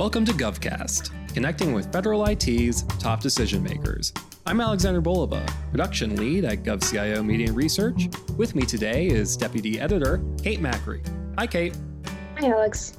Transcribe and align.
Welcome 0.00 0.24
to 0.24 0.32
GovCast, 0.32 1.34
connecting 1.34 1.74
with 1.74 1.92
federal 1.92 2.24
IT's 2.24 2.84
top 2.98 3.20
decision 3.20 3.62
makers. 3.62 4.14
I'm 4.46 4.58
Alexander 4.58 5.02
Bolova, 5.02 5.46
production 5.70 6.16
lead 6.16 6.46
at 6.46 6.62
GovCIO 6.62 7.22
Media 7.22 7.52
Research. 7.52 8.08
With 8.38 8.54
me 8.54 8.62
today 8.62 9.08
is 9.08 9.36
Deputy 9.36 9.78
Editor 9.78 10.24
Kate 10.42 10.58
Macri. 10.58 11.06
Hi, 11.36 11.46
Kate. 11.46 11.76
Hi, 12.38 12.48
Alex. 12.48 12.96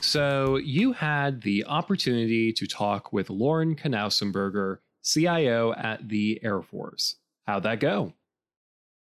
So, 0.00 0.56
you 0.56 0.90
had 0.92 1.42
the 1.42 1.64
opportunity 1.66 2.52
to 2.54 2.66
talk 2.66 3.12
with 3.12 3.30
Lauren 3.30 3.76
Knausenberger, 3.76 4.78
CIO 5.04 5.74
at 5.74 6.08
the 6.08 6.40
Air 6.42 6.60
Force. 6.60 7.18
How'd 7.46 7.62
that 7.62 7.78
go? 7.78 8.14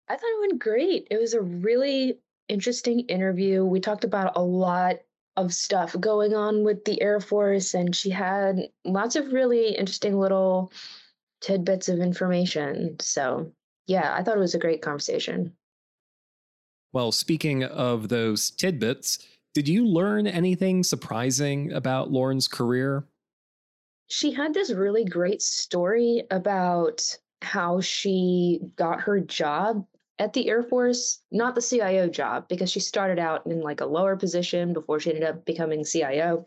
I 0.08 0.14
thought 0.14 0.24
it 0.24 0.48
went 0.48 0.60
great. 0.60 1.10
It 1.12 1.20
was 1.20 1.34
a 1.34 1.42
really 1.42 2.20
interesting 2.48 3.02
interview. 3.02 3.66
We 3.66 3.82
talked 3.82 4.06
about 4.06 4.38
a 4.38 4.42
lot 4.42 5.00
of 5.38 5.54
stuff 5.54 5.96
going 6.00 6.34
on 6.34 6.64
with 6.64 6.86
the 6.86 7.02
Air 7.02 7.20
Force, 7.20 7.74
and 7.74 7.96
she 7.96 8.10
had 8.10 8.70
lots 8.84 9.16
of 9.16 9.34
really 9.34 9.76
interesting 9.76 10.18
little 10.20 10.72
tidbits 11.42 11.90
of 11.90 12.00
information. 12.00 12.96
So, 13.00 13.52
yeah, 13.88 14.16
I 14.16 14.24
thought 14.24 14.38
it 14.38 14.40
was 14.40 14.56
a 14.56 14.60
great 14.60 14.82
conversation. 14.82 15.54
Well, 16.94 17.12
speaking 17.12 17.64
of 17.64 18.08
those 18.08 18.52
tidbits, 18.52 19.20
did 19.54 19.68
you 19.68 19.86
learn 19.86 20.28
anything 20.28 20.84
surprising 20.84 21.74
about 21.74 22.12
Lauren's 22.12 22.48
career? 22.48 23.06
She 24.08 24.32
had 24.32 24.54
this 24.54 24.72
really 24.72 25.04
great 25.04 25.42
story 25.42 26.24
about 26.32 27.04
how 27.42 27.82
she 27.82 28.60
got 28.76 29.02
her 29.02 29.20
job 29.20 29.86
at 30.18 30.34
the 30.34 30.48
Air 30.50 30.64
Force, 30.64 31.22
not 31.32 31.56
the 31.56 31.62
CIO 31.62 32.08
job, 32.08 32.48
because 32.48 32.72
she 32.72 32.80
started 32.80 33.20
out 33.20 33.46
in 33.46 33.62
like 33.62 33.82
a 33.82 33.86
lower 33.86 34.16
position 34.16 34.74
before 34.74 35.00
she 35.00 35.10
ended 35.10 35.28
up 35.28 35.46
becoming 35.46 35.84
CIO. 35.84 36.46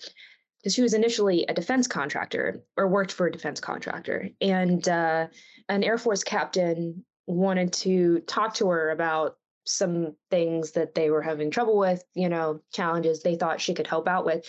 Because 0.59 0.75
she 0.75 0.83
was 0.83 0.95
initially 0.95 1.45
a 1.47 1.55
defense 1.55 1.87
contractor 1.87 2.65
or 2.77 2.89
worked 2.89 3.13
for 3.13 3.27
a 3.27 3.33
defense 3.33 3.61
contractor. 3.61 4.31
And 4.41 4.89
uh, 4.89 5.29
an 5.69 5.85
Air 5.85 5.99
Force 5.99 6.25
captain 6.25 7.05
wanted 7.27 7.73
to 7.75 8.21
talk 8.21 8.55
to 8.55 8.69
her 8.71 8.91
about 8.91 9.37
some 9.65 10.17
things 10.31 10.73
that 10.73 10.95
they 10.95 11.11
were 11.11 11.23
having 11.23 11.51
trouble 11.51 11.77
with, 11.77 12.03
you 12.15 12.29
know, 12.29 12.61
challenges 12.73 13.23
they 13.23 13.37
thought 13.37 13.61
she 13.61 13.75
could 13.75 13.87
help 13.87 14.09
out 14.09 14.25
with. 14.25 14.45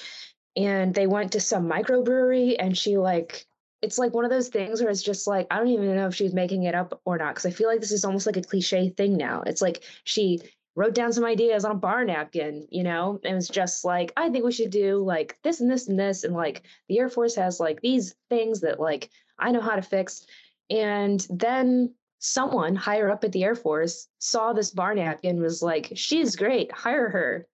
And 0.56 0.96
they 0.96 1.08
went 1.08 1.34
to 1.34 1.40
some 1.40 1.70
microbrewery 1.70 2.56
and 2.58 2.76
she 2.78 2.98
like 2.98 3.46
it's 3.82 3.98
like 3.98 4.14
one 4.14 4.26
of 4.26 4.32
those 4.32 4.50
things 4.50 4.82
where 4.82 4.90
it's 4.90 5.04
just 5.04 5.28
like 5.28 5.48
I 5.52 5.58
don't 5.58 5.68
even 5.68 5.96
know 5.96 6.08
if 6.08 6.16
she's 6.16 6.34
making 6.34 6.64
it 6.64 6.76
up 6.76 7.02
or 7.06 7.18
not 7.18 7.36
because 7.36 7.46
I 7.46 7.52
feel 7.52 7.68
like 7.68 7.80
this 7.80 7.92
is 7.92 8.06
almost 8.06 8.26
like 8.26 8.38
a 8.38 8.42
cliche 8.42 8.90
thing 8.90 9.18
now. 9.18 9.44
It's 9.46 9.62
like 9.62 9.84
she 10.04 10.42
wrote 10.76 10.94
down 10.94 11.14
some 11.14 11.26
ideas 11.26 11.66
on 11.66 11.72
a 11.72 11.76
bar 11.76 12.06
napkin, 12.06 12.68
you 12.70 12.84
know, 12.84 13.20
and 13.24 13.38
it's 13.38 13.48
just 13.48 13.86
like 13.86 14.12
I 14.18 14.30
think 14.30 14.46
we 14.46 14.52
should 14.52 14.72
do 14.72 15.04
like 15.04 15.38
this 15.44 15.62
and 15.62 15.70
this 15.70 15.88
and 15.88 16.00
this 16.00 16.24
and 16.24 16.34
like 16.34 16.64
the 16.88 17.00
Air 17.00 17.10
Force 17.10 17.36
has 17.36 17.60
like 17.60 17.82
these 17.82 18.16
things 18.30 18.62
that 18.62 18.80
like 18.80 19.10
I 19.38 19.52
know 19.52 19.62
how 19.62 19.76
to 19.76 19.82
fix. 19.82 20.26
And 20.70 21.26
then 21.30 21.94
someone 22.20 22.76
higher 22.76 23.10
up 23.10 23.24
at 23.24 23.32
the 23.32 23.44
Air 23.44 23.56
Force 23.56 24.08
saw 24.20 24.54
this 24.54 24.72
bar 24.72 24.94
napkin 24.94 25.42
was 25.42 25.64
like, 25.64 25.94
she's 25.96 26.36
great, 26.36 26.72
hire 26.72 27.10
her. 27.10 27.48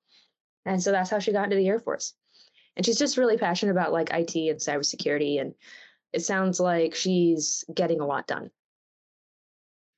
And 0.65 0.81
so 0.81 0.91
that's 0.91 1.11
how 1.11 1.19
she 1.19 1.31
got 1.31 1.45
into 1.45 1.55
the 1.55 1.67
Air 1.67 1.79
Force. 1.79 2.13
And 2.75 2.85
she's 2.85 2.97
just 2.97 3.17
really 3.17 3.37
passionate 3.37 3.71
about 3.71 3.93
like 3.93 4.09
IT 4.11 4.35
and 4.35 4.59
cybersecurity 4.59 5.39
and 5.39 5.53
it 6.13 6.23
sounds 6.23 6.59
like 6.59 6.95
she's 6.95 7.63
getting 7.73 7.99
a 7.99 8.05
lot 8.05 8.27
done. 8.27 8.49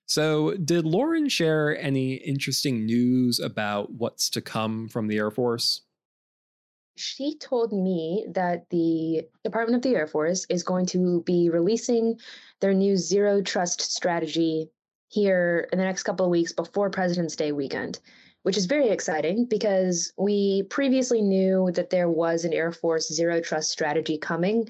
So, 0.08 0.54
did 0.56 0.86
Lauren 0.86 1.28
share 1.28 1.78
any 1.78 2.14
interesting 2.14 2.86
news 2.86 3.42
about 3.42 3.92
what's 3.92 4.30
to 4.32 4.42
come 4.42 4.88
from 4.88 5.08
the 5.08 5.18
Air 5.18 5.32
Force? 5.32 5.82
She 6.96 7.38
told 7.38 7.74
me 7.74 8.26
that 8.32 8.70
the 8.70 9.28
Department 9.44 9.76
of 9.76 9.82
the 9.82 9.98
Air 9.98 10.08
Force 10.08 10.46
is 10.50 10.64
going 10.64 10.86
to 10.88 11.22
be 11.24 11.50
releasing 11.50 12.20
their 12.62 12.74
new 12.74 12.96
zero 12.96 13.42
trust 13.42 13.82
strategy 13.82 14.72
here 15.10 15.68
in 15.72 15.78
the 15.78 15.86
next 15.86 16.04
couple 16.04 16.26
of 16.26 16.32
weeks 16.32 16.54
before 16.54 16.90
President's 16.90 17.36
Day 17.36 17.52
weekend, 17.52 18.00
which 18.44 18.58
is 18.58 18.66
very 18.66 18.90
exciting 18.90 19.46
because 19.46 20.14
we 20.18 20.64
previously 20.70 21.22
knew 21.22 21.70
that 21.74 21.90
there 21.90 22.10
was 22.10 22.46
an 22.46 22.54
Air 22.54 22.72
Force 22.72 23.14
zero 23.14 23.42
trust 23.42 23.72
strategy 23.72 24.18
coming, 24.18 24.70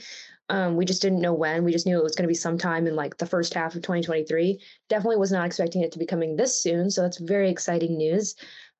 um, 0.50 0.76
we 0.76 0.86
just 0.86 1.02
didn't 1.02 1.22
know 1.22 1.34
when. 1.34 1.64
We 1.64 1.72
just 1.72 1.86
knew 1.86 1.98
it 1.98 2.04
was 2.04 2.16
going 2.16 2.24
to 2.24 2.30
be 2.30 2.34
sometime 2.34 2.88
in 2.88 2.96
like 2.96 3.18
the 3.18 3.26
first 3.26 3.54
half 3.54 3.76
of 3.76 3.82
2023. 3.82 4.60
Definitely 4.90 5.18
was 5.18 5.32
not 5.32 5.46
expecting 5.46 5.82
it 5.82 5.92
to 5.92 6.00
be 6.00 6.06
coming 6.06 6.36
this 6.36 6.62
soon. 6.62 6.90
So 6.90 7.02
that's 7.02 7.18
very 7.18 7.50
exciting 7.50 7.98
news. 7.98 8.36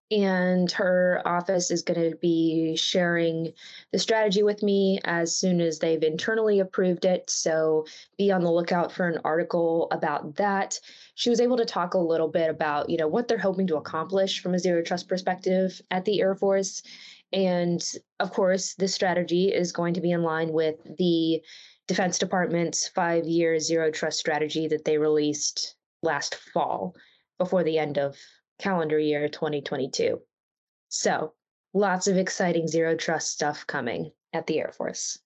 And 0.10 0.72
her 0.72 1.22
office 1.26 1.70
is 1.70 1.82
going 1.82 2.12
to 2.12 2.16
be 2.16 2.78
sharing 2.78 3.52
the 3.92 4.00
strategy 4.00 4.42
with 4.42 4.64
me 4.64 5.02
as 5.04 5.38
soon 5.38 5.60
as 5.60 5.80
they've 5.80 6.02
internally 6.02 6.62
approved 6.62 7.04
it. 7.04 7.30
So 7.30 7.86
be 8.18 8.32
on 8.32 8.42
the 8.42 8.52
lookout 8.52 8.94
for 8.94 9.10
an 9.10 9.20
article 9.26 9.90
about 9.92 10.36
that. 10.36 10.80
She 11.16 11.30
was 11.30 11.42
able 11.42 11.58
to 11.58 11.66
talk 11.66 11.94
a 11.94 12.00
little 12.00 12.30
bit 12.30 12.50
about, 12.50 12.90
you 12.90 12.96
know, 12.96 13.10
what 13.10 13.28
they're 13.28 13.38
hoping 13.38 13.68
to 13.68 13.76
accomplish 13.76 14.42
from 14.42 14.54
a 14.54 14.60
zero 14.60 14.82
trust 14.82 15.10
perspective 15.10 15.82
at 15.92 16.06
the 16.06 16.22
Air 16.22 16.36
Force 16.36 16.84
and 17.34 17.84
of 18.20 18.32
course, 18.32 18.74
this 18.76 18.94
strategy 18.94 19.54
is 19.54 19.72
going 19.72 19.94
to 19.96 20.02
be 20.02 20.12
in 20.12 20.24
line 20.24 20.52
with 20.52 20.76
the 20.98 21.42
Defense 21.88 22.20
Department's 22.20 22.88
five 22.88 23.26
year 23.26 23.60
zero 23.60 23.92
trust 23.92 24.20
strategy 24.20 24.68
that 24.68 24.86
they 24.86 24.98
released 24.98 25.76
last 26.04 26.36
fall 26.54 26.96
before 27.38 27.64
the 27.64 27.78
end 27.78 27.98
of 27.98 28.18
calendar 28.60 29.00
year 29.00 29.28
2022. 29.28 30.20
So, 30.90 31.34
lots 31.74 32.08
of 32.08 32.18
exciting 32.18 32.68
zero 32.68 32.96
trust 32.96 33.32
stuff 33.32 33.66
coming 33.68 34.12
at 34.34 34.48
the 34.48 34.60
Air 34.60 34.72
Force. 34.72 35.20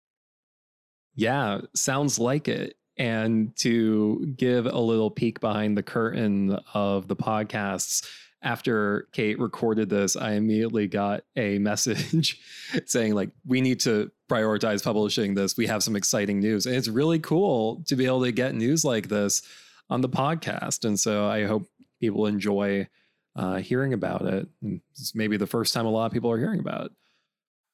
Yeah, 1.16 1.62
sounds 1.75 2.19
like 2.19 2.47
it. 2.47 2.75
And 2.97 3.56
to 3.57 4.33
give 4.38 4.66
a 4.66 4.78
little 4.78 5.09
peek 5.09 5.39
behind 5.39 5.78
the 5.78 5.83
curtain 5.83 6.59
of 6.73 7.07
the 7.07 7.16
podcasts, 7.16 8.07
after 8.41 9.07
Kate 9.12 9.40
recorded 9.40 9.90
this, 9.90 10.16
I 10.16 10.34
immediately 10.34 10.88
got 10.88 11.24
a 11.35 11.57
message 11.59 12.40
saying, 12.85 13.13
like, 13.13 13.29
we 13.46 13.62
need 13.62 13.79
to 13.81 14.12
prioritize 14.29 14.84
publishing 14.84 15.35
this. 15.35 15.57
We 15.57 15.68
have 15.68 15.84
some 15.84 15.96
exciting 15.96 16.40
news. 16.40 16.66
And 16.66 16.75
it's 16.75 16.88
really 16.88 17.19
cool 17.19 17.84
to 17.88 17.96
be 17.96 18.06
able 18.06 18.24
to 18.24 18.31
get 18.31 18.56
news 18.56 18.84
like 18.84 19.09
this 19.09 19.41
on 19.90 20.01
the 20.01 20.09
podcast. 20.09 20.85
And 20.85 21.00
so 21.00 21.28
I 21.28 21.46
hope 21.46 21.68
people 22.00 22.25
enjoy 22.25 22.88
uh, 23.35 23.57
hearing 23.57 23.94
about 23.94 24.24
it. 24.24 24.47
It's 24.91 25.13
maybe 25.16 25.38
the 25.38 25.47
first 25.47 25.74
time 25.74 25.85
a 25.85 25.91
lot 25.91 26.07
of 26.07 26.12
people 26.12 26.31
are 26.31 26.38
hearing 26.38 26.59
about 26.59 26.88
it. 26.88 26.91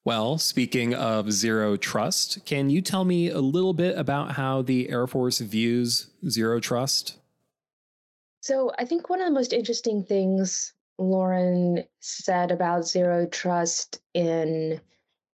Well, 0.04 0.38
speaking 0.38 0.94
of 0.94 1.34
zero 1.34 1.76
trust, 1.76 2.46
can 2.46 2.70
you 2.70 2.82
tell 2.82 3.04
me 3.04 3.30
a 3.30 3.42
little 3.42 3.74
bit 3.74 3.98
about 3.98 4.32
how 4.32 4.62
the 4.62 4.90
Air 4.90 5.06
Force 5.06 5.40
views 5.40 6.08
zero 6.30 6.60
trust? 6.62 7.18
So 8.42 8.72
I 8.78 8.86
think 8.86 9.10
one 9.10 9.22
of 9.22 9.28
the 9.28 9.34
most 9.34 9.54
interesting 9.54 10.04
things 10.04 10.74
Lauren 10.98 11.84
said 12.00 12.52
about 12.52 12.88
zero 12.88 13.28
trust 13.28 14.02
in 14.14 14.82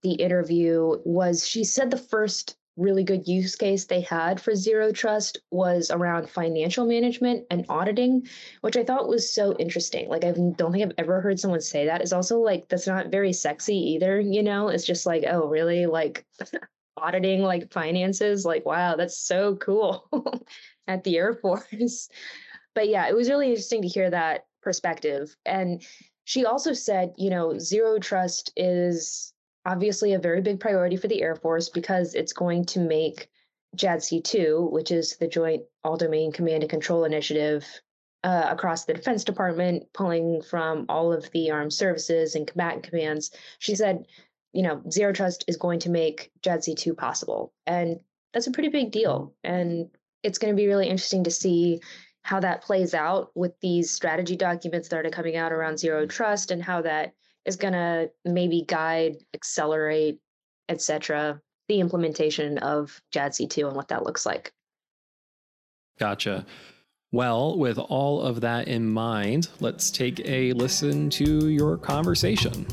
the 0.01 0.13
interview 0.13 0.97
was 1.05 1.47
she 1.47 1.63
said 1.63 1.89
the 1.89 1.97
first 1.97 2.57
really 2.75 3.03
good 3.03 3.27
use 3.27 3.55
case 3.55 3.85
they 3.85 4.01
had 4.01 4.41
for 4.41 4.55
zero 4.55 4.91
trust 4.91 5.39
was 5.51 5.91
around 5.91 6.29
financial 6.29 6.85
management 6.85 7.45
and 7.51 7.65
auditing, 7.69 8.27
which 8.61 8.75
I 8.75 8.83
thought 8.83 9.07
was 9.07 9.31
so 9.31 9.55
interesting. 9.57 10.09
Like 10.09 10.23
I 10.23 10.31
don't 10.31 10.71
think 10.71 10.83
I've 10.83 10.95
ever 10.97 11.21
heard 11.21 11.39
someone 11.39 11.61
say 11.61 11.85
that. 11.85 12.01
It's 12.01 12.13
also 12.13 12.39
like 12.39 12.67
that's 12.67 12.87
not 12.87 13.11
very 13.11 13.31
sexy 13.31 13.75
either, 13.75 14.19
you 14.19 14.41
know? 14.41 14.69
It's 14.69 14.85
just 14.85 15.05
like, 15.05 15.23
oh, 15.27 15.47
really? 15.47 15.85
Like 15.85 16.25
auditing 16.97 17.43
like 17.43 17.71
finances? 17.71 18.43
Like 18.43 18.65
wow, 18.65 18.95
that's 18.95 19.17
so 19.17 19.55
cool 19.57 20.09
at 20.87 21.03
the 21.03 21.17
Air 21.17 21.33
Force 21.35 22.09
but 22.75 22.89
yeah, 22.89 23.07
it 23.07 23.15
was 23.15 23.29
really 23.29 23.49
interesting 23.49 23.81
to 23.81 23.87
hear 23.87 24.09
that 24.09 24.45
perspective. 24.61 25.35
And 25.45 25.83
she 26.25 26.45
also 26.45 26.73
said, 26.73 27.13
you 27.17 27.29
know, 27.29 27.57
zero 27.59 27.99
trust 27.99 28.51
is 28.55 29.33
obviously 29.65 30.13
a 30.13 30.19
very 30.19 30.41
big 30.41 30.59
priority 30.59 30.97
for 30.97 31.07
the 31.07 31.21
Air 31.21 31.35
Force 31.35 31.69
because 31.69 32.15
it's 32.15 32.33
going 32.33 32.65
to 32.65 32.79
make 32.79 33.29
JADC2, 33.77 34.71
which 34.71 34.91
is 34.91 35.17
the 35.17 35.27
Joint 35.27 35.63
All 35.83 35.97
Domain 35.97 36.31
Command 36.31 36.63
and 36.63 36.69
Control 36.69 37.05
Initiative 37.05 37.65
uh, 38.23 38.47
across 38.49 38.85
the 38.85 38.93
Defense 38.93 39.23
Department, 39.23 39.83
pulling 39.93 40.41
from 40.41 40.85
all 40.89 41.11
of 41.11 41.29
the 41.31 41.51
armed 41.51 41.73
services 41.73 42.35
and 42.35 42.47
combatant 42.47 42.83
commands. 42.83 43.31
She 43.59 43.75
said, 43.75 44.05
you 44.53 44.61
know, 44.61 44.81
zero 44.89 45.11
trust 45.11 45.43
is 45.47 45.57
going 45.57 45.79
to 45.79 45.89
make 45.89 46.31
JADC2 46.41 46.95
possible. 46.95 47.53
And 47.65 47.99
that's 48.33 48.47
a 48.47 48.51
pretty 48.51 48.69
big 48.69 48.91
deal. 48.91 49.33
And 49.43 49.89
it's 50.21 50.37
going 50.37 50.53
to 50.53 50.57
be 50.57 50.67
really 50.67 50.87
interesting 50.87 51.25
to 51.25 51.31
see 51.31 51.81
how 52.23 52.39
that 52.39 52.61
plays 52.61 52.93
out 52.93 53.31
with 53.35 53.53
these 53.61 53.91
strategy 53.91 54.35
documents 54.35 54.87
that 54.89 55.05
are 55.05 55.09
coming 55.09 55.35
out 55.35 55.51
around 55.51 55.77
zero 55.77 56.01
mm-hmm. 56.01 56.09
trust 56.09 56.51
and 56.51 56.63
how 56.63 56.81
that 56.81 57.13
is 57.45 57.57
going 57.57 57.73
to 57.73 58.09
maybe 58.25 58.63
guide, 58.67 59.17
accelerate, 59.33 60.19
etc., 60.69 61.41
the 61.67 61.79
implementation 61.79 62.57
of 62.59 63.01
JADC2 63.13 63.67
and 63.67 63.75
what 63.75 63.89
that 63.89 64.03
looks 64.03 64.25
like. 64.25 64.51
Gotcha. 65.99 66.45
Well, 67.11 67.57
with 67.57 67.77
all 67.77 68.21
of 68.21 68.41
that 68.41 68.67
in 68.67 68.89
mind, 68.89 69.49
let's 69.59 69.91
take 69.91 70.19
a 70.27 70.53
listen 70.53 71.09
to 71.11 71.49
your 71.49 71.77
conversation. 71.77 72.65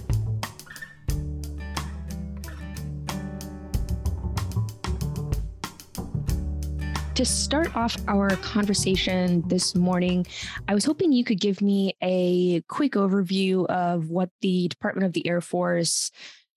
To 7.21 7.27
start 7.27 7.77
off 7.77 7.99
our 8.09 8.31
conversation 8.37 9.47
this 9.47 9.75
morning, 9.75 10.27
I 10.69 10.73
was 10.73 10.87
hoping 10.87 11.13
you 11.13 11.23
could 11.23 11.39
give 11.39 11.61
me 11.61 11.95
a 12.01 12.63
quick 12.63 12.93
overview 12.93 13.67
of 13.67 14.09
what 14.09 14.31
the 14.41 14.69
Department 14.69 15.05
of 15.05 15.13
the 15.13 15.29
Air 15.29 15.43
Force 15.43 16.11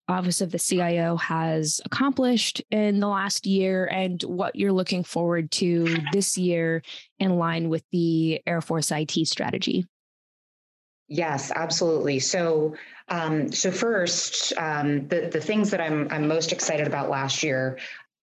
Office 0.07 0.39
of 0.39 0.53
the 0.53 0.59
CIO 0.59 1.17
has 1.17 1.81
accomplished 1.83 2.61
in 2.71 3.01
the 3.01 3.09
last 3.09 3.45
year 3.45 3.89
and 3.91 4.23
what 4.23 4.55
you're 4.55 4.71
looking 4.71 5.03
forward 5.03 5.51
to 5.51 5.97
this 6.13 6.37
year 6.37 6.81
in 7.19 7.37
line 7.37 7.67
with 7.67 7.83
the 7.91 8.41
Air 8.47 8.61
Force 8.61 8.89
IT 8.89 9.11
strategy. 9.27 9.85
Yes, 11.09 11.51
absolutely. 11.53 12.19
So, 12.19 12.75
um, 13.09 13.51
so 13.51 13.69
first, 13.69 14.53
um, 14.57 15.09
the 15.09 15.29
the 15.31 15.41
things 15.41 15.69
that 15.71 15.81
I'm 15.81 16.07
I'm 16.09 16.27
most 16.27 16.53
excited 16.53 16.87
about 16.87 17.09
last 17.09 17.43
year, 17.43 17.77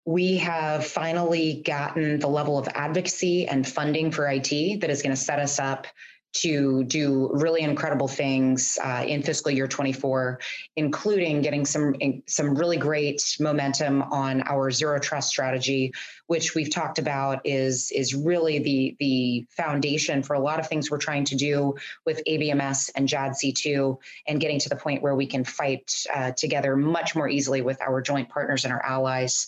we 0.09 0.39
have 0.39 0.87
finally 0.87 1.61
gotten 1.67 2.19
the 2.19 2.27
level 2.27 2.57
of 2.57 2.67
advocacy 2.69 3.47
and 3.47 3.69
funding 3.69 4.11
for 4.11 4.27
IT 4.27 4.81
that 4.81 4.89
is 4.89 5.03
going 5.03 5.15
to 5.15 5.21
set 5.21 5.39
us 5.39 5.59
up 5.59 5.87
to 6.33 6.83
do 6.85 7.31
really 7.35 7.61
incredible 7.61 8.09
things 8.09 8.79
uh, 8.83 9.05
in 9.07 9.23
fiscal 9.23 9.51
year 9.51 9.69
24, 9.69 10.41
including 10.77 11.43
getting 11.43 11.67
some 11.67 11.95
some 12.27 12.55
really 12.55 12.79
great 12.79 13.37
momentum 13.39 14.01
on 14.03 14.43
our 14.49 14.71
zero 14.71 14.99
trust 14.99 15.29
strategy, 15.29 15.93
which 16.27 16.55
we've 16.55 16.71
talked 16.71 16.99
about 16.99 17.43
is 17.45 17.93
is 17.95 18.15
really 18.15 18.59
the 18.61 18.97
the 19.01 19.47
foundation 19.51 20.23
for 20.23 20.33
a 20.33 20.41
lot 20.41 20.59
of 20.59 20.67
things 20.69 20.91
we're 20.91 20.97
trying 20.97 21.25
to 21.25 21.37
do 21.37 21.75
with 22.07 22.23
ABMS 22.27 22.91
and 22.95 23.07
JADC2, 23.07 23.99
and 24.27 24.41
getting 24.41 24.59
to 24.61 24.71
the 24.71 24.77
point 24.77 25.03
where 25.03 25.15
we 25.15 25.27
can 25.27 25.45
fight 25.45 26.07
uh, 26.15 26.31
together 26.31 26.77
much 26.77 27.15
more 27.15 27.29
easily 27.29 27.61
with 27.61 27.83
our 27.83 28.01
joint 28.01 28.31
partners 28.31 28.65
and 28.65 28.73
our 28.73 28.83
allies. 28.83 29.47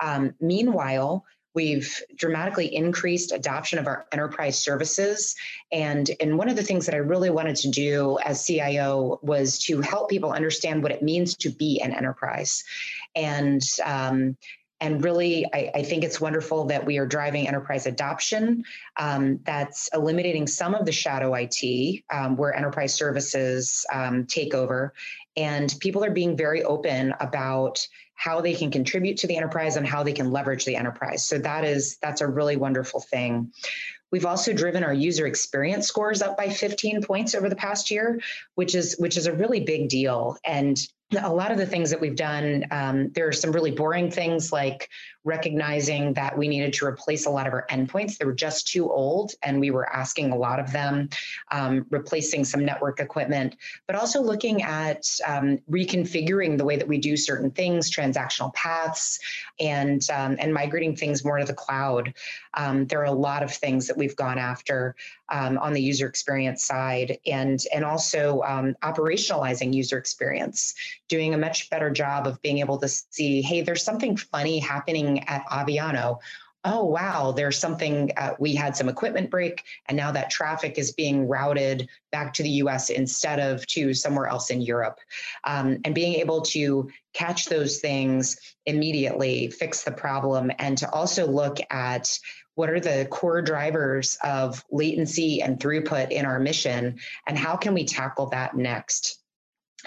Um, 0.00 0.34
meanwhile, 0.40 1.24
We've 1.54 2.02
dramatically 2.16 2.74
increased 2.74 3.30
adoption 3.30 3.78
of 3.78 3.86
our 3.86 4.06
enterprise 4.10 4.58
services. 4.58 5.36
And, 5.70 6.10
and 6.20 6.36
one 6.36 6.48
of 6.48 6.56
the 6.56 6.64
things 6.64 6.84
that 6.86 6.96
I 6.96 6.98
really 6.98 7.30
wanted 7.30 7.56
to 7.56 7.70
do 7.70 8.18
as 8.24 8.44
CIO 8.44 9.20
was 9.22 9.58
to 9.60 9.80
help 9.80 10.10
people 10.10 10.32
understand 10.32 10.82
what 10.82 10.90
it 10.90 11.02
means 11.02 11.36
to 11.36 11.50
be 11.50 11.80
an 11.80 11.94
enterprise. 11.94 12.64
And 13.14 13.62
um, 13.84 14.36
and 14.80 15.02
really, 15.02 15.46
I, 15.54 15.70
I, 15.76 15.82
think 15.82 16.04
it's 16.04 16.20
wonderful 16.20 16.66
that 16.66 16.84
we 16.84 16.98
are 16.98 17.06
driving 17.06 17.46
enterprise 17.46 17.86
adoption. 17.86 18.64
Um, 18.98 19.38
that's 19.44 19.88
eliminating 19.94 20.46
some 20.46 20.74
of 20.74 20.84
the 20.84 20.92
shadow 20.92 21.32
IT 21.34 22.02
um, 22.12 22.36
where 22.36 22.54
enterprise 22.54 22.92
services 22.92 23.86
um, 23.90 24.26
take 24.26 24.52
over. 24.52 24.92
And 25.36 25.74
people 25.80 26.04
are 26.04 26.10
being 26.10 26.36
very 26.36 26.64
open 26.64 27.14
about 27.20 27.86
how 28.14 28.40
they 28.40 28.54
can 28.54 28.70
contribute 28.70 29.18
to 29.18 29.26
the 29.26 29.36
enterprise 29.36 29.76
and 29.76 29.86
how 29.86 30.02
they 30.02 30.12
can 30.12 30.30
leverage 30.30 30.64
the 30.64 30.76
enterprise. 30.76 31.26
So 31.26 31.38
that 31.38 31.64
is 31.64 31.98
that's 32.02 32.20
a 32.20 32.26
really 32.26 32.56
wonderful 32.56 33.00
thing. 33.00 33.52
We've 34.10 34.26
also 34.26 34.52
driven 34.52 34.84
our 34.84 34.94
user 34.94 35.26
experience 35.26 35.88
scores 35.88 36.22
up 36.22 36.36
by 36.36 36.48
15 36.48 37.02
points 37.02 37.34
over 37.34 37.48
the 37.48 37.56
past 37.56 37.90
year, 37.90 38.20
which 38.54 38.74
is 38.74 38.96
which 38.98 39.16
is 39.16 39.26
a 39.26 39.32
really 39.32 39.60
big 39.60 39.88
deal. 39.88 40.36
And 40.44 40.78
a 41.22 41.32
lot 41.32 41.50
of 41.50 41.58
the 41.58 41.66
things 41.66 41.90
that 41.90 42.00
we've 42.00 42.16
done, 42.16 42.64
um, 42.70 43.10
there 43.10 43.28
are 43.28 43.32
some 43.32 43.52
really 43.52 43.70
boring 43.70 44.10
things 44.10 44.52
like 44.52 44.88
recognizing 45.24 46.12
that 46.14 46.36
we 46.36 46.48
needed 46.48 46.72
to 46.74 46.86
replace 46.86 47.26
a 47.26 47.30
lot 47.30 47.46
of 47.46 47.52
our 47.52 47.66
endpoints. 47.70 48.18
They 48.18 48.24
were 48.24 48.34
just 48.34 48.68
too 48.68 48.90
old, 48.90 49.32
and 49.42 49.60
we 49.60 49.70
were 49.70 49.90
asking 49.94 50.32
a 50.32 50.36
lot 50.36 50.60
of 50.60 50.72
them, 50.72 51.08
um, 51.50 51.86
replacing 51.90 52.44
some 52.44 52.64
network 52.64 53.00
equipment, 53.00 53.56
but 53.86 53.96
also 53.96 54.22
looking 54.22 54.62
at 54.62 55.06
um, 55.26 55.58
reconfiguring 55.70 56.58
the 56.58 56.64
way 56.64 56.76
that 56.76 56.88
we 56.88 56.98
do 56.98 57.16
certain 57.16 57.50
things, 57.50 57.90
transactional 57.90 58.52
paths, 58.54 59.18
and 59.60 60.06
um, 60.10 60.36
and 60.38 60.52
migrating 60.52 60.96
things 60.96 61.24
more 61.24 61.38
to 61.38 61.44
the 61.44 61.54
cloud. 61.54 62.12
Um, 62.54 62.86
there 62.86 63.00
are 63.00 63.04
a 63.04 63.12
lot 63.12 63.42
of 63.42 63.52
things 63.52 63.86
that 63.86 63.96
we've 63.96 64.16
gone 64.16 64.38
after 64.38 64.94
um, 65.30 65.58
on 65.58 65.72
the 65.72 65.82
user 65.82 66.06
experience 66.06 66.64
side, 66.64 67.18
and 67.26 67.62
and 67.74 67.84
also 67.84 68.42
operationalizing 68.82 69.74
user 69.74 69.98
experience, 69.98 70.74
doing 71.08 71.34
a 71.34 71.38
much 71.38 71.70
better 71.70 71.90
job 71.90 72.26
of 72.26 72.40
being 72.42 72.58
able 72.58 72.78
to 72.78 72.88
see, 72.88 73.42
hey, 73.42 73.62
there's 73.62 73.82
something 73.82 74.16
funny 74.16 74.58
happening 74.58 75.20
at 75.28 75.44
Aviano, 75.46 76.18
oh 76.64 76.84
wow 76.84 77.32
there's 77.32 77.58
something 77.58 78.10
uh, 78.16 78.34
we 78.38 78.54
had 78.54 78.76
some 78.76 78.88
equipment 78.88 79.30
break 79.30 79.62
and 79.86 79.96
now 79.96 80.10
that 80.10 80.30
traffic 80.30 80.78
is 80.78 80.92
being 80.92 81.28
routed 81.28 81.88
back 82.10 82.32
to 82.32 82.42
the 82.42 82.50
us 82.50 82.90
instead 82.90 83.38
of 83.38 83.66
to 83.66 83.92
somewhere 83.92 84.26
else 84.26 84.50
in 84.50 84.60
europe. 84.60 84.98
Um, 85.44 85.78
and 85.84 85.94
being 85.94 86.14
able 86.14 86.42
to 86.42 86.90
catch 87.12 87.46
those 87.46 87.78
things 87.78 88.38
immediately 88.66 89.48
fix 89.48 89.84
the 89.84 89.92
problem 89.92 90.50
and 90.58 90.76
to 90.78 90.90
also 90.90 91.26
look 91.26 91.58
at 91.70 92.18
what 92.54 92.70
are 92.70 92.80
the 92.80 93.06
core 93.10 93.42
drivers 93.42 94.16
of 94.22 94.64
latency 94.70 95.42
and 95.42 95.58
throughput 95.58 96.10
in 96.10 96.24
our 96.24 96.38
mission 96.38 96.98
and 97.26 97.38
how 97.38 97.56
can 97.56 97.74
we 97.74 97.84
tackle 97.84 98.26
that 98.26 98.56
next? 98.56 99.20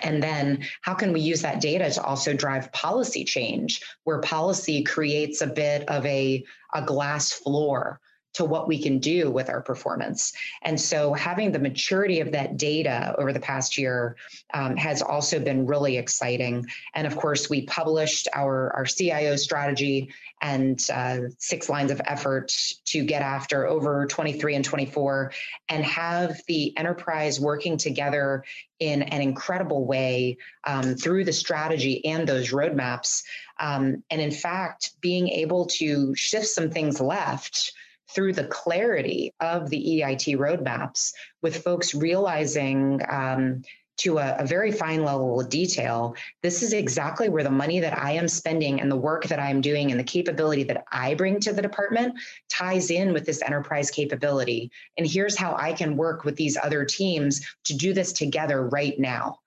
And 0.04 0.22
then 0.22 0.66
how 0.82 0.94
can 0.94 1.12
we 1.12 1.22
use 1.22 1.42
that 1.42 1.62
data 1.62 1.90
to 1.90 2.04
also 2.04 2.34
drive 2.34 2.72
policy 2.72 3.24
change 3.24 3.82
where 4.04 4.20
policy 4.20 4.84
creates 4.84 5.42
a 5.42 5.48
bit 5.48 5.88
of 5.90 6.06
a, 6.06 6.46
a 6.74 6.84
glass 6.84 7.32
floor 7.32 8.00
to 8.38 8.46
what 8.46 8.68
we 8.68 8.82
can 8.82 9.00
do 9.00 9.32
with 9.32 9.50
our 9.50 9.62
performance. 9.62 10.32
And 10.62 10.80
so 10.80 11.14
having 11.14 11.52
the 11.52 11.60
maturity 11.60 12.20
of 12.20 12.32
that 12.34 12.56
data 12.56 13.16
over 13.18 13.34
the 13.34 13.40
past 13.40 13.80
year 13.80 14.16
um, 14.54 14.78
has 14.78 15.02
also 15.02 15.40
been 15.40 15.66
really 15.66 15.98
exciting. 15.98 16.68
And 16.94 17.08
of 17.08 17.18
course, 17.18 17.50
we 17.50 17.64
published 17.64 18.28
our, 18.36 18.72
our 18.76 18.86
CIO 18.86 19.38
strategy 19.38 20.12
and 20.40 20.80
uh, 20.94 21.18
six 21.40 21.68
lines 21.68 21.90
of 21.90 22.00
effort 22.06 22.54
to 22.86 23.04
get 23.04 23.24
after 23.24 23.66
over 23.66 24.06
23 24.06 24.54
and 24.54 24.64
24 24.64 25.32
and 25.70 25.84
have 25.84 26.40
the 26.48 26.78
enterprise 26.78 27.40
working 27.40 27.76
together 27.76 28.44
in 28.80 29.02
an 29.02 29.22
incredible 29.22 29.84
way 29.88 30.38
um, 30.64 30.94
through 30.94 31.26
the 31.26 31.34
strategy 31.34 32.06
and 32.06 32.30
those 32.30 32.52
roadmaps. 32.52 33.24
Um, 33.60 34.04
and 34.12 34.22
in 34.22 34.30
fact, 34.30 34.92
being 35.02 35.28
able 35.30 35.66
to 35.78 36.14
shift 36.14 36.46
some 36.46 36.70
things 36.70 37.02
left 37.02 37.74
through 38.10 38.34
the 38.34 38.46
clarity 38.46 39.34
of 39.40 39.70
the 39.70 40.02
EIT 40.02 40.38
roadmaps, 40.38 41.14
with 41.42 41.64
folks 41.64 41.94
realizing 41.94 43.02
um, 43.10 43.62
to 43.98 44.20
a, 44.20 44.36
a, 44.38 44.46
very 44.46 44.72
fine 44.72 45.04
level 45.04 45.40
of 45.40 45.50
detail, 45.50 46.16
this 46.44 46.62
is 46.62 46.72
exactly 46.72 47.30
where 47.30 47.44
the 47.44 47.50
money 47.50 47.80
that 47.80 47.98
I 47.98 48.12
am 48.12 48.28
spending 48.28 48.80
and 48.80 48.92
the 48.92 48.96
work 48.96 49.26
that 49.26 49.40
I 49.40 49.50
am 49.50 49.60
doing 49.60 49.90
and 49.90 50.00
the 50.00 50.04
capability 50.04 50.64
that 50.64 50.86
I 50.92 51.16
bring 51.16 51.40
to 51.42 51.54
the 51.54 51.62
department 51.62 52.14
ties 52.50 52.92
in 52.92 53.12
with 53.12 53.26
this 53.26 53.42
enterprise 53.42 53.90
capability. 53.90 54.72
And 54.98 55.08
here's 55.08 55.36
how 55.36 55.56
I 55.56 55.74
can 55.74 55.98
work 55.98 56.24
with 56.24 56.36
these 56.36 56.58
other 56.62 56.86
teams 56.86 57.42
to 57.66 57.76
do 57.76 57.94
this 57.94 58.14
together 58.14 58.68
right 58.68 58.98
now 59.00 59.40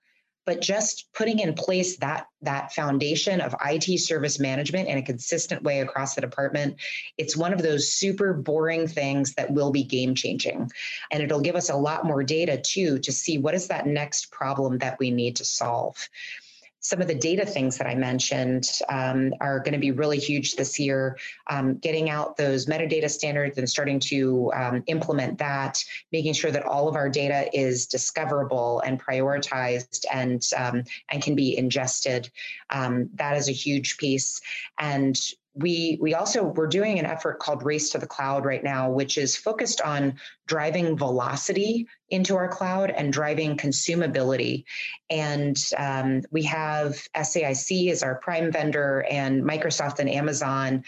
but 0.51 0.61
just 0.61 1.07
putting 1.13 1.39
in 1.39 1.55
place 1.55 1.99
that 1.99 2.27
that 2.43 2.73
foundation 2.73 3.41
of 3.41 3.55
IT 3.65 4.01
service 4.01 4.41
management 4.41 4.89
in 4.89 4.99
a 4.99 5.03
consistent 5.03 5.63
way 5.63 5.79
across 5.79 6.17
the 6.17 6.21
department, 6.21 6.75
it's 7.17 7.37
one 7.37 7.53
of 7.53 7.63
those 7.63 7.93
super 7.93 8.33
boring 8.33 8.89
things 8.89 9.33
that 9.35 9.53
will 9.53 9.71
be 9.71 9.85
game 9.85 10.13
changing. 10.13 10.69
And 11.13 11.23
it'll 11.23 11.41
give 11.41 11.55
us 11.55 11.71
a 11.71 11.77
lot 11.77 12.05
more 12.05 12.25
data 12.25 12.61
too 12.61 12.99
to 12.99 13.13
see 13.13 13.39
what 13.39 13.55
is 13.55 13.69
that 13.69 13.87
next 13.87 14.33
problem 14.33 14.79
that 14.79 14.99
we 14.99 15.13
need 15.13 15.37
to 15.37 15.45
solve 15.45 16.09
some 16.81 17.01
of 17.01 17.09
the 17.09 17.15
data 17.15 17.47
things 17.47 17.79
that 17.79 17.87
I 17.87 17.95
mentioned 17.95 18.67
um, 18.89 19.33
are 19.41 19.61
going 19.61 19.75
to 19.75 19.79
be 19.79 19.91
really 19.91 20.19
huge 20.19 20.57
this 20.57 20.79
year. 20.79 21.19
Um, 21.49 21.77
getting 21.77 22.11
out 22.11 22.37
those 22.37 22.67
metadata 22.67 23.11
standards 23.11 23.59
and 23.59 23.69
starting 23.69 24.01
to 24.01 24.51
um, 24.55 24.83
implement 24.87 25.39
that, 25.39 25.85
making 26.11 26.33
sure 26.33 26.51
that 26.51 26.65
all 26.65 26.89
of 26.89 26.97
our 26.97 27.09
data 27.09 27.49
is 27.53 27.87
discoverable 27.87 28.81
and 28.81 29.01
prioritized 29.01 30.05
and 30.13 30.43
um, 30.57 30.85
and 31.11 31.23
can 31.23 31.35
be 31.35 31.57
ingested. 31.57 32.31
Um, 32.71 33.11
that 33.15 33.37
is 33.37 33.49
a 33.49 33.53
huge 33.53 33.99
piece. 33.99 34.41
And 34.79 35.19
we 35.55 35.99
we 36.01 36.15
also 36.15 36.45
we're 36.45 36.67
doing 36.67 36.99
an 36.99 37.07
effort 37.07 37.41
called 37.41 37.65
race 37.65 37.91
to 37.91 37.99
the 37.99 38.07
cloud 38.07 38.45
right 38.45 38.63
now 38.63 38.89
which 38.91 39.19
is 39.19 39.37
focused 39.37 39.81
on 39.81 40.15
driving 40.47 40.97
velocity 40.97 41.87
into 42.09 42.37
our 42.37 42.49
cloud 42.49 42.91
and 42.91 43.13
driving 43.13 43.57
consumability. 43.57 44.65
And 45.09 45.57
um, 45.77 46.23
we 46.31 46.43
have 46.45 47.03
saic 47.17 47.91
as 47.91 48.03
our 48.03 48.17
prime 48.17 48.53
vendor 48.53 49.05
and 49.11 49.43
microsoft 49.43 49.99
and 49.99 50.09
amazon 50.11 50.85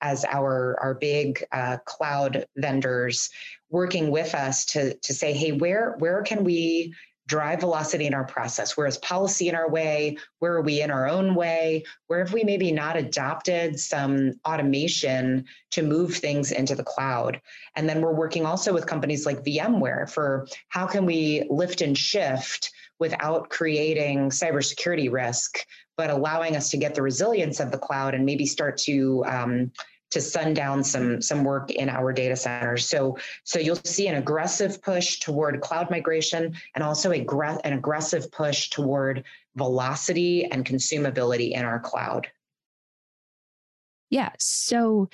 as 0.00 0.24
our 0.26 0.78
our 0.80 0.94
big 0.94 1.44
uh, 1.52 1.78
cloud 1.84 2.46
vendors 2.56 3.30
working 3.70 4.10
with 4.10 4.34
us 4.34 4.64
to 4.66 4.94
to 4.98 5.14
say 5.14 5.32
hey 5.32 5.52
where 5.52 5.94
where 5.98 6.22
can 6.22 6.44
we 6.44 6.94
drive 7.26 7.60
velocity 7.60 8.06
in 8.06 8.14
our 8.14 8.24
process? 8.24 8.76
Where 8.76 8.86
is 8.86 8.98
policy 8.98 9.48
in 9.48 9.54
our 9.54 9.68
way? 9.68 10.16
Where 10.38 10.54
are 10.54 10.62
we 10.62 10.80
in 10.80 10.90
our 10.90 11.08
own 11.08 11.34
way? 11.34 11.84
Where 12.06 12.20
have 12.20 12.32
we 12.32 12.44
maybe 12.44 12.70
not 12.72 12.96
adopted 12.96 13.78
some 13.80 14.34
automation 14.46 15.44
to 15.72 15.82
move 15.82 16.14
things 16.14 16.52
into 16.52 16.74
the 16.74 16.84
cloud? 16.84 17.40
And 17.74 17.88
then 17.88 18.00
we're 18.00 18.14
working 18.14 18.46
also 18.46 18.72
with 18.72 18.86
companies 18.86 19.26
like 19.26 19.44
VMware 19.44 20.10
for 20.10 20.46
how 20.68 20.86
can 20.86 21.04
we 21.04 21.44
lift 21.50 21.80
and 21.80 21.98
shift 21.98 22.70
without 22.98 23.50
creating 23.50 24.30
cybersecurity 24.30 25.10
risk, 25.10 25.58
but 25.96 26.10
allowing 26.10 26.56
us 26.56 26.70
to 26.70 26.76
get 26.76 26.94
the 26.94 27.02
resilience 27.02 27.60
of 27.60 27.70
the 27.70 27.78
cloud 27.78 28.14
and 28.14 28.24
maybe 28.24 28.46
start 28.46 28.78
to 28.78 29.24
um, 29.26 29.70
to 30.16 30.22
sundown 30.22 30.82
some 30.82 31.20
some 31.20 31.44
work 31.44 31.70
in 31.70 31.90
our 31.90 32.12
data 32.12 32.34
centers. 32.34 32.88
So 32.88 33.18
so 33.44 33.58
you'll 33.58 33.76
see 33.76 34.08
an 34.08 34.16
aggressive 34.16 34.82
push 34.82 35.20
toward 35.20 35.60
cloud 35.60 35.90
migration 35.90 36.54
and 36.74 36.82
also 36.82 37.12
a 37.12 37.26
an 37.64 37.74
aggressive 37.74 38.32
push 38.32 38.70
toward 38.70 39.24
velocity 39.56 40.46
and 40.46 40.64
consumability 40.64 41.52
in 41.52 41.64
our 41.64 41.78
cloud. 41.78 42.28
Yeah. 44.08 44.30
So 44.38 45.10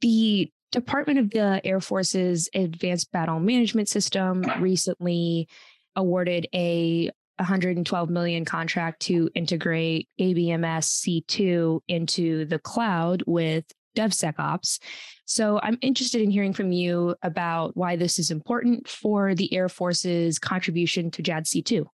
the 0.00 0.50
Department 0.72 1.18
of 1.18 1.30
the 1.30 1.60
Air 1.64 1.80
Force's 1.80 2.48
Advanced 2.54 3.12
Battle 3.12 3.38
Management 3.38 3.88
System 3.88 4.42
recently 4.60 5.48
awarded 5.94 6.46
a 6.54 7.10
112 7.38 8.08
million 8.08 8.44
contract 8.46 9.00
to 9.02 9.28
integrate 9.34 10.08
ABMS 10.18 11.24
C2 11.26 11.80
into 11.88 12.46
the 12.46 12.58
cloud 12.58 13.22
with 13.26 13.64
DevSecOps. 13.96 14.78
So 15.24 15.58
I'm 15.62 15.78
interested 15.80 16.22
in 16.22 16.30
hearing 16.30 16.52
from 16.52 16.70
you 16.70 17.16
about 17.22 17.76
why 17.76 17.96
this 17.96 18.18
is 18.18 18.30
important 18.30 18.86
for 18.88 19.34
the 19.34 19.52
Air 19.52 19.68
Force's 19.68 20.38
contribution 20.38 21.10
to 21.10 21.22
JADC2. 21.22 21.86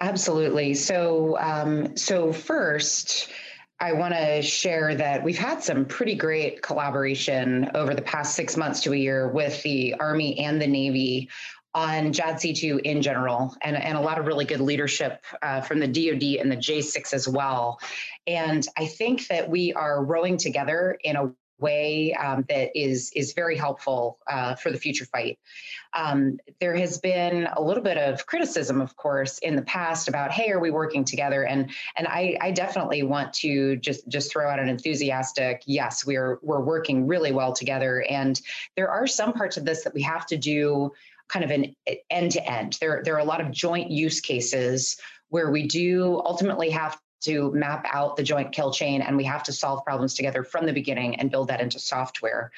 Absolutely. 0.00 0.74
So, 0.74 1.38
um, 1.38 1.96
so 1.96 2.32
first, 2.32 3.30
I 3.80 3.92
want 3.92 4.14
to 4.14 4.40
share 4.40 4.94
that 4.94 5.22
we've 5.22 5.38
had 5.38 5.62
some 5.62 5.84
pretty 5.84 6.14
great 6.14 6.62
collaboration 6.62 7.70
over 7.74 7.92
the 7.94 8.02
past 8.02 8.34
six 8.34 8.56
months 8.56 8.80
to 8.82 8.92
a 8.92 8.96
year 8.96 9.28
with 9.28 9.62
the 9.62 9.94
Army 9.94 10.38
and 10.38 10.60
the 10.60 10.66
Navy 10.66 11.28
on 11.74 12.12
JADC2 12.12 12.80
in 12.80 13.02
general, 13.02 13.54
and, 13.62 13.76
and 13.76 13.98
a 13.98 14.00
lot 14.00 14.18
of 14.18 14.26
really 14.26 14.44
good 14.44 14.60
leadership 14.60 15.24
uh, 15.42 15.60
from 15.60 15.80
the 15.80 15.88
DoD 15.88 16.40
and 16.40 16.50
the 16.50 16.56
J6 16.56 17.12
as 17.12 17.28
well. 17.28 17.80
And 18.26 18.66
I 18.78 18.86
think 18.86 19.26
that 19.28 19.50
we 19.50 19.72
are 19.72 20.04
rowing 20.04 20.36
together 20.36 20.96
in 21.02 21.16
a 21.16 21.32
way 21.58 22.12
um, 22.14 22.44
that 22.48 22.70
is 22.74 23.10
is 23.14 23.32
very 23.32 23.56
helpful 23.56 24.18
uh, 24.30 24.54
for 24.54 24.70
the 24.70 24.78
future 24.78 25.04
fight. 25.06 25.38
Um, 25.94 26.38
there 26.60 26.74
has 26.76 26.98
been 26.98 27.48
a 27.56 27.62
little 27.62 27.82
bit 27.82 27.96
of 27.96 28.26
criticism, 28.26 28.80
of 28.80 28.96
course, 28.96 29.38
in 29.38 29.54
the 29.56 29.62
past 29.62 30.08
about, 30.08 30.32
hey, 30.32 30.50
are 30.50 30.58
we 30.58 30.70
working 30.70 31.04
together? 31.04 31.44
And 31.44 31.70
and 31.96 32.06
I, 32.08 32.36
I 32.40 32.50
definitely 32.50 33.02
want 33.02 33.32
to 33.34 33.76
just 33.76 34.06
just 34.08 34.30
throw 34.32 34.50
out 34.50 34.58
an 34.58 34.68
enthusiastic 34.68 35.62
yes, 35.66 36.04
we're 36.04 36.38
we're 36.42 36.60
working 36.60 37.06
really 37.06 37.32
well 37.32 37.52
together. 37.52 38.04
And 38.10 38.40
there 38.76 38.90
are 38.90 39.06
some 39.06 39.32
parts 39.32 39.56
of 39.56 39.64
this 39.64 39.84
that 39.84 39.94
we 39.94 40.02
have 40.02 40.26
to 40.26 40.36
do 40.36 40.92
kind 41.28 41.44
of 41.44 41.50
an 41.50 41.74
end 42.10 42.32
to 42.32 42.50
end. 42.50 42.76
There 42.80 43.02
there 43.04 43.14
are 43.14 43.20
a 43.20 43.24
lot 43.24 43.40
of 43.40 43.50
joint 43.50 43.90
use 43.90 44.20
cases 44.20 44.98
where 45.28 45.50
we 45.50 45.66
do 45.66 46.22
ultimately 46.24 46.70
have 46.70 46.98
to 47.24 47.50
map 47.52 47.86
out 47.90 48.16
the 48.16 48.22
joint 48.22 48.52
kill 48.52 48.70
chain 48.70 49.00
and 49.00 49.16
we 49.16 49.24
have 49.24 49.42
to 49.42 49.52
solve 49.52 49.84
problems 49.84 50.14
together 50.14 50.44
from 50.44 50.66
the 50.66 50.72
beginning 50.72 51.16
and 51.16 51.30
build 51.30 51.48
that 51.48 51.60
into 51.60 51.78
software. 51.78 52.52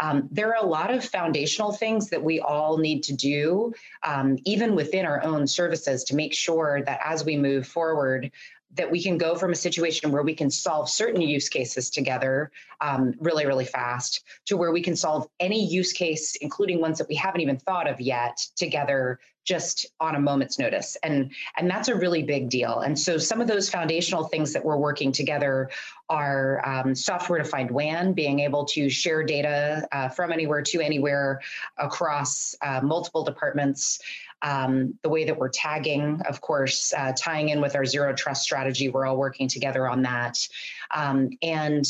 Um, 0.00 0.28
there 0.30 0.48
are 0.48 0.64
a 0.64 0.66
lot 0.66 0.92
of 0.92 1.04
foundational 1.04 1.72
things 1.72 2.10
that 2.10 2.22
we 2.22 2.40
all 2.40 2.78
need 2.78 3.04
to 3.04 3.14
do, 3.14 3.72
um, 4.02 4.38
even 4.44 4.74
within 4.74 5.06
our 5.06 5.22
own 5.22 5.46
services, 5.46 6.04
to 6.04 6.16
make 6.16 6.34
sure 6.34 6.82
that 6.84 7.00
as 7.04 7.24
we 7.24 7.36
move 7.36 7.66
forward, 7.66 8.30
that 8.76 8.90
we 8.90 9.02
can 9.02 9.18
go 9.18 9.34
from 9.34 9.52
a 9.52 9.56
situation 9.56 10.12
where 10.12 10.22
we 10.22 10.34
can 10.34 10.50
solve 10.50 10.88
certain 10.88 11.20
use 11.20 11.48
cases 11.48 11.90
together 11.90 12.50
um, 12.80 13.14
really, 13.20 13.46
really 13.46 13.64
fast 13.64 14.22
to 14.46 14.56
where 14.56 14.72
we 14.72 14.82
can 14.82 14.96
solve 14.96 15.28
any 15.40 15.64
use 15.66 15.92
case, 15.92 16.36
including 16.36 16.80
ones 16.80 16.98
that 16.98 17.08
we 17.08 17.14
haven't 17.14 17.40
even 17.40 17.58
thought 17.58 17.88
of 17.88 18.00
yet, 18.00 18.46
together 18.56 19.18
just 19.44 19.86
on 20.00 20.16
a 20.16 20.20
moment's 20.20 20.58
notice. 20.58 20.96
And 21.02 21.32
and 21.56 21.70
that's 21.70 21.88
a 21.88 21.94
really 21.94 22.22
big 22.22 22.50
deal. 22.50 22.80
And 22.80 22.98
so 22.98 23.16
some 23.16 23.40
of 23.40 23.46
those 23.46 23.70
foundational 23.70 24.24
things 24.24 24.52
that 24.52 24.64
we're 24.64 24.76
working 24.76 25.12
together 25.12 25.70
are 26.08 26.66
um, 26.66 26.94
software 26.94 27.38
defined 27.38 27.70
wan 27.70 28.12
being 28.12 28.40
able 28.40 28.64
to 28.66 28.90
share 28.90 29.22
data 29.22 29.86
uh, 29.92 30.08
from 30.08 30.32
anywhere 30.32 30.62
to 30.62 30.80
anywhere 30.80 31.40
across 31.78 32.56
uh, 32.60 32.80
multiple 32.82 33.24
departments 33.24 34.00
um, 34.46 34.94
the 35.02 35.08
way 35.08 35.24
that 35.24 35.36
we're 35.36 35.48
tagging 35.48 36.20
of 36.28 36.40
course 36.40 36.94
uh, 36.96 37.12
tying 37.18 37.48
in 37.48 37.60
with 37.60 37.74
our 37.74 37.84
zero 37.84 38.14
trust 38.14 38.42
strategy 38.42 38.88
we're 38.88 39.04
all 39.04 39.16
working 39.16 39.48
together 39.48 39.88
on 39.88 40.02
that. 40.02 40.46
Um, 40.94 41.30
and 41.42 41.84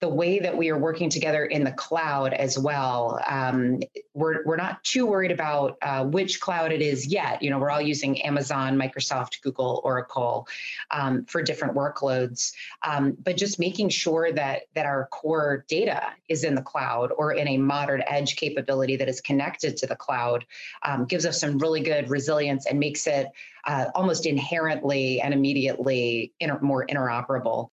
the 0.00 0.08
way 0.08 0.38
that 0.38 0.56
we 0.56 0.70
are 0.70 0.78
working 0.78 1.08
together 1.08 1.44
in 1.44 1.64
the 1.64 1.72
cloud 1.72 2.34
as 2.34 2.58
well. 2.58 3.20
Um, 3.26 3.80
we're, 4.12 4.44
we're 4.44 4.56
not 4.56 4.82
too 4.84 5.06
worried 5.06 5.30
about 5.30 5.78
uh, 5.82 6.04
which 6.04 6.40
cloud 6.40 6.72
it 6.72 6.82
is 6.82 7.06
yet. 7.06 7.42
You 7.42 7.50
know, 7.50 7.58
we're 7.58 7.70
all 7.70 7.80
using 7.80 8.20
Amazon, 8.22 8.76
Microsoft, 8.76 9.40
Google, 9.42 9.80
Oracle 9.84 10.46
um, 10.90 11.24
for 11.24 11.42
different 11.42 11.74
workloads, 11.74 12.52
um, 12.82 13.16
but 13.22 13.36
just 13.36 13.58
making 13.58 13.88
sure 13.88 14.32
that 14.32 14.62
that 14.74 14.84
our 14.84 15.06
core 15.06 15.64
data 15.68 16.02
is 16.28 16.44
in 16.44 16.54
the 16.54 16.62
cloud 16.62 17.10
or 17.16 17.32
in 17.32 17.48
a 17.48 17.56
modern 17.56 18.02
edge 18.06 18.36
capability 18.36 18.96
that 18.96 19.08
is 19.08 19.20
connected 19.20 19.76
to 19.78 19.86
the 19.86 19.96
cloud 19.96 20.44
um, 20.82 21.06
gives 21.06 21.24
us 21.24 21.40
some 21.40 21.58
really 21.58 21.80
good 21.80 22.10
resilience 22.10 22.66
and 22.66 22.78
makes 22.78 23.06
it 23.06 23.28
uh, 23.66 23.86
almost 23.94 24.26
inherently 24.26 25.20
and 25.20 25.32
immediately 25.32 26.32
inter- 26.40 26.60
more 26.60 26.86
interoperable. 26.86 27.70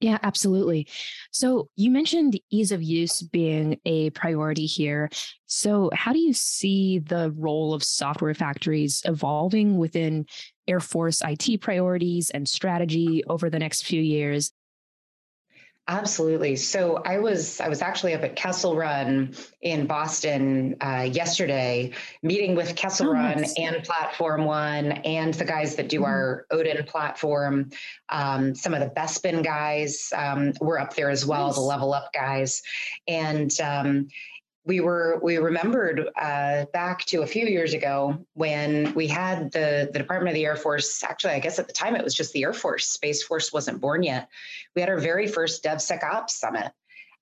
Yeah, 0.00 0.18
absolutely. 0.22 0.86
So 1.30 1.68
you 1.76 1.90
mentioned 1.90 2.38
ease 2.50 2.72
of 2.72 2.82
use 2.82 3.22
being 3.22 3.78
a 3.86 4.10
priority 4.10 4.66
here. 4.66 5.08
So, 5.46 5.90
how 5.94 6.12
do 6.12 6.18
you 6.18 6.32
see 6.34 6.98
the 6.98 7.32
role 7.36 7.72
of 7.72 7.82
software 7.82 8.34
factories 8.34 9.02
evolving 9.04 9.78
within 9.78 10.26
Air 10.66 10.80
Force 10.80 11.22
IT 11.24 11.58
priorities 11.60 12.30
and 12.30 12.48
strategy 12.48 13.22
over 13.28 13.48
the 13.48 13.58
next 13.58 13.86
few 13.86 14.02
years? 14.02 14.52
Absolutely. 15.86 16.56
So 16.56 17.02
I 17.04 17.18
was 17.18 17.60
I 17.60 17.68
was 17.68 17.82
actually 17.82 18.14
up 18.14 18.22
at 18.22 18.36
Kessel 18.36 18.74
Run 18.74 19.34
in 19.60 19.86
Boston 19.86 20.76
uh, 20.80 21.06
yesterday, 21.12 21.92
meeting 22.22 22.54
with 22.54 22.74
Kessel 22.74 23.08
oh, 23.08 23.12
Run 23.12 23.42
nice. 23.42 23.54
and 23.58 23.84
Platform 23.84 24.46
One 24.46 24.92
and 24.92 25.34
the 25.34 25.44
guys 25.44 25.76
that 25.76 25.90
do 25.90 25.98
mm-hmm. 25.98 26.06
our 26.06 26.46
Odin 26.50 26.82
platform. 26.84 27.70
Um, 28.08 28.54
some 28.54 28.72
of 28.72 28.80
the 28.80 28.88
Bespin 28.98 29.44
guys 29.44 30.10
um, 30.16 30.54
were 30.58 30.80
up 30.80 30.94
there 30.96 31.10
as 31.10 31.26
well, 31.26 31.48
nice. 31.48 31.56
the 31.56 31.60
Level 31.60 31.92
Up 31.92 32.10
guys, 32.14 32.62
and 33.06 33.50
um, 33.60 34.08
we 34.66 34.80
were 34.80 35.20
we 35.22 35.36
remembered 35.36 36.08
uh, 36.20 36.64
back 36.72 37.04
to 37.06 37.22
a 37.22 37.26
few 37.26 37.46
years 37.46 37.74
ago 37.74 38.18
when 38.32 38.94
we 38.94 39.06
had 39.06 39.52
the 39.52 39.90
the 39.92 39.98
Department 39.98 40.30
of 40.30 40.34
the 40.34 40.44
Air 40.44 40.56
Force. 40.56 41.02
Actually, 41.04 41.34
I 41.34 41.38
guess 41.38 41.58
at 41.58 41.66
the 41.66 41.72
time 41.72 41.94
it 41.94 42.04
was 42.04 42.14
just 42.14 42.32
the 42.32 42.42
Air 42.42 42.54
Force. 42.54 42.86
Space 42.88 43.22
Force 43.22 43.52
wasn't 43.52 43.80
born 43.80 44.02
yet. 44.02 44.28
We 44.74 44.80
had 44.80 44.88
our 44.88 44.98
very 44.98 45.26
first 45.26 45.62
DevSecOps 45.62 46.30
summit, 46.30 46.72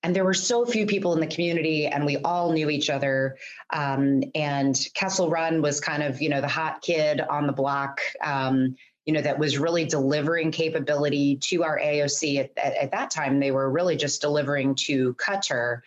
and 0.03 0.15
there 0.15 0.23
were 0.23 0.33
so 0.33 0.65
few 0.65 0.85
people 0.85 1.13
in 1.13 1.19
the 1.19 1.27
community, 1.27 1.87
and 1.87 2.05
we 2.05 2.17
all 2.17 2.53
knew 2.53 2.69
each 2.69 2.89
other. 2.89 3.35
Um, 3.71 4.23
and 4.35 4.79
Kessel 4.93 5.29
Run 5.29 5.61
was 5.61 5.81
kind 5.81 6.01
of 6.01 6.21
you 6.21 6.29
know 6.29 6.39
the 6.39 6.47
hot 6.47 6.81
kid 6.81 7.19
on 7.19 7.45
the 7.45 7.53
block. 7.53 7.99
Um, 8.23 8.77
you 9.05 9.13
know 9.13 9.21
that 9.21 9.37
was 9.37 9.57
really 9.57 9.83
delivering 9.83 10.49
capability 10.49 11.35
to 11.35 11.63
our 11.65 11.77
AOC 11.77 12.39
at, 12.39 12.51
at, 12.55 12.73
at, 12.75 12.91
that 12.91 13.11
time 13.11 13.41
they 13.41 13.51
were 13.51 13.69
really 13.69 13.97
just 13.97 14.21
delivering 14.21 14.75
to 14.75 15.13
Qatar 15.15 15.81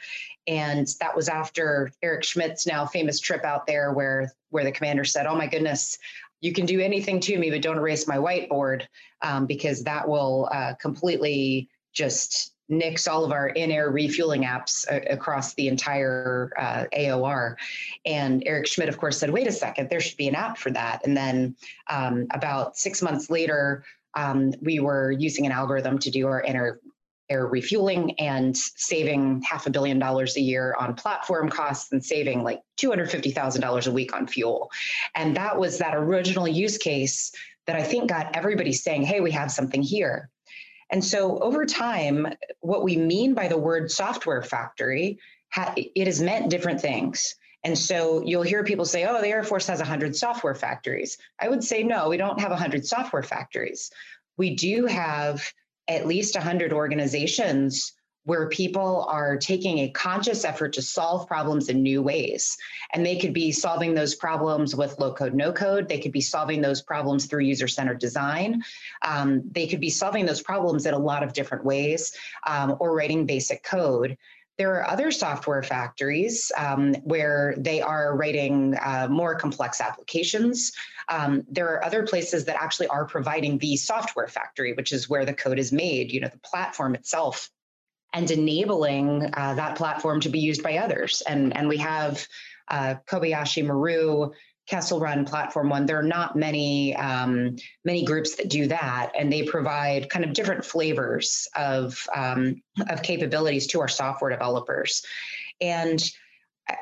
and 0.47 0.89
that 1.01 1.15
was 1.15 1.29
after 1.29 1.91
Eric 2.03 2.25
Schmidt's 2.25 2.67
now 2.67 2.87
famous 2.87 3.21
trip 3.21 3.45
out 3.45 3.67
there 3.67 3.93
where 3.93 4.33
where 4.51 4.65
the 4.65 4.73
commander 4.73 5.05
said, 5.05 5.27
"Oh 5.27 5.35
my 5.35 5.47
goodness, 5.47 5.99
you 6.41 6.53
can 6.53 6.67
do 6.67 6.81
anything 6.81 7.21
to 7.21 7.39
me, 7.39 7.51
but 7.51 7.63
don't 7.63 7.79
erase 7.79 8.07
my 8.07 8.17
whiteboard 8.17 8.83
um, 9.23 9.47
because 9.47 9.83
that 9.85 10.09
will 10.09 10.49
uh, 10.53 10.75
completely 10.75 11.69
just 11.93 12.53
nix 12.69 13.07
all 13.07 13.25
of 13.25 13.31
our 13.31 13.49
in-air 13.49 13.91
refueling 13.91 14.43
apps 14.43 14.87
uh, 14.91 15.01
across 15.09 15.55
the 15.55 15.69
entire 15.69 16.51
uh, 16.59 16.85
AOR. 16.97 17.55
And 18.05 18.43
Eric 18.45 18.67
Schmidt, 18.67 18.89
of 18.89 18.99
course, 18.99 19.19
said, 19.19 19.31
"Wait 19.31 19.47
a 19.47 19.53
second, 19.53 19.91
there 19.91 20.01
should 20.01 20.17
be 20.17 20.29
an 20.29 20.35
app 20.35 20.59
for 20.59 20.71
that." 20.71 21.05
And 21.05 21.17
then 21.17 21.57
um, 21.89 22.27
about 22.33 22.77
six 22.77 23.03
months 23.03 23.31
later. 23.31 23.85
Um, 24.15 24.55
we 24.63 24.81
were 24.81 25.13
using 25.13 25.45
an 25.45 25.53
algorithm 25.53 25.99
to 25.99 26.11
do 26.11 26.27
our 26.27 26.41
inner 26.41 26.81
air 27.29 27.47
refueling 27.47 28.19
and 28.21 28.57
saving 28.57 29.43
half 29.43 29.67
a 29.67 29.71
billion 29.71 29.99
dollars 29.99 30.37
a 30.37 30.41
year 30.41 30.75
on 30.79 30.95
platform 30.95 31.49
costs 31.49 31.93
and 31.93 32.05
saving 32.05 32.43
like 32.43 32.63
$250,000 32.79 33.87
a 33.87 33.91
week 33.91 34.15
on 34.15 34.27
fuel. 34.27 34.71
And 35.15 35.37
that 35.37 35.59
was 35.59 35.79
that 35.79 35.95
original 35.97 36.47
use 36.47 36.79
case 36.79 37.33
that 37.67 37.77
I 37.77 37.83
think 37.83 38.09
got 38.09 38.37
everybody 38.37 38.73
saying, 38.73 39.03
hey, 39.03 39.21
we 39.21 39.33
have 39.33 39.51
something 39.51 39.83
here. 39.83 40.31
And 40.91 41.05
so 41.05 41.39
over 41.41 41.67
time, 41.67 42.29
what 42.61 42.85
we 42.85 42.97
mean 42.97 43.35
by 43.35 43.49
the 43.49 43.59
word 43.59 43.91
software 43.91 44.43
factory, 44.43 45.19
it 45.77 46.07
has 46.07 46.21
meant 46.21 46.49
different 46.49 46.81
things. 46.81 47.35
And 47.65 47.77
so 47.77 48.23
you'll 48.25 48.43
hear 48.43 48.63
people 48.63 48.85
say, 48.85 49.05
oh, 49.07 49.21
the 49.21 49.29
Air 49.29 49.43
Force 49.43 49.67
has 49.67 49.81
100 49.81 50.15
software 50.15 50.55
factories. 50.55 51.19
I 51.41 51.49
would 51.49 51.65
say, 51.65 51.83
no, 51.83 52.09
we 52.09 52.17
don't 52.17 52.39
have 52.39 52.51
100 52.51 52.87
software 52.87 53.25
factories. 53.25 53.91
We 54.37 54.55
do 54.55 54.87
have 54.87 55.53
at 55.89 56.07
least 56.07 56.35
100 56.35 56.73
organizations 56.73 57.93
where 58.27 58.49
people 58.49 59.07
are 59.09 59.37
taking 59.37 59.79
a 59.79 59.89
conscious 59.91 60.45
effort 60.45 60.73
to 60.73 60.83
solve 60.83 61.29
problems 61.29 61.69
in 61.69 61.81
new 61.81 62.03
ways. 62.03 62.57
And 62.93 63.07
they 63.07 63.17
could 63.17 63.33
be 63.33 63.53
solving 63.53 63.95
those 63.95 64.17
problems 64.17 64.75
with 64.75 64.99
low 64.99 65.15
code, 65.15 65.33
no 65.33 65.53
code. 65.53 65.89
They 65.89 66.01
could 66.01 66.11
be 66.11 66.21
solving 66.21 66.61
those 66.61 66.83
problems 66.83 67.27
through 67.27 67.45
user 67.45 67.69
centered 67.69 68.01
design. 68.01 68.65
Um, 69.03 69.43
they 69.53 69.69
could 69.69 69.81
be 69.81 69.91
solving 69.91 70.27
those 70.27 70.43
problems 70.43 70.87
in 70.87 70.95
a 70.95 70.99
lot 70.99 71.23
of 71.23 71.35
different 71.35 71.65
ways 71.65 72.13
um, 72.49 72.77
or 72.81 72.97
writing 72.97 73.27
basic 73.27 73.63
code. 73.63 74.19
There 74.59 74.75
are 74.77 74.89
other 74.89 75.11
software 75.11 75.63
factories 75.63 76.51
um, 76.57 76.95
where 77.05 77.55
they 77.59 77.83
are 77.83 78.17
writing 78.17 78.75
uh, 78.83 79.07
more 79.11 79.35
complex 79.35 79.81
applications. 79.81 80.73
Um, 81.09 81.45
there 81.51 81.69
are 81.69 81.85
other 81.85 82.07
places 82.07 82.47
that 82.47 82.57
actually 82.57 82.89
are 82.89 83.05
providing 83.05 83.59
the 83.59 83.77
software 83.77 84.29
factory, 84.29 84.73
which 84.73 84.93
is 84.93 85.09
where 85.09 85.27
the 85.27 85.35
code 85.35 85.59
is 85.59 85.73
made, 85.73 86.11
you 86.11 86.21
know, 86.21 86.29
the 86.29 86.39
platform 86.39 86.95
itself, 86.95 87.51
and 88.13 88.31
enabling 88.31 89.31
uh, 89.35 89.55
that 89.55 89.77
platform 89.77 90.21
to 90.21 90.31
be 90.31 90.41
used 90.41 90.63
by 90.63 90.79
others. 90.79 91.23
And, 91.29 91.55
and 91.55 91.69
we 91.69 91.77
have 91.77 92.27
uh, 92.69 92.95
Kobayashi 93.07 93.65
Maru 93.65 94.33
Kessel 94.67 95.01
Run 95.01 95.25
Platform 95.25 95.69
One. 95.69 95.87
There 95.87 95.99
are 95.99 96.03
not 96.03 96.37
many 96.37 96.95
um, 96.97 97.57
many 97.85 98.05
groups 98.05 98.37
that 98.37 98.51
do 98.51 98.67
that, 98.67 99.13
and 99.19 99.33
they 99.33 99.45
provide 99.45 100.11
kind 100.11 100.25
of 100.25 100.33
different 100.33 100.65
flavors 100.65 101.49
of 101.55 102.01
um, 102.15 102.63
of 102.89 103.03
capabilities 103.03 103.67
to 103.69 103.81
our 103.81 103.89
software 103.89 104.31
developers. 104.31 105.03
And 105.61 106.03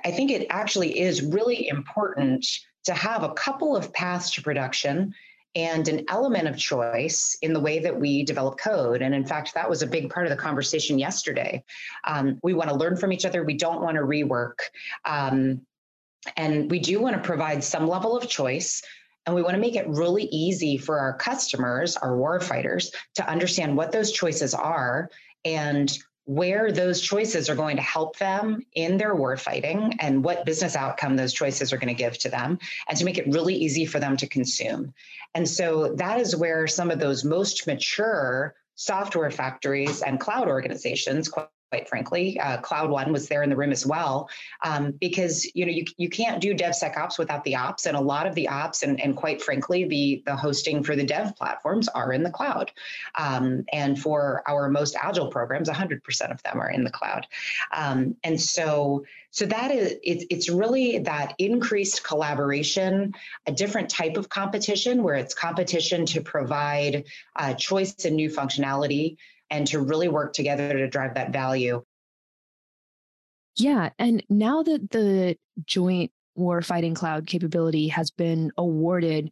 I 0.05 0.11
think 0.11 0.31
it 0.31 0.47
actually 0.51 0.99
is 0.99 1.23
really 1.23 1.69
important 1.69 2.47
to 2.85 2.95
have 2.95 3.23
a 3.23 3.35
couple 3.35 3.77
of 3.77 3.93
paths 3.93 4.31
to 4.33 4.43
production 4.43 5.15
and 5.57 5.87
an 5.87 6.05
element 6.09 6.49
of 6.49 6.57
choice 6.57 7.39
in 7.43 7.53
the 7.53 7.61
way 7.61 7.79
that 7.79 7.99
we 7.99 8.25
develop 8.25 8.59
code. 8.59 9.03
And 9.03 9.15
in 9.15 9.25
fact, 9.25 9.55
that 9.55 9.71
was 9.71 9.83
a 9.83 9.87
big 9.87 10.11
part 10.11 10.27
of 10.27 10.31
the 10.31 10.43
conversation 10.43 10.99
yesterday. 10.99 11.63
Um, 12.05 12.41
we 12.43 12.55
want 12.55 12.71
to 12.71 12.77
learn 12.77 12.97
from 12.97 13.13
each 13.13 13.25
other. 13.25 13.45
We 13.45 13.57
don't 13.57 13.81
want 13.81 13.97
to 13.97 14.03
rework. 14.03 14.59
Um, 15.05 15.61
and 16.37 16.71
we 16.71 16.79
do 16.79 17.01
want 17.01 17.17
to 17.17 17.23
provide 17.23 17.63
some 17.63 17.87
level 17.87 18.17
of 18.17 18.29
choice. 18.29 18.83
And 19.27 19.35
we 19.35 19.43
want 19.43 19.55
to 19.55 19.61
make 19.61 19.75
it 19.75 19.89
really 19.89 20.25
easy 20.25 20.77
for 20.77 20.99
our 20.99 21.15
customers, 21.15 21.97
our 21.97 22.13
warfighters, 22.13 22.93
to 23.15 23.27
understand 23.27 23.75
what 23.75 23.91
those 23.91 24.13
choices 24.13 24.53
are 24.53 25.09
and 25.47 25.97
where 26.27 26.73
those 26.73 27.01
choices 27.01 27.49
are 27.49 27.55
going 27.55 27.77
to 27.77 27.83
help 27.83 28.19
them 28.19 28.61
in 28.75 28.97
their 28.97 29.15
warfighting 29.15 29.95
and 29.99 30.25
what 30.25 30.45
business 30.47 30.77
outcome 30.77 31.17
those 31.17 31.33
choices 31.33 31.73
are 31.73 31.77
going 31.79 31.95
to 31.95 32.03
give 32.03 32.19
to 32.19 32.29
them, 32.31 32.59
and 32.89 32.99
to 32.99 33.05
make 33.05 33.19
it 33.19 33.27
really 33.29 33.55
easy 33.55 33.85
for 33.85 33.99
them 33.99 34.17
to 34.17 34.27
consume. 34.27 34.93
And 35.35 35.49
so 35.49 35.95
that 35.97 36.21
is 36.21 36.37
where 36.37 36.67
some 36.67 36.91
of 36.91 36.99
those 36.99 37.25
most 37.25 37.67
mature 37.67 38.55
software 38.75 39.31
factories 39.31 40.03
and 40.03 40.19
cloud 40.19 40.49
organizations, 40.49 41.29
quite 41.29 41.49
frankly. 41.83 42.39
Uh, 42.39 42.59
Cloud 42.59 42.91
One 42.91 43.13
was 43.13 43.29
there 43.29 43.43
in 43.43 43.51
the 43.51 43.57
room 43.57 43.73
as 43.73 43.85
well, 43.85 44.29
um, 44.63 44.93
because 44.93 45.45
you 45.55 45.67
know 45.67 45.73
you, 45.73 45.85
you 45.97 46.09
can't 46.09 46.41
do 46.41 46.55
DevSecOps 46.55 47.19
without 47.19 47.45
the 47.45 47.57
ops, 47.57 47.87
and 47.87 47.97
a 47.97 48.01
lot 48.01 48.27
of 48.27 48.35
the 48.35 48.49
ops 48.49 48.83
and, 48.83 49.01
and 49.01 49.17
quite 49.17 49.43
frankly 49.43 49.85
the 49.85 50.23
the 50.27 50.37
hosting 50.37 50.83
for 50.83 50.97
the 50.97 51.05
dev 51.05 51.37
platforms 51.37 51.89
are 51.89 52.13
in 52.13 52.23
the 52.23 52.31
cloud, 52.31 52.71
um, 53.17 53.65
and 53.73 54.01
for 54.01 54.43
our 54.47 54.69
most 54.69 54.97
agile 55.01 55.29
programs, 55.29 55.69
100% 55.69 56.31
of 56.31 56.43
them 56.43 56.61
are 56.61 56.71
in 56.71 56.85
the 56.85 56.91
cloud, 56.91 57.27
um, 57.73 58.17
and 58.23 58.41
so 58.41 59.05
so 59.35 59.47
that 59.47 59.73
is 59.73 59.97
it's 60.05 60.25
it's 60.31 60.49
really 60.49 60.99
that 61.01 61.35
increased 61.39 62.05
collaboration, 62.05 63.15
a 63.49 63.53
different 63.53 63.91
type 63.91 64.17
of 64.17 64.29
competition 64.29 65.03
where 65.03 65.17
it's 65.17 65.35
competition 65.35 66.07
to 66.07 66.21
provide 66.21 67.03
uh, 67.35 67.55
choice 67.55 68.05
and 68.05 68.15
new 68.15 68.31
functionality 68.31 69.17
and 69.51 69.67
to 69.69 69.81
really 69.81 70.09
work 70.09 70.33
together 70.33 70.73
to 70.73 70.89
drive 70.89 71.15
that 71.15 71.33
value. 71.33 71.83
Yeah. 73.57 73.91
And 73.99 74.25
now 74.29 74.63
that 74.63 74.91
the 74.91 75.37
joint 75.65 76.11
war 76.35 76.61
fighting 76.63 76.95
cloud 76.95 77.27
capability 77.27 77.89
has 77.89 78.11
been 78.11 78.51
awarded, 78.57 79.31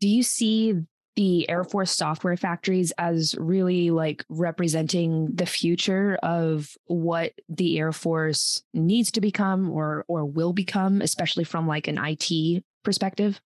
do 0.00 0.08
you 0.08 0.22
see 0.22 0.74
the 1.16 1.50
Air 1.50 1.64
Force 1.64 1.90
software 1.90 2.36
factories 2.36 2.92
as 2.96 3.34
really 3.36 3.90
like 3.90 4.24
representing 4.28 5.34
the 5.34 5.46
future 5.46 6.16
of 6.22 6.72
what 6.84 7.32
the 7.48 7.76
Air 7.78 7.90
Force 7.90 8.62
needs 8.72 9.10
to 9.12 9.20
become 9.20 9.68
or 9.70 10.04
or 10.06 10.24
will 10.24 10.52
become, 10.52 11.02
especially 11.02 11.42
from 11.42 11.66
like 11.66 11.88
an 11.88 11.98
IT 11.98 12.62
perspective? 12.84 13.40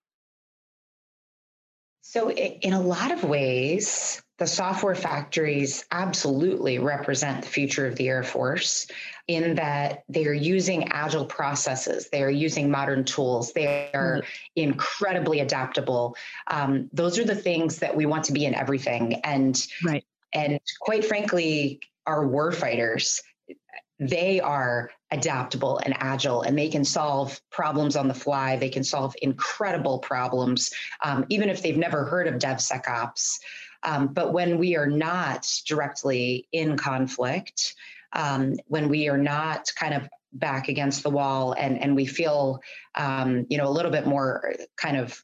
So, 2.03 2.31
in 2.31 2.75
a 2.75 2.81
lot 2.81 3.11
of 3.11 3.25
ways, 3.25 4.23
the 4.43 4.49
software 4.49 4.97
factories 4.97 5.85
absolutely 5.93 6.81
represent 6.81 7.43
the 7.43 7.49
future 7.49 7.87
of 7.87 7.95
the 7.95 8.09
Air 8.09 8.25
Force 8.25 8.89
in 9.29 9.55
that 9.55 10.03
they 10.09 10.27
are 10.27 10.33
using 10.33 10.89
agile 10.89 11.27
processes, 11.27 12.09
they 12.11 12.25
are 12.25 12.31
using 12.31 12.69
modern 12.69 13.05
tools, 13.05 13.53
they 13.53 13.89
are 13.95 14.17
mm-hmm. 14.17 14.27
incredibly 14.57 15.39
adaptable. 15.39 16.17
Um, 16.49 16.91
those 16.93 17.21
are 17.21 17.25
the 17.25 17.37
things 17.37 17.79
that 17.79 17.97
we 17.97 18.05
want 18.05 18.25
to 18.25 18.33
be 18.33 18.45
in 18.45 18.53
everything. 18.53 19.21
And 19.23 19.65
right. 19.85 20.05
and 20.33 20.59
quite 20.81 21.05
frankly, 21.05 21.79
our 22.09 22.27
warfighters, 22.27 23.21
they 24.01 24.41
are 24.41 24.91
adaptable 25.13 25.79
and 25.85 25.95
agile 25.99 26.43
and 26.43 26.59
they 26.59 26.69
can 26.69 26.85
solve 26.85 27.41
problems 27.53 27.95
on 27.95 28.09
the 28.09 28.15
fly. 28.15 28.57
They 28.57 28.71
can 28.71 28.83
solve 28.83 29.15
incredible 29.23 30.01
problems, 30.01 30.73
um, 31.05 31.27
even 31.29 31.49
if 31.49 31.63
they've 31.63 31.77
never 31.77 32.05
heard 32.07 32.27
of 32.27 32.41
DevSecOps. 32.41 33.39
Um, 33.83 34.09
but 34.09 34.33
when 34.33 34.59
we 34.59 34.77
are 34.77 34.87
not 34.87 35.49
directly 35.67 36.49
in 36.53 36.77
conflict, 36.77 37.75
um, 38.13 38.57
when 38.67 38.89
we 38.89 39.09
are 39.09 39.19
not 39.19 39.71
kind 39.77 39.95
of 39.95 40.09
back 40.33 40.69
against 40.69 41.03
the 41.03 41.11
wall 41.11 41.53
and, 41.53 41.79
and 41.81 41.95
we 41.95 42.07
feel, 42.07 42.61
um, 42.95 43.47
you 43.49 43.59
know, 43.59 43.69
a 43.69 43.71
little 43.71 43.91
bit 43.91 44.07
more 44.07 44.55
kind 44.77 44.97
of 44.97 45.23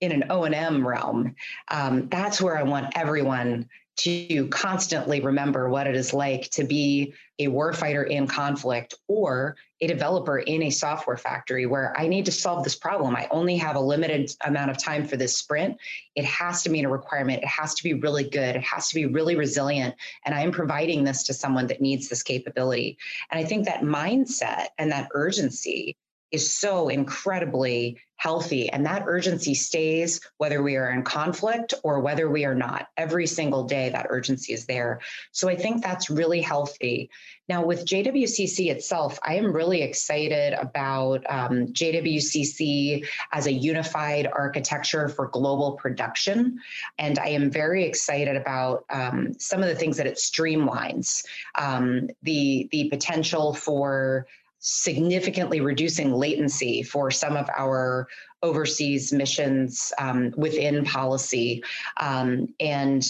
in 0.00 0.12
an 0.12 0.24
O&M 0.30 0.86
realm, 0.86 1.34
um, 1.68 2.08
that's 2.08 2.40
where 2.40 2.56
I 2.56 2.62
want 2.62 2.96
everyone 2.96 3.68
to 3.96 4.48
constantly 4.48 5.20
remember 5.20 5.68
what 5.68 5.86
it 5.86 5.96
is 5.96 6.12
like 6.12 6.50
to 6.50 6.64
be 6.64 7.14
a 7.38 7.46
warfighter 7.46 8.06
in 8.06 8.26
conflict 8.26 8.94
or 9.08 9.56
a 9.80 9.86
developer 9.86 10.38
in 10.38 10.64
a 10.64 10.70
software 10.70 11.16
factory 11.16 11.66
where 11.66 11.94
I 11.98 12.06
need 12.06 12.24
to 12.26 12.32
solve 12.32 12.64
this 12.64 12.76
problem. 12.76 13.14
I 13.14 13.28
only 13.30 13.56
have 13.56 13.76
a 13.76 13.80
limited 13.80 14.30
amount 14.44 14.70
of 14.70 14.78
time 14.78 15.06
for 15.06 15.16
this 15.16 15.36
sprint. 15.36 15.76
It 16.14 16.24
has 16.24 16.62
to 16.62 16.70
meet 16.70 16.84
a 16.84 16.88
requirement. 16.88 17.42
It 17.42 17.48
has 17.48 17.74
to 17.74 17.82
be 17.82 17.94
really 17.94 18.24
good. 18.24 18.56
It 18.56 18.62
has 18.62 18.88
to 18.88 18.94
be 18.94 19.06
really 19.06 19.36
resilient. 19.36 19.94
And 20.24 20.34
I 20.34 20.40
am 20.42 20.52
providing 20.52 21.04
this 21.04 21.22
to 21.24 21.34
someone 21.34 21.66
that 21.66 21.80
needs 21.80 22.08
this 22.08 22.22
capability. 22.22 22.96
And 23.30 23.38
I 23.38 23.44
think 23.44 23.66
that 23.66 23.82
mindset 23.82 24.68
and 24.78 24.90
that 24.92 25.08
urgency 25.12 25.96
is 26.30 26.56
so 26.56 26.88
incredibly 26.88 27.98
healthy. 28.16 28.70
And 28.70 28.86
that 28.86 29.04
urgency 29.06 29.54
stays 29.54 30.20
whether 30.38 30.62
we 30.62 30.76
are 30.76 30.90
in 30.90 31.02
conflict 31.02 31.74
or 31.82 32.00
whether 32.00 32.30
we 32.30 32.44
are 32.44 32.54
not. 32.54 32.88
Every 32.96 33.26
single 33.26 33.64
day, 33.64 33.90
that 33.90 34.06
urgency 34.08 34.54
is 34.54 34.64
there. 34.64 35.00
So 35.32 35.48
I 35.48 35.56
think 35.56 35.82
that's 35.82 36.08
really 36.08 36.40
healthy. 36.40 37.10
Now, 37.48 37.64
with 37.64 37.84
JWCC 37.84 38.70
itself, 38.70 39.18
I 39.22 39.34
am 39.34 39.52
really 39.52 39.82
excited 39.82 40.54
about 40.54 41.24
um, 41.28 41.68
JWCC 41.68 43.06
as 43.32 43.46
a 43.46 43.52
unified 43.52 44.26
architecture 44.26 45.08
for 45.08 45.28
global 45.28 45.72
production. 45.72 46.58
And 46.98 47.18
I 47.18 47.28
am 47.28 47.50
very 47.50 47.84
excited 47.84 48.34
about 48.34 48.84
um, 48.90 49.34
some 49.38 49.62
of 49.62 49.68
the 49.68 49.76
things 49.76 49.98
that 49.98 50.06
it 50.06 50.16
streamlines, 50.16 51.24
um, 51.54 52.08
the, 52.22 52.68
the 52.72 52.88
potential 52.88 53.54
for 53.54 54.26
significantly 54.68 55.60
reducing 55.60 56.12
latency 56.12 56.82
for 56.82 57.08
some 57.08 57.36
of 57.36 57.48
our 57.56 58.08
overseas 58.42 59.12
missions 59.12 59.92
um, 59.96 60.34
within 60.36 60.84
policy 60.84 61.62
um, 61.98 62.48
and 62.58 63.06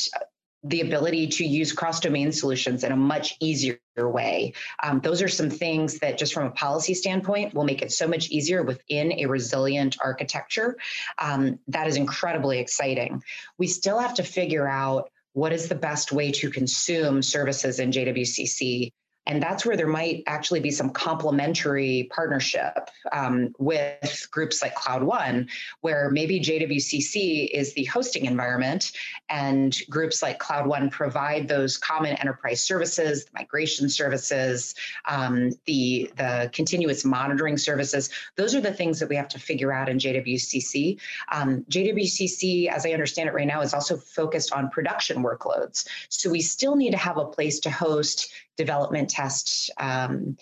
the 0.65 0.83
ability 0.83 1.29
to 1.29 1.47
use 1.47 1.73
cross 1.73 2.01
domain 2.01 2.31
solutions 2.31 2.85
in 2.85 2.93
a 2.93 2.97
much 2.97 3.37
easier 3.41 3.79
way. 3.97 4.53
Um, 4.83 5.01
those 5.01 5.23
are 5.23 5.29
some 5.29 5.49
things 5.49 5.99
that, 6.01 6.19
just 6.19 6.35
from 6.35 6.47
a 6.47 6.51
policy 6.51 6.93
standpoint, 6.93 7.55
will 7.55 7.65
make 7.65 7.81
it 7.81 7.91
so 7.93 8.07
much 8.07 8.29
easier 8.29 8.63
within 8.63 9.13
a 9.13 9.27
resilient 9.27 9.97
architecture. 10.05 10.77
Um, 11.19 11.59
that 11.69 11.87
is 11.87 11.97
incredibly 11.97 12.59
exciting. 12.59 13.23
We 13.57 13.67
still 13.67 13.99
have 13.99 14.15
to 14.15 14.23
figure 14.23 14.69
out 14.69 15.11
what 15.33 15.53
is 15.55 15.69
the 15.69 15.75
best 15.75 16.13
way 16.13 16.33
to 16.33 16.51
consume 16.51 17.23
services 17.23 17.79
in 17.79 17.93
JWCC 17.93 18.93
And 19.27 19.43
that's 19.43 19.67
where 19.67 19.77
there 19.77 19.89
might 19.89 20.23
actually 20.27 20.61
be 20.61 20.71
some 20.71 20.91
complementary 20.91 22.09
partnership 22.13 22.91
um, 23.13 23.55
with 23.59 24.29
groups 24.31 24.63
like 24.63 24.75
Cloud 24.75 25.03
One, 25.03 25.49
where 25.81 26.11
maybe 26.11 26.39
JWCC 26.39 27.51
is 27.51 27.75
the 27.75 27.85
hosting 27.85 28.27
environment 28.27 28.93
and 29.29 29.77
groups 29.91 30.23
like 30.23 30.39
Cloud 30.39 30.67
One 30.67 30.91
provide 30.91 31.49
those 31.49 31.77
common 31.77 32.17
enterprise 32.17 32.63
services, 32.63 33.25
the 33.25 33.31
migration 33.35 33.89
services, 33.89 34.75
um, 35.07 35.51
the, 35.65 36.11
the 36.17 36.49
continuous 36.53 37.05
monitoring 37.05 37.59
services. 37.59 38.11
Those 38.37 38.55
are 38.55 38.61
the 38.61 38.73
things 38.73 39.01
that 39.01 39.09
we 39.09 39.17
have 39.17 39.29
to 39.29 39.41
figure 39.41 39.73
out 39.73 39.89
in 39.89 39.99
JWCC. 39.99 41.01
Um, 41.33 41.65
JWCC, 41.69 42.69
as 42.69 42.87
I 42.87 42.91
understand 42.91 43.29
it 43.29 43.35
right 43.35 43.47
now, 43.47 43.61
is 43.61 43.75
also 43.75 43.97
focused 43.97 44.53
on 44.53 44.71
production 44.71 45.23
workloads. 45.23 45.89
So 46.09 46.31
we 46.31 46.41
still 46.41 46.77
need 46.77 46.93
to 46.93 46.97
have 46.97 47.17
a 47.17 47.25
place 47.25 47.59
to 47.61 47.71
host 47.71 48.33
development 48.57 49.11
tests 49.17 49.71
um, 49.79 50.37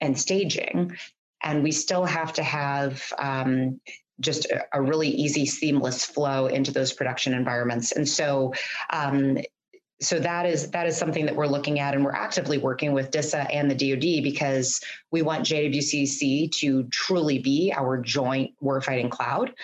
and 0.00 0.18
staging. 0.18 0.96
And 1.42 1.62
we 1.62 1.72
still 1.72 2.04
have 2.04 2.32
to 2.34 2.42
have 2.42 3.02
um, 3.18 3.80
just 4.20 4.46
a, 4.46 4.64
a, 4.72 4.82
really 4.82 5.08
easy, 5.08 5.46
seamless 5.46 6.04
flow 6.04 6.46
into 6.46 6.72
those 6.72 6.92
production 6.92 7.34
environments. 7.34 7.92
And 7.92 8.08
so 8.08 8.54
um, 8.90 9.38
so 10.00 10.18
that 10.18 10.44
is 10.44 10.70
that 10.72 10.86
is 10.86 10.96
something 10.96 11.24
that 11.24 11.34
we're 11.34 11.46
looking 11.46 11.80
at 11.80 11.94
and 11.94 12.04
we're 12.04 12.12
actively 12.12 12.58
working 12.58 12.92
with 12.92 13.10
DISA 13.10 13.50
and 13.50 13.70
the 13.70 13.74
DoD 13.74 14.22
because 14.22 14.80
we 15.10 15.22
want 15.22 15.46
JWCC 15.46 16.52
to 16.52 16.84
truly 16.84 17.38
be 17.38 17.72
our 17.74 17.96
joint 17.96 18.52
warfighting 18.62 19.10
cloud 19.10 19.54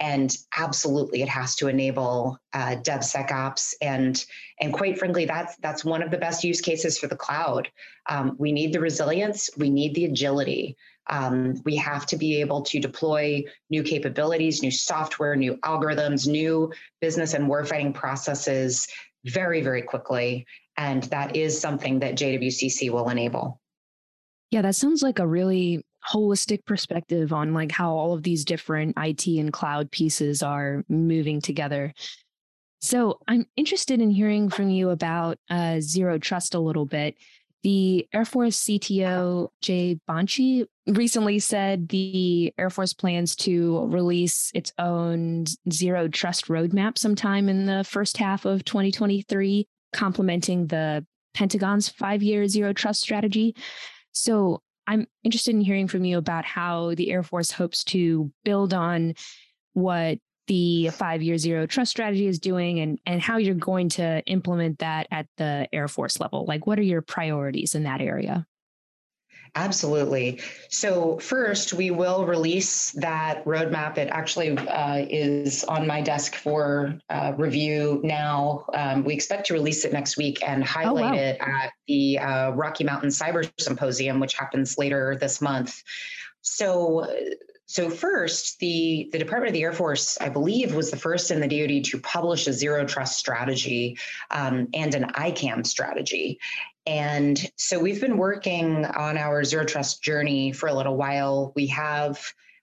and 0.00 0.34
absolutely 0.56 1.20
it 1.20 1.28
has 1.28 1.54
to 1.56 1.68
enable 1.68 2.38
uh, 2.54 2.76
DevSecOps 2.76 3.74
and 3.82 4.24
and 4.60 4.72
quite 4.72 4.98
frankly 4.98 5.26
that's 5.26 5.56
that's 5.56 5.84
one 5.84 6.02
of 6.02 6.10
the 6.10 6.18
best 6.18 6.42
use 6.42 6.62
cases 6.62 6.98
for 6.98 7.06
the 7.06 7.16
cloud. 7.16 7.68
Um, 8.08 8.36
we 8.38 8.50
need 8.50 8.72
the 8.72 8.80
resilience, 8.80 9.50
we 9.58 9.68
need 9.68 9.94
the 9.94 10.06
agility. 10.06 10.76
Um, 11.10 11.60
we 11.64 11.76
have 11.76 12.06
to 12.06 12.16
be 12.16 12.40
able 12.40 12.62
to 12.62 12.78
deploy 12.78 13.42
new 13.70 13.82
capabilities, 13.82 14.62
new 14.62 14.70
software, 14.70 15.34
new 15.34 15.56
algorithms, 15.56 16.28
new 16.28 16.72
business 17.00 17.34
and 17.34 17.50
warfighting 17.50 17.92
processes 17.92 18.86
very, 19.24 19.60
very 19.60 19.82
quickly. 19.82 20.46
And 20.76 21.02
that 21.04 21.36
is 21.36 21.58
something 21.58 21.98
that 22.00 22.14
JWCC 22.14 22.90
will 22.90 23.08
enable. 23.08 23.60
Yeah, 24.50 24.62
that 24.62 24.74
sounds 24.74 25.02
like 25.02 25.18
a 25.18 25.26
really 25.26 25.84
holistic 26.10 26.64
perspective 26.66 27.32
on 27.32 27.54
like 27.54 27.70
how 27.70 27.92
all 27.92 28.12
of 28.12 28.22
these 28.22 28.44
different 28.44 28.94
IT 28.96 29.26
and 29.26 29.52
cloud 29.52 29.90
pieces 29.90 30.42
are 30.42 30.84
moving 30.88 31.40
together. 31.40 31.94
So 32.80 33.20
I'm 33.28 33.46
interested 33.56 34.00
in 34.00 34.10
hearing 34.10 34.50
from 34.50 34.68
you 34.68 34.90
about 34.90 35.38
uh, 35.48 35.80
zero 35.80 36.18
trust 36.18 36.54
a 36.54 36.60
little 36.60 36.86
bit. 36.86 37.16
The 37.62 38.08
Air 38.12 38.24
Force 38.24 38.58
CTO 38.64 39.48
Jay 39.60 40.00
Bonci 40.08 40.66
recently 40.86 41.38
said 41.38 41.88
the 41.88 42.52
Air 42.58 42.70
Force 42.70 42.92
plans 42.92 43.36
to 43.36 43.86
release 43.86 44.50
its 44.54 44.72
own 44.78 45.44
zero 45.70 46.08
trust 46.08 46.48
roadmap 46.48 46.98
sometime 46.98 47.48
in 47.48 47.66
the 47.66 47.84
first 47.84 48.16
half 48.16 48.44
of 48.44 48.64
2023, 48.64 49.66
complementing 49.92 50.66
the 50.66 51.06
Pentagon's 51.34 51.88
five 51.88 52.22
year 52.22 52.46
zero 52.48 52.72
trust 52.72 53.00
strategy. 53.00 53.54
So 54.12 54.62
I'm 54.86 55.06
interested 55.22 55.54
in 55.54 55.60
hearing 55.60 55.88
from 55.88 56.04
you 56.04 56.18
about 56.18 56.44
how 56.44 56.94
the 56.94 57.10
Air 57.10 57.22
Force 57.22 57.52
hopes 57.52 57.84
to 57.84 58.32
build 58.44 58.74
on 58.74 59.14
what 59.74 60.18
the 60.48 60.90
five 60.90 61.22
year 61.22 61.38
zero 61.38 61.66
trust 61.66 61.92
strategy 61.92 62.26
is 62.26 62.40
doing 62.40 62.80
and, 62.80 62.98
and 63.06 63.22
how 63.22 63.36
you're 63.36 63.54
going 63.54 63.88
to 63.90 64.22
implement 64.26 64.80
that 64.80 65.06
at 65.10 65.26
the 65.36 65.68
Air 65.72 65.86
Force 65.86 66.18
level. 66.18 66.44
Like, 66.46 66.66
what 66.66 66.78
are 66.78 66.82
your 66.82 67.02
priorities 67.02 67.74
in 67.74 67.84
that 67.84 68.00
area? 68.00 68.46
Absolutely. 69.54 70.40
So, 70.70 71.18
first, 71.18 71.74
we 71.74 71.90
will 71.90 72.24
release 72.24 72.92
that 72.92 73.44
roadmap. 73.44 73.98
It 73.98 74.08
actually 74.08 74.56
uh, 74.56 75.04
is 75.10 75.62
on 75.64 75.86
my 75.86 76.00
desk 76.00 76.36
for 76.36 76.98
uh, 77.10 77.34
review 77.36 78.00
now. 78.02 78.64
Um, 78.72 79.04
we 79.04 79.12
expect 79.12 79.48
to 79.48 79.54
release 79.54 79.84
it 79.84 79.92
next 79.92 80.16
week 80.16 80.42
and 80.42 80.64
highlight 80.64 81.04
oh, 81.04 81.16
wow. 81.16 81.22
it 81.22 81.36
at 81.40 81.72
the 81.86 82.18
uh, 82.18 82.50
Rocky 82.52 82.84
Mountain 82.84 83.10
Cyber 83.10 83.50
Symposium, 83.60 84.20
which 84.20 84.34
happens 84.34 84.78
later 84.78 85.18
this 85.20 85.42
month. 85.42 85.82
So, 86.40 87.06
so 87.66 87.88
first, 87.90 88.58
the, 88.58 89.08
the 89.12 89.18
Department 89.18 89.48
of 89.48 89.54
the 89.54 89.62
Air 89.62 89.72
Force, 89.72 90.18
I 90.20 90.28
believe, 90.28 90.74
was 90.74 90.90
the 90.90 90.96
first 90.96 91.30
in 91.30 91.40
the 91.40 91.48
DoD 91.48 91.84
to 91.90 92.00
publish 92.00 92.46
a 92.46 92.52
zero 92.52 92.84
trust 92.84 93.18
strategy 93.18 93.98
um, 94.30 94.68
and 94.74 94.94
an 94.94 95.04
ICAM 95.12 95.66
strategy. 95.66 96.38
And 96.86 97.38
so 97.56 97.78
we've 97.78 98.00
been 98.00 98.16
working 98.16 98.84
on 98.84 99.16
our 99.16 99.44
zero 99.44 99.64
trust 99.64 100.02
journey 100.02 100.52
for 100.52 100.68
a 100.68 100.74
little 100.74 100.96
while. 100.96 101.52
We 101.54 101.68
have 101.68 102.20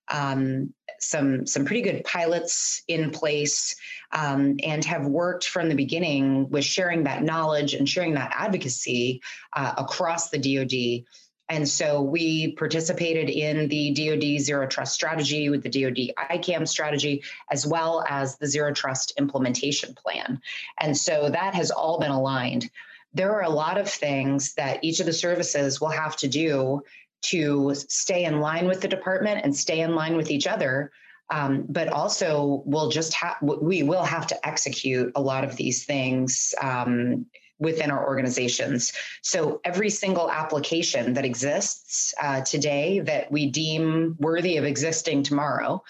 um, 0.10 0.74
some 1.00 1.46
some 1.46 1.66
pretty 1.66 1.82
good 1.82 2.04
pilots 2.04 2.82
in 2.88 3.12
place 3.12 3.76
um, 4.12 4.58
and 4.64 4.84
have 4.84 5.06
worked 5.06 5.46
from 5.46 5.70
the 5.70 5.76
beginning 5.76 6.50
with 6.50 6.66
sharing 6.66 7.04
that 7.04 7.24
knowledge 7.24 7.74
and 7.74 7.88
sharing 7.88 8.16
that 8.16 8.34
advocacy 8.36 9.22
uh, 9.54 9.74
across 9.78 10.30
the 10.30 10.38
DoD 10.40 11.06
and 11.50 11.68
so 11.68 12.02
we 12.02 12.52
participated 12.54 13.30
in 13.30 13.68
the 13.68 13.92
DoD 13.92 14.40
Zero 14.40 14.68
Trust 14.68 14.94
strategy 14.94 15.50
with 15.50 15.64
the 15.64 15.70
DoD 15.70 16.14
ICAM 16.32 16.68
strategy, 16.68 17.24
as 17.52 17.66
well 17.66 18.06
as 18.08 18.38
the 18.38 18.48
Zero 18.48 18.72
Trust 18.72 19.14
implementation 19.18 19.96
plan. 19.96 20.40
And 20.80 20.96
so 20.96 21.30
that 21.30 21.56
has 21.56 21.72
all 21.72 22.00
been 22.00 22.12
aligned. 22.12 22.70
There 23.14 23.34
are 23.34 23.44
a 23.44 23.50
lot 23.50 23.78
of 23.78 23.90
things 23.90 24.54
that 24.54 24.84
each 24.84 25.00
of 25.00 25.06
the 25.06 25.14
services 25.14 25.82
will 25.82 25.90
have 25.90 26.16
to 26.18 26.28
do 26.28 26.82
to 27.22 27.74
stay 27.76 28.26
in 28.26 28.40
line 28.40 28.68
with 28.68 28.82
the 28.82 28.88
department 28.88 29.42
and 29.44 29.56
stay 29.56 29.82
in 29.82 29.96
line 29.96 30.16
with 30.16 30.32
each 30.32 30.48
other. 30.48 30.92
Um, 31.32 31.66
but 31.70 31.90
also, 31.90 32.64
we'll 32.66 32.90
just 32.90 33.14
have 33.14 33.36
we 33.42 33.84
will 33.84 34.04
have 34.04 34.26
to 34.28 34.48
execute 34.48 35.12
a 35.16 35.22
lot 35.22 35.44
of 35.44 35.56
these 35.56 35.86
things 35.86 36.56
um, 36.62 37.28
within 37.60 37.92
our 37.92 38.08
organizations. 38.08 38.94
So 39.22 39.60
every 39.64 39.90
single 39.90 40.32
application 40.32 41.14
that 41.14 41.26
exists 41.26 42.14
uh, 42.22 42.42
today 42.42 43.02
that 43.02 43.32
we 43.32 43.52
deem 43.52 44.16
worthy 44.20 44.58
of 44.58 44.64
existing 44.64 45.24
tomorrow 45.24 45.84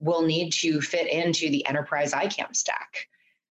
will 0.00 0.22
need 0.22 0.52
to 0.52 0.80
fit 0.80 1.10
into 1.10 1.50
the 1.50 1.66
enterprise 1.66 2.12
ICAM 2.12 2.54
stack. 2.54 3.08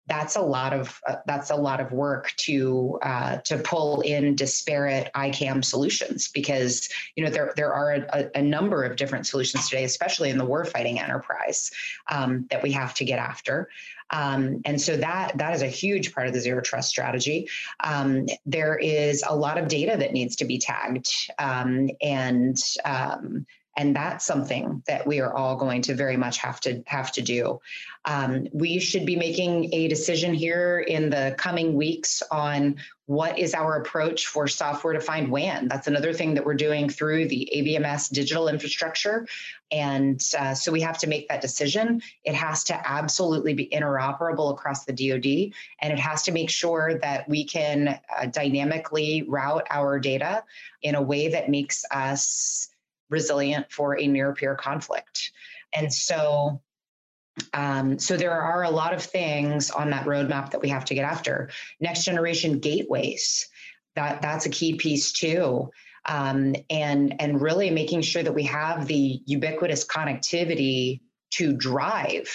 That's 0.09 0.37
a 0.37 0.41
lot 0.41 0.73
of 0.73 1.01
uh, 1.07 1.17
that's 1.27 1.51
a 1.51 1.57
lot 1.57 1.81
of 1.81 1.93
work 1.93 2.33
to 2.39 2.99
uh, 3.03 3.37
to 3.39 3.59
pull 3.59 4.01
in 4.01 4.35
disparate 4.35 5.11
ICAM 5.15 5.65
solutions 5.65 6.29
because 6.29 6.89
you 7.15 7.25
know 7.25 7.31
there 7.31 7.53
there 7.57 7.73
are 7.73 7.93
a, 7.93 8.31
a 8.35 8.43
number 8.43 8.83
of 8.83 8.97
different 8.97 9.27
solutions 9.27 9.69
today, 9.69 9.85
especially 9.85 10.31
in 10.31 10.39
the 10.39 10.47
warfighting 10.47 11.01
enterprise, 11.01 11.71
um, 12.11 12.47
that 12.51 12.63
we 12.63 12.73
have 12.73 12.95
to 12.95 13.05
get 13.05 13.19
after. 13.19 13.69
Um, 14.11 14.61
and 14.65 14.81
so 14.81 14.97
that 14.97 15.39
that 15.39 15.55
is 15.55 15.63
a 15.63 15.69
huge 15.69 16.15
part 16.15 16.27
of 16.27 16.35
the 16.35 16.41
zero 16.41 16.61
trust 16.61 16.91
strategy. 16.91 17.49
Um, 17.81 18.27
there 18.45 18.77
is 18.77 19.25
a 19.27 19.35
lot 19.35 19.57
of 19.57 19.69
data 19.69 19.97
that 19.97 20.13
needs 20.13 20.37
to 20.37 20.45
be 20.45 20.59
tagged, 20.59 21.11
um, 21.39 21.89
and 22.01 22.57
um, 22.85 23.47
and 23.77 23.97
that's 23.97 24.25
something 24.25 24.83
that 24.87 25.07
we 25.07 25.21
are 25.21 25.33
all 25.33 25.57
going 25.57 25.83
to 25.83 25.95
very 25.95 26.17
much 26.17 26.39
have 26.39 26.61
to 26.61 26.83
have 26.87 27.13
to 27.13 27.23
do. 27.23 27.61
Um, 28.05 28.49
we 28.53 28.81
should 28.81 29.07
be 29.07 29.17
making 29.17 29.73
a 29.73 29.89
decision 29.89 30.35
here 30.35 30.81
in 30.81 31.09
the 31.09 31.35
coming 31.39 31.75
weeks 31.75 32.23
on 32.31 32.77
what 33.07 33.39
is 33.39 33.55
our 33.55 33.77
approach 33.77 34.27
for 34.27 34.49
software 34.49 34.95
defined 34.95 35.31
WAN. 35.31 35.69
That's 35.69 35.87
another 35.87 36.13
thing 36.13 36.35
that 36.35 36.45
we're 36.45 36.55
doing 36.55 36.89
through 36.89 37.29
the 37.29 37.49
ABMS 37.55 38.11
digital 38.11 38.49
infrastructure. 38.49 39.27
And 39.71 40.21
uh, 40.39 40.55
so 40.55 40.73
we 40.73 40.81
have 40.81 40.99
to 40.99 41.07
make 41.07 41.29
that 41.29 41.41
decision. 41.41 42.03
It 42.25 42.35
has 42.35 42.65
to 42.65 42.91
absolutely 42.91 43.55
be 43.55 43.69
interoperable 43.69 44.53
across 44.53 44.85
the 44.85 44.93
DoD, 44.93 45.53
and 45.81 45.93
it 45.93 45.99
has 45.99 46.23
to 46.25 46.33
make 46.33 46.51
sure 46.51 46.99
that 47.03 47.29
we 47.29 47.45
can 47.45 48.01
uh, 48.17 48.27
dynamically 48.27 49.25
route 49.29 49.67
our 49.71 49.99
data 49.99 50.45
in 50.83 50.95
a 50.95 51.03
way 51.03 51.29
that 51.29 51.49
makes 51.49 51.85
us 51.91 52.69
resilient 53.13 53.71
for 53.71 53.99
a 53.99 54.07
near 54.07 54.35
peer 54.35 54.57
conflict. 54.57 55.31
And 55.75 55.93
so 55.93 56.61
um, 57.55 57.99
so 57.99 58.17
there 58.17 58.33
are 58.33 58.65
a 58.65 58.71
lot 58.71 58.93
of 58.93 59.03
things 59.03 59.71
on 59.71 59.91
that 59.91 60.05
roadmap 60.05 60.51
that 60.51 60.61
we 60.61 60.69
have 60.69 60.85
to 60.87 60.95
get 60.95 61.05
after. 61.05 61.51
Next 61.81 62.05
generation 62.05 62.59
gateways, 62.59 63.49
that 63.95 64.21
that's 64.23 64.47
a 64.47 64.51
key 64.51 64.75
piece 64.75 65.13
too. 65.13 65.71
Um, 66.05 66.57
and 66.69 67.21
and 67.21 67.41
really 67.41 67.71
making 67.71 68.03
sure 68.03 68.23
that 68.23 68.35
we 68.35 68.43
have 68.45 68.87
the 68.87 69.23
ubiquitous 69.25 69.87
connectivity 69.87 71.01
to 71.33 71.53
drive 71.55 72.29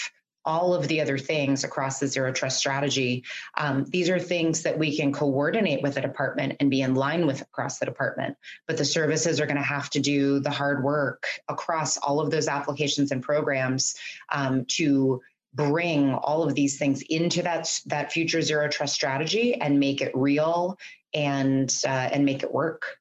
all 0.47 0.73
of 0.73 0.87
the 0.87 1.01
other 1.01 1.17
things 1.17 1.63
across 1.65 1.99
the 1.99 2.07
zero 2.07 2.31
trust 2.31 2.57
strategy. 2.57 3.25
Um, 3.57 3.83
these 3.89 4.09
are 4.09 4.19
things 4.19 4.63
that 4.63 4.79
we 4.79 4.95
can 4.95 5.11
coordinate 5.11 5.83
with 5.83 5.95
the 5.95 6.01
department 6.01 6.55
and 6.59 6.71
be 6.71 6.81
in 6.81 6.95
line 6.95 7.27
with 7.27 7.41
across 7.41 7.77
the 7.77 7.85
department. 7.85 8.37
But 8.65 8.77
the 8.77 8.85
services 8.85 9.41
are 9.41 9.45
going 9.45 9.57
to 9.57 9.61
have 9.61 9.89
to 9.91 9.99
do 9.99 10.39
the 10.39 10.49
hard 10.49 10.83
work 10.83 11.27
across 11.49 11.97
all 11.97 12.21
of 12.21 12.31
those 12.31 12.47
applications 12.47 13.11
and 13.11 13.21
programs 13.21 13.95
um, 14.31 14.65
to 14.77 15.21
bring 15.53 16.13
all 16.13 16.43
of 16.43 16.55
these 16.55 16.77
things 16.77 17.01
into 17.01 17.41
that 17.41 17.79
that 17.87 18.11
future 18.11 18.41
zero 18.41 18.69
trust 18.69 18.93
strategy 18.93 19.55
and 19.55 19.79
make 19.79 20.01
it 20.01 20.11
real 20.15 20.77
and 21.13 21.75
uh, 21.85 22.09
and 22.13 22.23
make 22.25 22.43
it 22.43 22.53
work. 22.53 22.97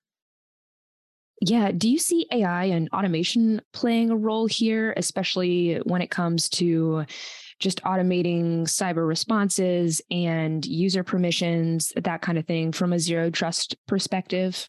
Yeah. 1.40 1.70
Do 1.70 1.88
you 1.88 1.98
see 1.98 2.26
AI 2.32 2.64
and 2.64 2.88
automation 2.92 3.60
playing 3.72 4.10
a 4.10 4.16
role 4.16 4.46
here, 4.46 4.94
especially 4.96 5.76
when 5.84 6.00
it 6.00 6.10
comes 6.10 6.48
to 6.50 7.04
just 7.60 7.82
automating 7.82 8.62
cyber 8.62 9.06
responses 9.06 10.00
and 10.10 10.64
user 10.64 11.04
permissions, 11.04 11.92
that 11.96 12.22
kind 12.22 12.38
of 12.38 12.46
thing 12.46 12.72
from 12.72 12.92
a 12.92 12.98
zero 12.98 13.30
trust 13.30 13.76
perspective? 13.86 14.68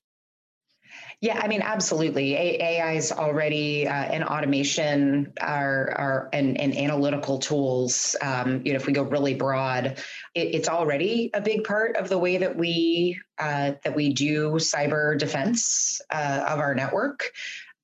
Yeah, 1.20 1.40
I 1.42 1.48
mean, 1.48 1.64
absolutely. 1.64 2.36
AI 2.36 2.92
is 2.94 3.12
already 3.12 3.88
uh, 3.88 3.92
and 3.92 4.24
automation 4.24 5.34
are, 5.42 5.92
are 5.98 6.30
and, 6.32 6.60
and 6.62 6.78
analytical 6.78 7.40
tools. 7.40 8.16
Um, 8.22 8.62
you 8.64 8.74
know, 8.74 8.76
if 8.76 8.86
we 8.86 8.94
go 8.94 9.02
really 9.02 9.34
broad, 9.34 9.98
it, 10.36 10.56
it's 10.56 10.70
already 10.70 11.32
a 11.34 11.42
big 11.42 11.64
part 11.64 11.96
of 11.96 12.08
the 12.10 12.20
way 12.20 12.38
that 12.38 12.56
we 12.56 13.20
uh, 13.40 13.72
that 13.84 13.96
we 13.96 14.14
do 14.14 14.52
cyber 14.54 15.18
defense 15.18 16.02
uh, 16.12 16.46
of 16.50 16.60
our 16.60 16.76
network. 16.76 17.32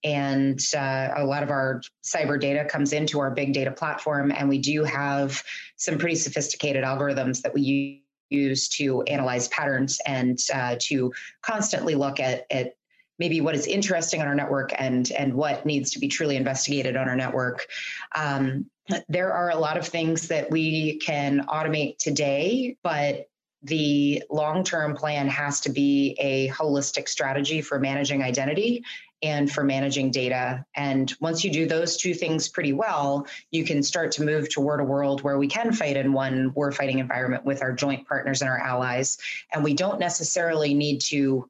And 0.03 0.59
uh, 0.77 1.09
a 1.15 1.25
lot 1.25 1.41
of 1.41 1.49
our 1.49 1.81
cyber 2.03 2.39
data 2.39 2.65
comes 2.65 2.93
into 2.93 3.19
our 3.19 3.31
big 3.31 3.53
data 3.53 3.71
platform, 3.71 4.31
and 4.31 4.47
we 4.47 4.59
do 4.59 4.83
have 4.83 5.43
some 5.77 5.97
pretty 5.97 6.17
sophisticated 6.17 6.83
algorithms 6.83 7.41
that 7.41 7.53
we 7.53 8.03
use 8.29 8.67
to 8.67 9.01
analyze 9.03 9.47
patterns 9.47 9.99
and 10.05 10.37
uh, 10.53 10.75
to 10.81 11.11
constantly 11.41 11.95
look 11.95 12.19
at, 12.19 12.45
at 12.51 12.75
maybe 13.19 13.41
what 13.41 13.56
is 13.56 13.67
interesting 13.67 14.21
on 14.21 14.28
our 14.28 14.36
network 14.36 14.73
and 14.78 15.12
and 15.12 15.34
what 15.34 15.65
needs 15.65 15.91
to 15.91 15.99
be 15.99 16.08
truly 16.08 16.36
investigated 16.36 16.95
on 16.95 17.08
our 17.08 17.15
network. 17.15 17.67
Um, 18.15 18.65
there 19.08 19.32
are 19.32 19.49
a 19.49 19.58
lot 19.58 19.78
of 19.78 19.88
things 19.88 20.28
that 20.28 20.52
we 20.52 20.97
can 20.97 21.45
automate 21.47 21.97
today, 21.97 22.76
but 22.84 23.28
the 23.62 24.21
long 24.30 24.63
term 24.63 24.95
plan 24.95 25.28
has 25.30 25.62
to 25.62 25.69
be 25.69 26.17
a 26.19 26.49
holistic 26.49 27.08
strategy 27.08 27.62
for 27.62 27.80
managing 27.80 28.21
identity 28.21 28.84
and 29.21 29.49
for 29.49 29.63
managing 29.63 30.12
data. 30.12 30.65
And 30.76 31.13
once 31.21 31.45
you 31.45 31.52
do 31.52 31.65
those 31.65 31.95
two 31.95 32.13
things 32.13 32.49
pretty 32.49 32.73
well, 32.73 33.26
you 33.52 33.63
can 33.63 33.82
start 33.82 34.12
to 34.13 34.23
move 34.23 34.49
toward 34.49 34.82
a 34.82 34.84
world 34.84 35.21
where 35.21 35.38
we 35.38 35.47
can 35.47 35.71
fight 35.71 35.95
in 35.95 36.12
one 36.12 36.52
war 36.54 36.73
fighting 36.73 36.99
environment 36.99 37.45
with 37.45 37.62
our 37.62 37.71
joint 37.71 38.06
partners 38.06 38.41
and 38.41 38.49
our 38.49 38.60
allies. 38.60 39.17
And 39.54 39.63
we 39.63 39.73
don't 39.73 39.97
necessarily 39.97 40.73
need 40.73 40.99
to 41.04 41.49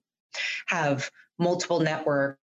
have 0.68 1.10
multiple 1.40 1.80
networks 1.80 2.38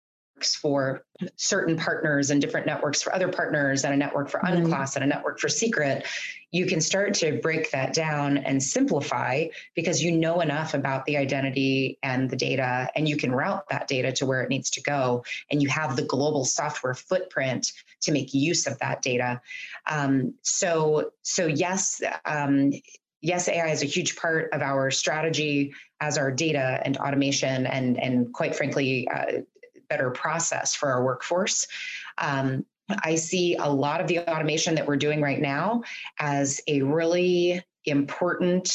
for 0.62 1.04
certain 1.36 1.76
partners 1.78 2.30
and 2.30 2.42
different 2.42 2.66
networks 2.66 3.02
for 3.02 3.14
other 3.14 3.28
partners 3.28 3.84
and 3.84 3.94
a 3.94 3.98
network 3.98 4.30
for 4.30 4.40
unclass 4.40 4.92
mm-hmm. 4.92 5.04
and 5.04 5.12
a 5.12 5.16
network 5.16 5.40
for 5.40 5.50
secret 5.50 6.06
you 6.52 6.66
can 6.66 6.82
start 6.82 7.14
to 7.14 7.40
break 7.42 7.70
that 7.72 7.94
down 7.94 8.38
and 8.38 8.62
simplify 8.62 9.46
because 9.76 10.02
you 10.02 10.12
know 10.12 10.42
enough 10.42 10.74
about 10.74 11.06
the 11.06 11.18
identity 11.18 12.00
and 12.02 12.30
the 12.30 12.36
data 12.36 12.90
and 12.96 13.08
you 13.08 13.18
can 13.18 13.32
route 13.32 13.64
that 13.70 13.88
data 13.88 14.12
to 14.12 14.26
where 14.26 14.42
it 14.42 14.50
needs 14.50 14.70
to 14.70 14.82
go 14.82 15.24
and 15.52 15.62
you 15.62 15.70
have 15.70 15.96
the 15.96 16.04
global 16.04 16.46
software 16.46 16.94
footprint 16.94 17.72
to 18.02 18.12
make 18.12 18.34
use 18.34 18.66
of 18.66 18.78
that 18.80 19.02
data 19.02 19.42
um, 19.88 20.34
so 20.42 21.12
so 21.22 21.46
yes 21.46 22.02
um, 22.26 22.72
yes, 23.22 23.48
AI 23.48 23.70
is 23.70 23.82
a 23.82 23.86
huge 23.86 24.16
part 24.16 24.50
of 24.54 24.62
our 24.62 24.92
strategy 24.92 25.74
as 26.00 26.18
our 26.18 26.32
data 26.32 26.82
and 26.84 26.98
automation 26.98 27.66
and, 27.66 28.00
and 28.00 28.34
quite 28.34 28.56
frankly, 28.56 29.08
uh, 29.08 29.42
better 29.90 30.12
process 30.12 30.76
for 30.76 30.90
our 30.90 31.04
workforce. 31.04 31.68
Um, 32.18 32.66
I 33.04 33.16
see 33.16 33.56
a 33.56 33.70
lot 33.70 34.02
of 34.02 34.08
the 34.08 34.20
automation 34.20 34.76
that 34.76 34.88
we're 34.88 34.98
doing 34.98 35.22
right 35.22 35.40
now 35.40 35.84
as 36.20 36.62
a 36.68 36.82
really 36.82 37.64
important 37.86 38.72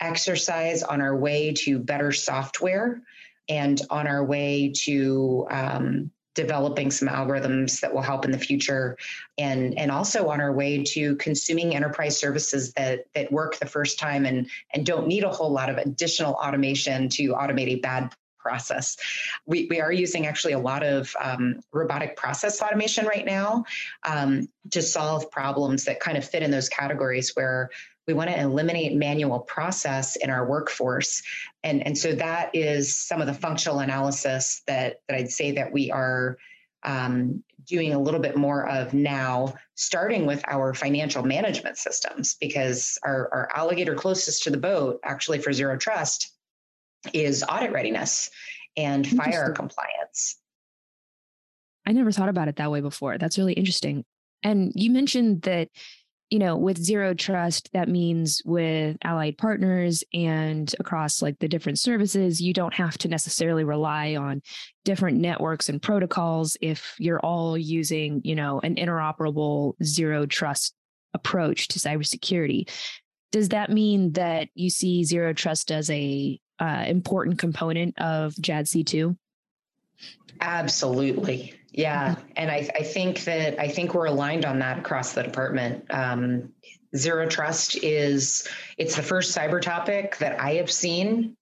exercise 0.00 0.82
on 0.82 1.00
our 1.00 1.16
way 1.16 1.52
to 1.52 1.78
better 1.78 2.12
software 2.12 3.02
and 3.48 3.80
on 3.90 4.06
our 4.06 4.24
way 4.24 4.72
to 4.84 5.46
um, 5.50 6.10
developing 6.34 6.90
some 6.90 7.08
algorithms 7.08 7.80
that 7.80 7.92
will 7.92 8.02
help 8.02 8.24
in 8.24 8.30
the 8.30 8.38
future 8.38 8.96
and 9.38 9.78
and 9.78 9.90
also 9.90 10.28
on 10.28 10.40
our 10.40 10.52
way 10.52 10.82
to 10.82 11.16
consuming 11.16 11.74
enterprise 11.74 12.18
services 12.18 12.72
that 12.72 13.06
that 13.14 13.30
work 13.32 13.56
the 13.58 13.66
first 13.66 13.98
time 13.98 14.26
and 14.26 14.48
and 14.74 14.84
don't 14.84 15.06
need 15.06 15.24
a 15.24 15.30
whole 15.30 15.50
lot 15.50 15.70
of 15.70 15.78
additional 15.78 16.34
automation 16.34 17.08
to 17.08 17.28
automate 17.34 17.68
a 17.68 17.76
bad 17.76 18.14
process. 18.44 18.98
We, 19.46 19.66
we 19.70 19.80
are 19.80 19.90
using 19.90 20.26
actually 20.26 20.52
a 20.52 20.58
lot 20.58 20.84
of 20.84 21.16
um, 21.18 21.60
robotic 21.72 22.14
process 22.14 22.60
automation 22.60 23.06
right 23.06 23.24
now 23.24 23.64
um, 24.06 24.48
to 24.70 24.82
solve 24.82 25.30
problems 25.30 25.84
that 25.86 25.98
kind 25.98 26.18
of 26.18 26.28
fit 26.28 26.42
in 26.42 26.50
those 26.50 26.68
categories 26.68 27.34
where 27.34 27.70
we 28.06 28.14
want 28.14 28.30
to 28.30 28.38
eliminate 28.38 28.94
manual 28.94 29.40
process 29.40 30.16
in 30.16 30.30
our 30.30 30.46
workforce. 30.46 31.22
And, 31.62 31.86
and 31.86 31.96
so 31.96 32.14
that 32.14 32.54
is 32.54 32.94
some 32.94 33.20
of 33.20 33.26
the 33.26 33.34
functional 33.34 33.80
analysis 33.80 34.62
that, 34.66 35.00
that 35.08 35.16
I'd 35.16 35.30
say 35.30 35.52
that 35.52 35.72
we 35.72 35.90
are 35.90 36.36
um, 36.82 37.42
doing 37.66 37.94
a 37.94 37.98
little 37.98 38.20
bit 38.20 38.36
more 38.36 38.68
of 38.68 38.92
now, 38.92 39.54
starting 39.74 40.26
with 40.26 40.44
our 40.48 40.74
financial 40.74 41.22
management 41.22 41.78
systems, 41.78 42.36
because 42.38 42.98
our, 43.02 43.30
our 43.32 43.48
alligator 43.54 43.94
closest 43.94 44.42
to 44.42 44.50
the 44.50 44.58
boat, 44.58 45.00
actually 45.02 45.38
for 45.38 45.52
zero 45.52 45.78
trust, 45.78 46.32
is 47.14 47.42
audit 47.48 47.72
readiness 47.72 48.30
and 48.76 49.06
FIAR 49.06 49.52
compliance. 49.52 50.36
I 51.86 51.92
never 51.92 52.12
thought 52.12 52.28
about 52.28 52.48
it 52.48 52.56
that 52.56 52.70
way 52.70 52.80
before. 52.80 53.18
That's 53.18 53.38
really 53.38 53.52
interesting. 53.54 54.04
And 54.42 54.72
you 54.74 54.90
mentioned 54.90 55.42
that 55.42 55.68
you 56.30 56.38
know, 56.38 56.56
with 56.56 56.78
zero 56.78 57.14
trust, 57.14 57.70
that 57.72 57.88
means 57.88 58.42
with 58.44 58.96
allied 59.04 59.38
partners 59.38 60.02
and 60.12 60.74
across 60.80 61.22
like 61.22 61.38
the 61.38 61.48
different 61.48 61.78
services, 61.78 62.40
you 62.40 62.52
don't 62.52 62.74
have 62.74 62.96
to 62.98 63.08
necessarily 63.08 63.64
rely 63.64 64.16
on 64.16 64.42
different 64.84 65.18
networks 65.18 65.68
and 65.68 65.82
protocols 65.82 66.56
if 66.60 66.94
you're 66.98 67.20
all 67.20 67.56
using, 67.58 68.20
you 68.24 68.34
know, 68.34 68.60
an 68.60 68.76
interoperable 68.76 69.74
zero 69.82 70.26
trust 70.26 70.74
approach 71.12 71.68
to 71.68 71.78
cybersecurity. 71.78 72.68
Does 73.30 73.50
that 73.50 73.70
mean 73.70 74.12
that 74.12 74.48
you 74.54 74.70
see 74.70 75.04
zero 75.04 75.32
trust 75.32 75.70
as 75.70 75.90
a 75.90 76.38
uh, 76.58 76.84
important 76.86 77.38
component 77.38 77.98
of 77.98 78.34
JADC2? 78.34 79.16
Absolutely. 80.40 81.54
Yeah. 81.72 82.16
And 82.36 82.50
I, 82.50 82.68
I 82.74 82.82
think 82.82 83.24
that 83.24 83.58
I 83.58 83.68
think 83.68 83.94
we're 83.94 84.06
aligned 84.06 84.44
on 84.44 84.60
that 84.60 84.78
across 84.78 85.12
the 85.12 85.22
department. 85.22 85.84
Um, 85.90 86.52
zero 86.96 87.28
trust 87.28 87.76
is 87.82 88.48
it's 88.78 88.96
the 88.96 89.02
first 89.02 89.36
cyber 89.36 89.60
topic 89.60 90.16
that 90.18 90.40
I 90.40 90.54
have 90.54 90.70
seen 90.70 91.36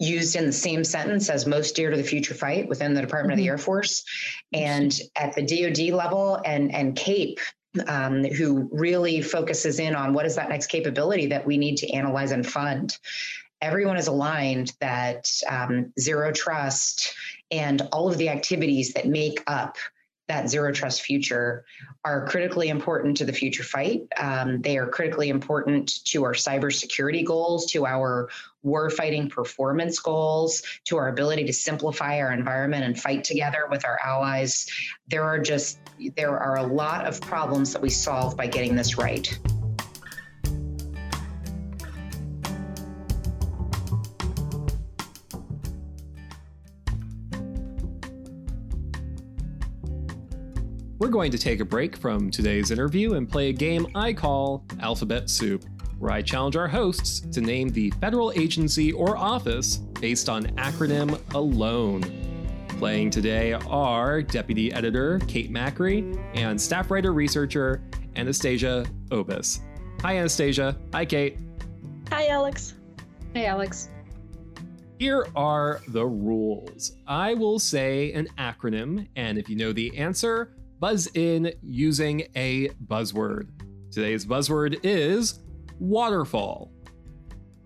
used 0.00 0.34
in 0.34 0.46
the 0.46 0.52
same 0.52 0.82
sentence 0.82 1.28
as 1.30 1.46
most 1.46 1.76
dear 1.76 1.90
to 1.90 1.96
the 1.96 2.02
future 2.02 2.34
fight 2.34 2.68
within 2.68 2.94
the 2.94 3.00
Department 3.00 3.38
mm-hmm. 3.38 3.40
of 3.40 3.44
the 3.44 3.44
mm-hmm. 3.44 3.52
Air 3.52 3.58
Force. 3.58 4.04
And 4.52 4.98
at 5.14 5.34
the 5.34 5.42
DoD 5.42 5.94
level 5.94 6.40
and 6.44 6.74
and 6.74 6.96
CAPE, 6.96 7.38
um, 7.86 8.24
who 8.24 8.68
really 8.72 9.20
focuses 9.20 9.78
in 9.78 9.94
on 9.94 10.12
what 10.12 10.26
is 10.26 10.36
that 10.36 10.48
next 10.48 10.68
capability 10.68 11.26
that 11.26 11.46
we 11.46 11.58
need 11.58 11.76
to 11.76 11.90
analyze 11.90 12.32
and 12.32 12.46
fund. 12.46 12.96
Everyone 13.66 13.96
is 13.96 14.06
aligned 14.06 14.72
that 14.80 15.28
um, 15.50 15.92
zero 15.98 16.30
trust 16.30 17.12
and 17.50 17.82
all 17.90 18.08
of 18.08 18.16
the 18.16 18.28
activities 18.28 18.92
that 18.92 19.08
make 19.08 19.42
up 19.48 19.76
that 20.28 20.48
zero 20.48 20.70
trust 20.70 21.02
future 21.02 21.64
are 22.04 22.28
critically 22.28 22.68
important 22.68 23.16
to 23.16 23.24
the 23.24 23.32
future 23.32 23.64
fight. 23.64 24.02
Um, 24.16 24.62
they 24.62 24.78
are 24.78 24.86
critically 24.86 25.30
important 25.30 26.04
to 26.04 26.22
our 26.22 26.32
cybersecurity 26.32 27.24
goals, 27.24 27.66
to 27.72 27.86
our 27.86 28.28
warfighting 28.64 29.30
performance 29.30 29.98
goals, 29.98 30.62
to 30.84 30.96
our 30.96 31.08
ability 31.08 31.44
to 31.46 31.52
simplify 31.52 32.20
our 32.20 32.32
environment 32.32 32.84
and 32.84 32.96
fight 32.96 33.24
together 33.24 33.66
with 33.68 33.84
our 33.84 33.98
allies. 34.04 34.66
There 35.08 35.24
are 35.24 35.40
just 35.40 35.80
there 36.16 36.38
are 36.38 36.58
a 36.58 36.66
lot 36.66 37.04
of 37.04 37.20
problems 37.20 37.72
that 37.72 37.82
we 37.82 37.90
solve 37.90 38.36
by 38.36 38.46
getting 38.46 38.76
this 38.76 38.96
right. 38.96 39.36
We're 51.06 51.12
going 51.12 51.30
to 51.30 51.38
take 51.38 51.60
a 51.60 51.64
break 51.64 51.96
from 51.96 52.32
today's 52.32 52.72
interview 52.72 53.14
and 53.14 53.30
play 53.30 53.50
a 53.50 53.52
game 53.52 53.86
I 53.94 54.12
call 54.12 54.64
Alphabet 54.80 55.30
Soup, 55.30 55.64
where 56.00 56.10
I 56.10 56.20
challenge 56.20 56.56
our 56.56 56.66
hosts 56.66 57.20
to 57.20 57.40
name 57.40 57.68
the 57.68 57.92
federal 58.00 58.32
agency 58.32 58.90
or 58.90 59.16
office 59.16 59.76
based 59.76 60.28
on 60.28 60.46
acronym 60.56 61.16
alone. 61.32 62.02
Playing 62.80 63.10
today 63.10 63.52
are 63.52 64.20
Deputy 64.20 64.72
Editor 64.72 65.20
Kate 65.28 65.48
Macri 65.48 66.20
and 66.34 66.60
Staff 66.60 66.90
Writer 66.90 67.12
Researcher 67.12 67.84
Anastasia 68.16 68.84
Obis. 69.10 69.60
Hi, 70.02 70.16
Anastasia. 70.16 70.76
Hi, 70.92 71.04
Kate. 71.04 71.38
Hi, 72.10 72.26
Alex. 72.26 72.74
Hey, 73.32 73.46
Alex. 73.46 73.90
Here 74.98 75.28
are 75.36 75.82
the 75.86 76.04
rules. 76.04 76.96
I 77.06 77.34
will 77.34 77.60
say 77.60 78.12
an 78.12 78.26
acronym, 78.38 79.06
and 79.14 79.38
if 79.38 79.48
you 79.48 79.54
know 79.54 79.72
the 79.72 79.96
answer, 79.96 80.55
buzz 80.78 81.08
in 81.14 81.52
using 81.62 82.26
a 82.36 82.68
buzzword. 82.86 83.48
Today's 83.90 84.26
buzzword 84.26 84.80
is 84.82 85.40
waterfall. 85.78 86.70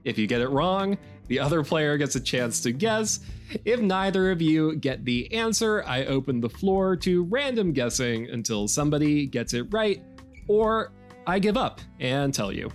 If 0.05 0.17
you 0.19 0.27
get 0.27 0.41
it 0.41 0.49
wrong, 0.49 0.97
The 1.31 1.39
other 1.39 1.63
player 1.63 1.97
gets 1.97 2.17
a 2.17 2.21
chance 2.21 2.61
to 2.63 2.73
guess. 2.73 3.21
If 3.65 3.81
neither 3.81 4.33
of 4.33 4.43
you 4.43 4.75
get 4.75 5.05
the 5.05 5.33
answer, 5.33 5.85
I 5.87 6.05
open 6.07 6.41
the 6.41 6.49
floor 6.49 6.97
to 6.97 7.23
random 7.23 7.73
guessing 7.73 8.29
until 8.31 8.67
somebody 8.67 9.27
gets 9.27 9.55
it 9.55 9.63
right, 9.71 10.03
or 10.49 10.91
I 11.29 11.39
give 11.39 11.57
up 11.57 11.81
and 12.01 12.35
tell 12.35 12.51
you. 12.51 12.69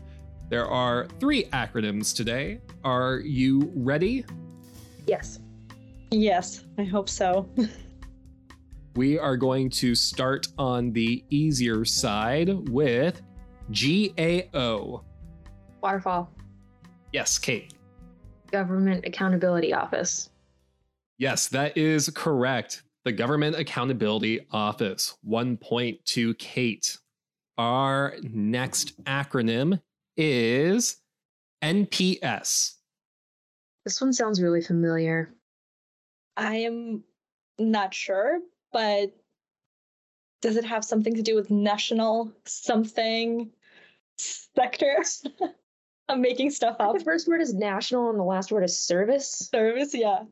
There 0.47 0.67
are 0.67 1.05
three 1.19 1.43
acronyms 1.47 2.15
today. 2.15 2.61
Are 2.85 3.17
you 3.17 3.73
ready? 3.75 4.23
Yes. 5.05 5.39
Yes, 6.11 6.63
I 6.77 6.85
hope 6.85 7.09
so. 7.09 7.49
We 8.95 9.19
are 9.19 9.35
going 9.35 9.69
to 9.71 9.93
start 9.93 10.47
on 10.57 10.93
the 10.93 11.21
easier 11.29 11.83
side 11.83 12.69
with 12.69 13.21
GAO. 13.69 15.03
Waterfall. 15.81 16.31
Yes, 17.11 17.37
Kate. 17.37 17.73
Government 18.51 19.05
Accountability 19.05 19.73
Office. 19.73 20.29
Yes, 21.17 21.49
that 21.49 21.77
is 21.77 22.09
correct. 22.09 22.83
The 23.03 23.11
Government 23.11 23.57
Accountability 23.57 24.45
Office. 24.51 25.17
One 25.23 25.57
point 25.57 26.03
to 26.05 26.33
Kate. 26.35 26.97
Our 27.57 28.15
next 28.21 29.03
acronym 29.03 29.81
is 30.15 31.01
NPS. 31.61 32.75
This 33.83 33.99
one 33.99 34.13
sounds 34.13 34.41
really 34.41 34.61
familiar. 34.61 35.33
I 36.37 36.55
am 36.55 37.03
not 37.59 37.93
sure, 37.93 38.39
but 38.75 39.15
does 40.41 40.57
it 40.57 40.65
have 40.65 40.83
something 40.83 41.15
to 41.15 41.21
do 41.21 41.33
with 41.33 41.49
national 41.49 42.33
something 42.43 43.49
sector? 44.17 44.97
I'm 46.09 46.21
making 46.21 46.49
stuff 46.49 46.75
up. 46.81 46.97
The 46.97 47.03
first 47.05 47.25
word 47.25 47.39
is 47.39 47.53
national 47.53 48.09
and 48.09 48.19
the 48.19 48.23
last 48.23 48.51
word 48.51 48.65
is 48.65 48.77
service. 48.77 49.49
Service, 49.49 49.95
yeah. 49.95 50.23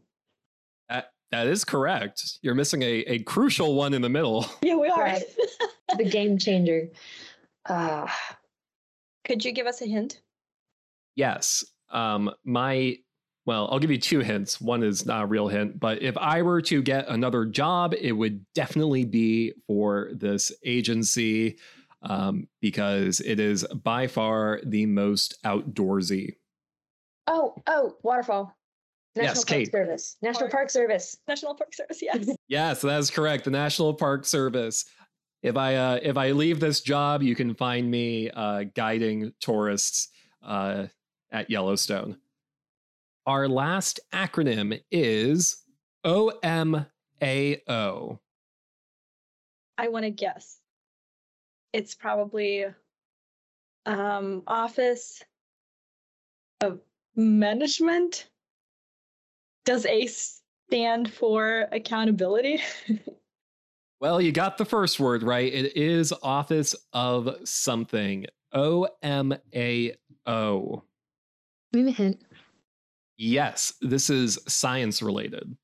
That, 0.89 1.13
that 1.31 1.47
is 1.47 1.63
correct. 1.63 2.37
You're 2.41 2.53
missing 2.53 2.81
a, 2.81 3.05
a 3.07 3.19
crucial 3.19 3.75
one 3.75 3.93
in 3.93 4.01
the 4.01 4.09
middle. 4.09 4.45
Yeah, 4.61 4.75
we 4.75 4.89
are. 4.89 4.99
Right. 4.99 5.23
the 5.97 6.03
game 6.03 6.37
changer. 6.37 6.89
Uh, 7.65 8.09
Could 9.23 9.45
you 9.45 9.53
give 9.53 9.67
us 9.67 9.81
a 9.81 9.85
hint? 9.85 10.19
Yes. 11.15 11.63
Um, 11.89 12.29
my 12.43 12.97
well, 13.45 13.67
I'll 13.71 13.79
give 13.79 13.91
you 13.91 13.97
two 13.97 14.19
hints. 14.19 14.61
One 14.61 14.83
is 14.83 15.05
not 15.05 15.23
a 15.23 15.25
real 15.25 15.47
hint, 15.47 15.79
but 15.79 16.01
if 16.01 16.17
I 16.17 16.41
were 16.41 16.61
to 16.63 16.81
get 16.81 17.09
another 17.09 17.45
job, 17.45 17.93
it 17.99 18.13
would 18.13 18.45
definitely 18.53 19.03
be 19.05 19.53
for 19.67 20.11
this 20.13 20.51
agency 20.63 21.57
um, 22.03 22.47
because 22.61 23.19
it 23.19 23.39
is 23.39 23.65
by 23.83 24.07
far 24.07 24.59
the 24.65 24.85
most 24.85 25.41
outdoorsy. 25.43 26.35
oh, 27.27 27.55
oh, 27.67 27.95
waterfall. 28.03 28.55
National 29.15 29.29
Yes, 29.29 29.43
Park 29.43 29.47
Kate. 29.47 29.71
Service. 29.71 30.17
National 30.21 30.41
Park. 30.41 30.51
Park 30.51 30.69
Service. 30.71 31.17
National 31.27 31.55
Park 31.55 31.73
Service, 31.73 31.99
yes. 32.01 32.29
Yes, 32.47 32.81
that 32.81 32.99
is 32.99 33.11
correct. 33.11 33.43
The 33.45 33.51
National 33.51 33.93
Park 33.93 34.25
Service. 34.25 34.85
If 35.43 35.55
I 35.55 35.75
uh, 35.75 35.99
if 36.01 36.17
I 36.17 36.31
leave 36.31 36.59
this 36.59 36.81
job, 36.81 37.21
you 37.21 37.35
can 37.35 37.53
find 37.53 37.91
me 37.91 38.29
uh, 38.31 38.63
guiding 38.75 39.33
tourists 39.39 40.07
uh, 40.41 40.87
at 41.31 41.49
Yellowstone. 41.49 42.17
Our 43.25 43.47
last 43.47 43.99
acronym 44.13 44.81
is 44.91 45.63
OMAO. 46.05 46.85
I 49.77 49.87
want 49.87 50.05
to 50.05 50.11
guess. 50.11 50.59
It's 51.71 51.95
probably 51.95 52.65
um 53.85 54.43
office 54.47 55.23
of 56.61 56.79
management. 57.15 58.29
Does 59.65 59.85
A 59.85 60.07
stand 60.07 61.11
for 61.11 61.67
accountability? 61.71 62.61
Well, 64.03 64.19
you 64.19 64.33
got 64.33 64.57
the 64.57 64.65
first 64.65 64.99
word 64.99 65.23
right. 65.23 65.53
It 65.53 65.77
is 65.77 66.13
Office 66.21 66.75
of 66.91 67.37
something. 67.45 68.25
O 68.51 68.85
M 69.01 69.33
A 69.55 69.95
O. 70.25 70.83
Give 71.71 71.85
me 71.85 71.91
a 71.91 71.93
hint. 71.93 72.21
Yes, 73.23 73.71
this 73.79 74.09
is 74.09 74.37
science 74.49 75.01
related. 75.01 75.55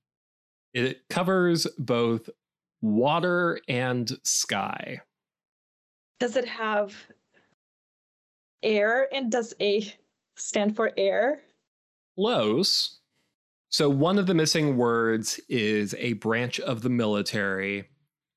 It 0.73 1.01
covers 1.09 1.67
both 1.77 2.29
water 2.81 3.59
and 3.67 4.09
sky. 4.23 5.01
does 6.21 6.37
it 6.37 6.47
have 6.47 6.95
air 8.63 9.13
and 9.13 9.29
does 9.29 9.53
A 9.59 9.93
stand 10.37 10.77
for 10.77 10.93
air? 10.95 11.41
Close. 12.17 13.01
So, 13.67 13.89
one 13.89 14.17
of 14.17 14.25
the 14.25 14.33
missing 14.33 14.77
words 14.77 15.37
is 15.49 15.93
a 15.99 16.13
branch 16.13 16.61
of 16.61 16.81
the 16.81 16.89
military, 16.89 17.89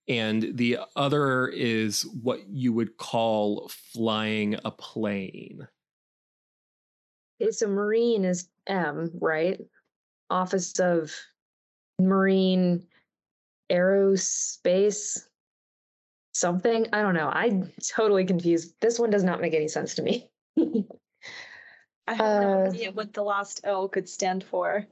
and 0.08 0.56
the 0.56 0.78
other 0.96 1.46
is 1.46 2.02
what 2.22 2.48
you 2.48 2.72
would 2.72 2.96
call 2.96 3.70
flying 3.92 4.56
a 4.64 4.72
plane. 4.72 5.68
Okay, 7.42 7.50
so 7.50 7.66
Marine 7.66 8.24
is 8.24 8.48
M, 8.68 9.11
right? 9.20 9.61
Office 10.31 10.78
of 10.78 11.12
Marine 11.98 12.87
Aerospace 13.70 15.26
something. 16.35 16.87
I 16.92 17.02
don't 17.02 17.14
know. 17.14 17.28
I'm 17.28 17.72
totally 17.94 18.24
confused. 18.24 18.74
This 18.81 18.98
one 18.98 19.11
does 19.11 19.24
not 19.24 19.40
make 19.40 19.55
any 19.55 19.68
sense 19.68 19.94
to 19.96 20.02
me. 20.02 20.31
I 22.07 22.14
have 22.14 22.40
no 22.40 22.64
Uh, 22.64 22.68
idea 22.68 22.92
what 22.92 23.12
the 23.12 23.22
last 23.22 23.62
O 23.64 23.88
could 23.88 24.09
stand 24.09 24.44
for. 24.44 24.87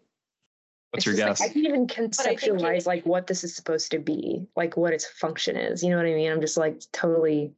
What's 0.90 1.06
your 1.06 1.14
guess? 1.14 1.38
like, 1.40 1.50
I 1.50 1.52
can't 1.52 1.66
even 1.66 1.82
I 1.84 1.86
think 1.86 2.02
it- 2.02 2.10
conceptualize 2.10 2.86
like 2.86 3.06
what 3.06 3.26
this 3.28 3.44
is 3.44 3.54
supposed 3.54 3.92
to 3.92 3.98
be, 4.00 4.46
like 4.56 4.76
what 4.76 4.92
its 4.92 5.06
function 5.06 5.56
is. 5.56 5.84
You 5.84 5.90
know 5.90 5.96
what 5.98 6.06
I 6.06 6.14
mean? 6.14 6.30
I'm 6.32 6.40
just 6.40 6.56
like 6.56 6.82
totally. 6.92 7.52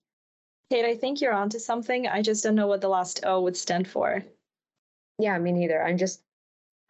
Kate, 0.70 0.84
I 0.84 0.96
think 0.96 1.20
you're 1.20 1.32
onto 1.32 1.58
something. 1.58 2.06
I 2.06 2.20
just 2.22 2.44
don't 2.44 2.54
know 2.54 2.66
what 2.66 2.80
the 2.82 2.88
last 2.88 3.24
O 3.24 3.40
would 3.42 3.56
stand 3.56 3.88
for. 3.88 4.22
Yeah, 5.22 5.38
me 5.38 5.52
neither. 5.52 5.80
I'm 5.80 5.96
just. 5.96 6.24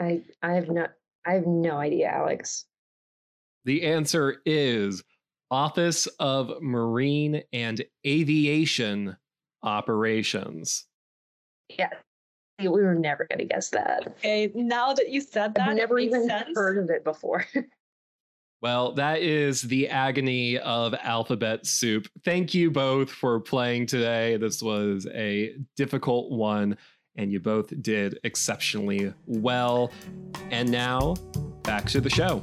I 0.01 0.23
I 0.43 0.55
have 0.55 0.71
no 0.71 0.87
I 1.27 1.35
have 1.35 1.47
no 1.47 1.77
idea, 1.77 2.09
Alex. 2.09 2.65
The 3.67 3.83
answer 3.83 4.39
is 4.47 5.05
Office 5.51 6.07
of 6.19 6.63
Marine 6.63 7.43
and 7.53 7.85
Aviation 8.07 9.19
Operations. 9.63 10.87
Yeah, 11.69 11.91
we 12.59 12.69
were 12.69 12.95
never 12.95 13.27
gonna 13.31 13.45
guess 13.45 13.69
that. 13.69 14.07
Okay, 14.07 14.51
now 14.55 14.95
that 14.95 15.11
you 15.11 15.21
said 15.21 15.55
that, 15.57 15.69
I've 15.69 15.77
never 15.77 15.97
makes 15.97 16.15
even 16.15 16.27
sense. 16.27 16.49
heard 16.55 16.79
of 16.83 16.89
it 16.89 17.05
before. 17.05 17.45
Well, 18.63 18.93
that 18.93 19.23
is 19.23 19.63
the 19.63 19.89
agony 19.89 20.57
of 20.57 20.95
alphabet 20.95 21.67
soup. 21.67 22.07
Thank 22.25 22.55
you 22.55 22.71
both 22.71 23.11
for 23.11 23.41
playing 23.41 23.87
today. 23.87 24.37
This 24.37 24.63
was 24.63 25.05
a 25.13 25.57
difficult 25.77 26.31
one, 26.31 26.79
and 27.17 27.33
you 27.33 27.41
both 27.41 27.73
did 27.83 28.19
exceptionally 28.25 29.13
well. 29.27 29.91
And 30.51 30.71
now, 30.71 31.15
back 31.63 31.87
to 31.87 32.01
the 32.01 32.11
show. 32.11 32.43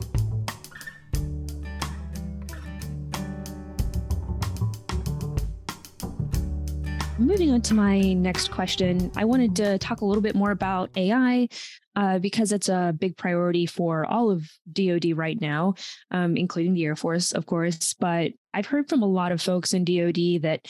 Moving 7.20 7.52
on 7.52 7.62
to 7.64 7.74
my 7.74 8.00
next 8.14 8.50
question, 8.50 9.12
I 9.18 9.26
wanted 9.26 9.54
to 9.58 9.78
talk 9.78 10.00
a 10.00 10.06
little 10.06 10.22
bit 10.22 10.36
more 10.36 10.52
about 10.52 10.90
AI 10.96 11.50
uh, 11.98 12.18
because 12.18 12.54
it's 12.54 12.70
a 12.70 12.96
big 12.98 13.18
priority 13.18 13.66
for 13.66 14.06
all 14.06 14.32
of 14.32 14.50
DoD 14.72 15.18
right 15.18 15.40
now, 15.40 15.74
um, 16.12 16.38
including 16.38 16.76
the 16.76 16.86
Air 16.86 16.96
Force, 16.96 17.34
of 17.34 17.46
course. 17.46 17.94
But 17.94 18.32
I've 18.54 18.68
heard 18.68 18.88
from 18.88 19.02
a 19.02 19.06
lot 19.06 19.34
of 19.34 19.42
folks 19.42 19.74
in 19.74 19.84
DoD 19.84 20.44
that 20.44 20.66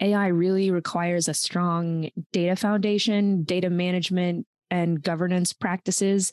AI 0.00 0.28
really 0.28 0.70
requires 0.70 1.28
a 1.28 1.34
strong 1.34 2.10
data 2.32 2.56
foundation, 2.56 3.44
data 3.44 3.70
management, 3.70 4.46
and 4.70 5.02
governance 5.02 5.52
practices 5.52 6.32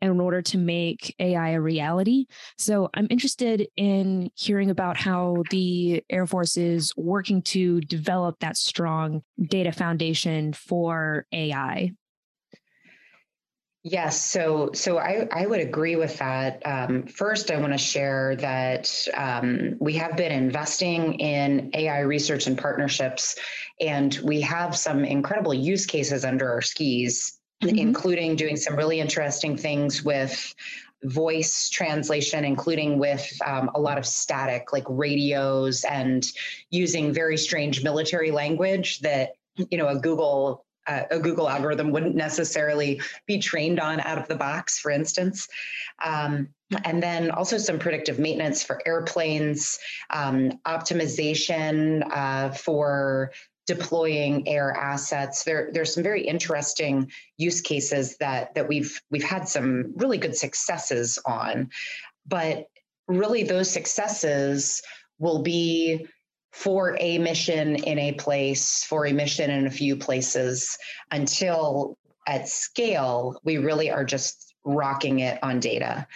in 0.00 0.20
order 0.20 0.42
to 0.42 0.58
make 0.58 1.14
AI 1.20 1.50
a 1.50 1.60
reality. 1.60 2.26
So 2.58 2.88
I'm 2.94 3.06
interested 3.10 3.68
in 3.76 4.30
hearing 4.34 4.70
about 4.70 4.96
how 4.96 5.44
the 5.50 6.02
Air 6.10 6.26
Force 6.26 6.56
is 6.56 6.92
working 6.96 7.42
to 7.42 7.80
develop 7.82 8.40
that 8.40 8.56
strong 8.56 9.22
data 9.40 9.70
foundation 9.72 10.52
for 10.52 11.26
AI. 11.32 11.92
Yes, 13.84 14.24
so 14.24 14.70
so 14.74 14.98
I, 14.98 15.26
I 15.32 15.44
would 15.46 15.58
agree 15.58 15.96
with 15.96 16.16
that. 16.18 16.62
Um, 16.64 17.02
first, 17.08 17.50
I 17.50 17.58
want 17.58 17.72
to 17.72 17.78
share 17.78 18.36
that 18.36 19.08
um, 19.14 19.76
we 19.80 19.94
have 19.94 20.16
been 20.16 20.30
investing 20.30 21.14
in 21.14 21.70
AI 21.74 22.00
research 22.00 22.46
and 22.46 22.56
partnerships, 22.56 23.34
and 23.80 24.16
we 24.22 24.40
have 24.42 24.76
some 24.76 25.04
incredible 25.04 25.52
use 25.52 25.84
cases 25.84 26.24
under 26.24 26.48
our 26.48 26.62
skis, 26.62 27.40
Mhm. 27.60 27.76
including 27.78 28.36
doing 28.36 28.56
some 28.56 28.76
really 28.76 29.00
interesting 29.00 29.56
things 29.56 30.04
with 30.04 30.54
voice 31.04 31.68
translation, 31.68 32.44
including 32.44 33.00
with 33.00 33.28
um, 33.44 33.68
a 33.74 33.80
lot 33.80 33.98
of 33.98 34.06
static, 34.06 34.72
like 34.72 34.84
radios, 34.88 35.82
and 35.84 36.24
using 36.70 37.12
very 37.12 37.36
strange 37.36 37.82
military 37.82 38.30
language 38.30 39.00
that 39.00 39.32
you 39.56 39.76
know 39.76 39.88
a 39.88 39.98
Google 39.98 40.64
uh, 40.86 41.02
a 41.10 41.18
Google 41.18 41.48
algorithm 41.48 41.90
wouldn't 41.90 42.14
necessarily 42.14 43.00
be 43.26 43.38
trained 43.38 43.80
on 43.80 44.00
out 44.00 44.18
of 44.18 44.28
the 44.28 44.34
box, 44.34 44.78
for 44.78 44.90
instance. 44.90 45.48
Um, 46.04 46.48
and 46.84 47.02
then 47.02 47.30
also 47.30 47.58
some 47.58 47.78
predictive 47.78 48.18
maintenance 48.18 48.62
for 48.62 48.80
airplanes, 48.86 49.78
um, 50.10 50.52
optimization 50.66 52.02
uh, 52.10 52.50
for 52.50 53.32
deploying 53.66 54.48
air 54.48 54.72
assets. 54.72 55.44
There, 55.44 55.70
there's 55.72 55.94
some 55.94 56.02
very 56.02 56.26
interesting 56.26 57.10
use 57.36 57.60
cases 57.60 58.16
that 58.18 58.54
that 58.54 58.68
we've 58.68 59.00
we've 59.10 59.22
had 59.22 59.48
some 59.48 59.92
really 59.96 60.18
good 60.18 60.36
successes 60.36 61.18
on, 61.24 61.70
but 62.26 62.66
really 63.06 63.42
those 63.44 63.70
successes 63.70 64.82
will 65.18 65.42
be 65.42 66.06
for 66.52 66.96
a 67.00 67.18
mission 67.18 67.76
in 67.76 67.98
a 67.98 68.12
place, 68.12 68.84
for 68.84 69.06
a 69.06 69.12
mission 69.12 69.50
in 69.50 69.66
a 69.66 69.70
few 69.70 69.96
places, 69.96 70.76
until 71.10 71.98
at 72.28 72.48
scale 72.48 73.40
we 73.42 73.58
really 73.58 73.90
are 73.90 74.04
just 74.04 74.54
rocking 74.64 75.18
it 75.18 75.38
on 75.42 75.58
data 75.58 76.06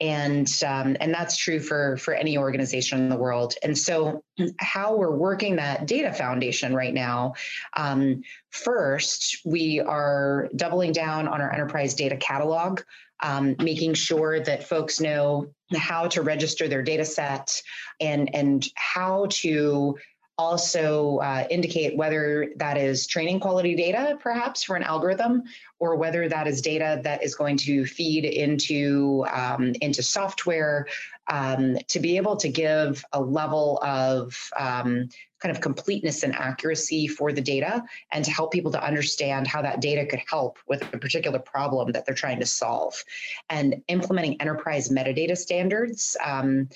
and 0.00 0.50
um, 0.66 0.96
and 1.00 1.12
that's 1.12 1.36
true 1.36 1.60
for 1.60 1.96
for 1.96 2.14
any 2.14 2.36
organization 2.36 2.98
in 2.98 3.08
the 3.08 3.16
world. 3.16 3.54
And 3.62 3.76
so 3.76 4.22
how 4.58 4.96
we're 4.96 5.16
working 5.16 5.56
that 5.56 5.86
data 5.86 6.12
foundation 6.12 6.74
right 6.74 6.92
now 6.92 7.34
um, 7.74 8.22
first 8.50 9.40
we 9.44 9.80
are 9.80 10.48
doubling 10.54 10.92
down 10.92 11.28
on 11.28 11.40
our 11.40 11.52
enterprise 11.52 11.94
data 11.94 12.16
catalog 12.16 12.82
um, 13.22 13.56
making 13.58 13.94
sure 13.94 14.40
that 14.40 14.68
folks 14.68 15.00
know 15.00 15.48
how 15.74 16.06
to 16.08 16.22
register 16.22 16.68
their 16.68 16.82
data 16.82 17.04
set 17.04 17.60
and 18.00 18.34
and 18.34 18.66
how 18.74 19.26
to 19.30 19.96
also 20.38 21.18
uh, 21.18 21.46
indicate 21.50 21.96
whether 21.96 22.52
that 22.56 22.76
is 22.76 23.06
training 23.06 23.40
quality 23.40 23.74
data, 23.74 24.18
perhaps 24.20 24.62
for 24.62 24.76
an 24.76 24.82
algorithm, 24.82 25.42
or 25.78 25.96
whether 25.96 26.28
that 26.28 26.46
is 26.46 26.60
data 26.60 27.00
that 27.04 27.22
is 27.22 27.34
going 27.34 27.56
to 27.56 27.86
feed 27.86 28.24
into 28.24 29.24
um, 29.32 29.72
into 29.80 30.02
software 30.02 30.86
um, 31.28 31.76
to 31.88 32.00
be 32.00 32.16
able 32.16 32.36
to 32.36 32.48
give 32.48 33.04
a 33.12 33.20
level 33.20 33.80
of 33.82 34.50
um, 34.58 35.08
kind 35.40 35.54
of 35.54 35.60
completeness 35.60 36.22
and 36.22 36.34
accuracy 36.34 37.06
for 37.06 37.32
the 37.32 37.40
data, 37.40 37.82
and 38.12 38.24
to 38.24 38.30
help 38.30 38.52
people 38.52 38.72
to 38.72 38.84
understand 38.84 39.46
how 39.46 39.62
that 39.62 39.80
data 39.80 40.04
could 40.04 40.22
help 40.28 40.58
with 40.68 40.82
a 40.82 40.98
particular 40.98 41.38
problem 41.38 41.92
that 41.92 42.04
they're 42.04 42.14
trying 42.14 42.40
to 42.40 42.46
solve, 42.46 43.02
and 43.48 43.82
implementing 43.88 44.40
enterprise 44.40 44.90
metadata 44.90 45.36
standards 45.36 46.16
um, 46.24 46.68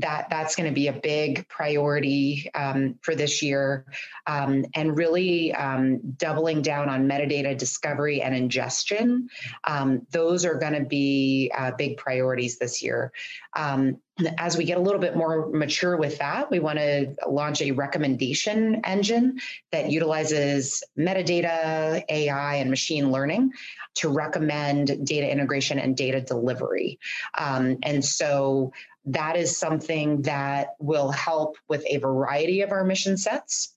that 0.00 0.28
that's 0.30 0.56
going 0.56 0.68
to 0.68 0.74
be 0.74 0.88
a 0.88 0.92
big 0.92 1.48
priority 1.48 2.50
um, 2.54 2.98
for 3.02 3.14
this 3.14 3.42
year 3.42 3.84
um, 4.26 4.64
and 4.74 4.96
really 4.96 5.54
um, 5.54 5.98
doubling 6.16 6.62
down 6.62 6.88
on 6.88 7.08
metadata 7.08 7.56
discovery 7.56 8.22
and 8.22 8.34
ingestion 8.34 9.28
um, 9.64 10.06
those 10.10 10.44
are 10.44 10.54
going 10.54 10.74
to 10.74 10.84
be 10.84 11.50
uh, 11.56 11.72
big 11.76 11.96
priorities 11.96 12.58
this 12.58 12.82
year. 12.82 13.12
Um, 13.56 13.98
as 14.38 14.56
we 14.56 14.64
get 14.64 14.78
a 14.78 14.80
little 14.80 15.00
bit 15.00 15.14
more 15.14 15.50
mature 15.50 15.98
with 15.98 16.18
that 16.18 16.50
we 16.50 16.58
want 16.58 16.78
to 16.78 17.14
launch 17.28 17.60
a 17.60 17.72
recommendation 17.72 18.80
engine 18.84 19.38
that 19.72 19.90
utilizes 19.90 20.82
metadata 20.98 22.02
ai 22.08 22.54
and 22.54 22.70
machine 22.70 23.10
learning 23.12 23.52
to 23.96 24.08
recommend 24.08 25.06
data 25.06 25.30
integration 25.30 25.78
and 25.78 25.96
data 25.96 26.20
delivery. 26.20 26.98
Um, 27.36 27.78
and 27.82 28.04
so 28.04 28.72
that 29.06 29.36
is 29.36 29.56
something 29.56 30.22
that 30.22 30.74
will 30.78 31.10
help 31.10 31.56
with 31.68 31.84
a 31.86 31.98
variety 31.98 32.62
of 32.62 32.72
our 32.72 32.84
mission 32.84 33.16
sets. 33.16 33.72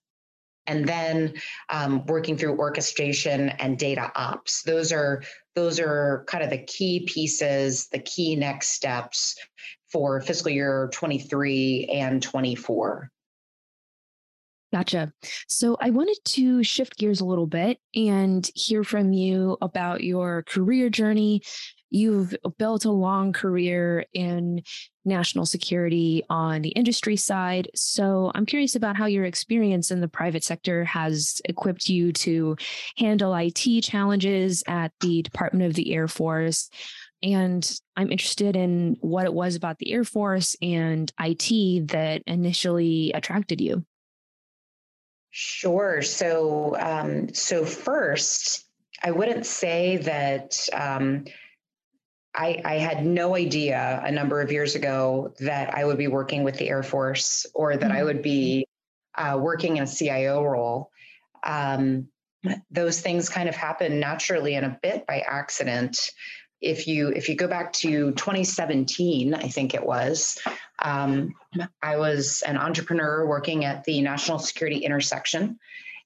And 0.68 0.88
then 0.88 1.34
um, 1.70 2.06
working 2.06 2.38
through 2.38 2.60
orchestration 2.60 3.50
and 3.50 3.80
data 3.80 4.12
ops. 4.16 4.62
Those 4.64 4.92
are 4.92 5.24
those 5.56 5.80
are 5.80 6.26
kind 6.28 6.44
of 6.44 6.52
the 6.52 6.60
key 6.60 7.06
pieces, 7.08 7.88
the 7.88 8.00
key 8.00 8.36
next 8.36 8.70
steps 8.70 9.36
for 9.92 10.22
fiscal 10.22 10.52
year 10.52 10.90
23 10.94 11.90
and 11.92 12.22
24. 12.22 13.10
Gotcha. 14.72 15.12
So 15.48 15.78
I 15.82 15.90
wanted 15.90 16.20
to 16.26 16.62
shift 16.64 16.98
gears 16.98 17.22
a 17.22 17.26
little 17.26 17.48
bit 17.48 17.80
and 17.96 18.48
hear 18.54 18.84
from 18.84 19.14
you 19.14 19.58
about 19.62 20.04
your 20.04 20.44
career 20.44 20.90
journey 20.90 21.42
You've 21.90 22.36
built 22.58 22.86
a 22.86 22.92
long 22.92 23.34
career 23.34 24.06
in 24.14 24.62
national 25.06 25.46
security 25.46 26.24
on 26.30 26.62
the 26.62 26.70
industry 26.70 27.16
side. 27.16 27.70
So 27.76 28.32
I'm 28.36 28.46
curious 28.46 28.76
about 28.76 28.96
how 28.96 29.06
your 29.06 29.26
experience 29.26 29.92
in 29.92 30.02
the 30.02 30.08
private 30.08 30.44
sector 30.44 30.86
has 30.86 31.42
equipped 31.46 31.90
you 31.90 32.14
to 32.14 32.56
handle 32.98 33.36
IT 33.36 33.82
challenges 33.82 34.64
at 34.68 34.92
the 35.00 35.22
Department 35.24 35.66
of 35.66 35.74
the 35.74 35.94
Air 35.94 36.08
Force. 36.08 36.70
And 37.22 37.70
I'm 37.98 38.12
interested 38.12 38.56
in 38.56 38.98
what 39.02 39.26
it 39.26 39.34
was 39.34 39.56
about 39.56 39.78
the 39.80 39.92
Air 39.92 40.04
Force 40.04 40.56
and 40.62 41.12
IT 41.20 41.88
that 41.90 42.22
initially 42.28 43.12
attracted 43.14 43.60
you. 43.60 43.86
Sure. 45.32 46.02
So, 46.02 46.76
um, 46.80 47.34
so 47.34 47.66
first, 47.66 48.66
I 49.04 49.12
wouldn't 49.12 49.46
say 49.46 49.98
that 49.98 50.68
um, 50.74 51.26
I, 52.36 52.62
I, 52.64 52.74
had 52.76 53.06
no 53.06 53.36
idea 53.36 54.02
a 54.04 54.12
number 54.12 54.40
of 54.42 54.52
years 54.52 54.76
ago 54.76 55.34
that 55.40 55.74
I 55.74 55.84
would 55.84 55.98
be 55.98 56.08
working 56.08 56.44
with 56.44 56.58
the 56.58 56.70
Air 56.70 56.84
Force 56.84 57.46
or 57.56 57.76
that 57.76 57.82
mm-hmm. 57.90 57.98
I 57.98 58.04
would 58.04 58.22
be 58.22 58.68
uh, 59.16 59.38
working 59.42 59.78
in 59.78 59.84
a 59.84 59.88
CIO 59.88 60.44
role. 60.44 60.92
Um, 61.44 62.08
those 62.72 63.02
things 63.02 63.30
kind 63.30 63.50
of 63.50 63.56
happen 63.56 64.00
naturally 64.00 64.56
and 64.56 64.66
a 64.66 64.80
bit 64.82 65.06
by 65.08 65.20
accident. 65.20 66.12
If 66.62 66.88
you 66.88 67.10
if 67.10 67.30
you 67.30 67.36
go 67.36 67.48
back 67.48 67.74
to 67.74 68.12
2017, 68.12 69.34
I 69.34 69.48
think 69.48 69.74
it 69.74 69.86
was, 69.86 70.38
um, 70.82 71.34
I 71.82 71.98
was 71.98 72.44
an 72.46 72.58
entrepreneur 72.58 73.26
working 73.26 73.66
at 73.66 73.84
the 73.86 74.02
National 74.02 74.40
Security 74.40 74.78
Intersection 74.78 75.58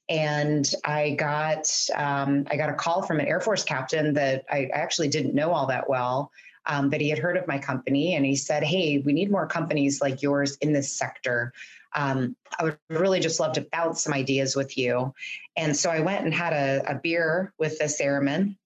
and 0.09 0.69
I 0.83 1.11
got 1.11 1.69
um, 1.95 2.45
I 2.49 2.57
got 2.57 2.69
a 2.69 2.73
call 2.73 3.03
from 3.03 3.19
an 3.19 3.27
Air 3.27 3.39
Force 3.39 3.63
captain 3.63 4.13
that 4.13 4.45
I 4.49 4.69
actually 4.73 5.07
didn't 5.07 5.33
know 5.33 5.51
all 5.51 5.67
that 5.67 5.89
well, 5.89 6.31
um, 6.65 6.89
but 6.89 7.01
he 7.01 7.09
had 7.09 7.19
heard 7.19 7.37
of 7.37 7.47
my 7.47 7.57
company 7.57 8.15
and 8.15 8.25
he 8.25 8.35
said, 8.35 8.63
"Hey, 8.63 8.99
we 8.99 9.13
need 9.13 9.31
more 9.31 9.47
companies 9.47 10.01
like 10.01 10.21
yours 10.21 10.57
in 10.57 10.73
this 10.73 10.91
sector. 10.91 11.53
Um, 11.95 12.35
I 12.59 12.63
would 12.63 12.77
really 12.89 13.19
just 13.19 13.39
love 13.39 13.53
to 13.53 13.67
bounce 13.71 14.03
some 14.03 14.13
ideas 14.13 14.55
with 14.55 14.77
you." 14.77 15.13
And 15.55 15.75
so 15.75 15.89
I 15.89 16.01
went 16.01 16.25
and 16.25 16.33
had 16.33 16.53
a, 16.53 16.91
a 16.91 16.95
beer 16.95 17.53
with 17.57 17.79
this 17.79 18.01
airman, 18.01 18.57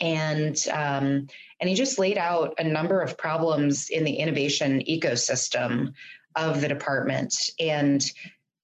and 0.00 0.56
um, 0.72 1.26
and 1.60 1.68
he 1.68 1.74
just 1.74 1.98
laid 1.98 2.18
out 2.18 2.54
a 2.58 2.64
number 2.64 3.00
of 3.00 3.18
problems 3.18 3.90
in 3.90 4.04
the 4.04 4.14
innovation 4.14 4.80
ecosystem 4.88 5.92
of 6.36 6.60
the 6.60 6.68
department 6.68 7.50
and 7.60 8.04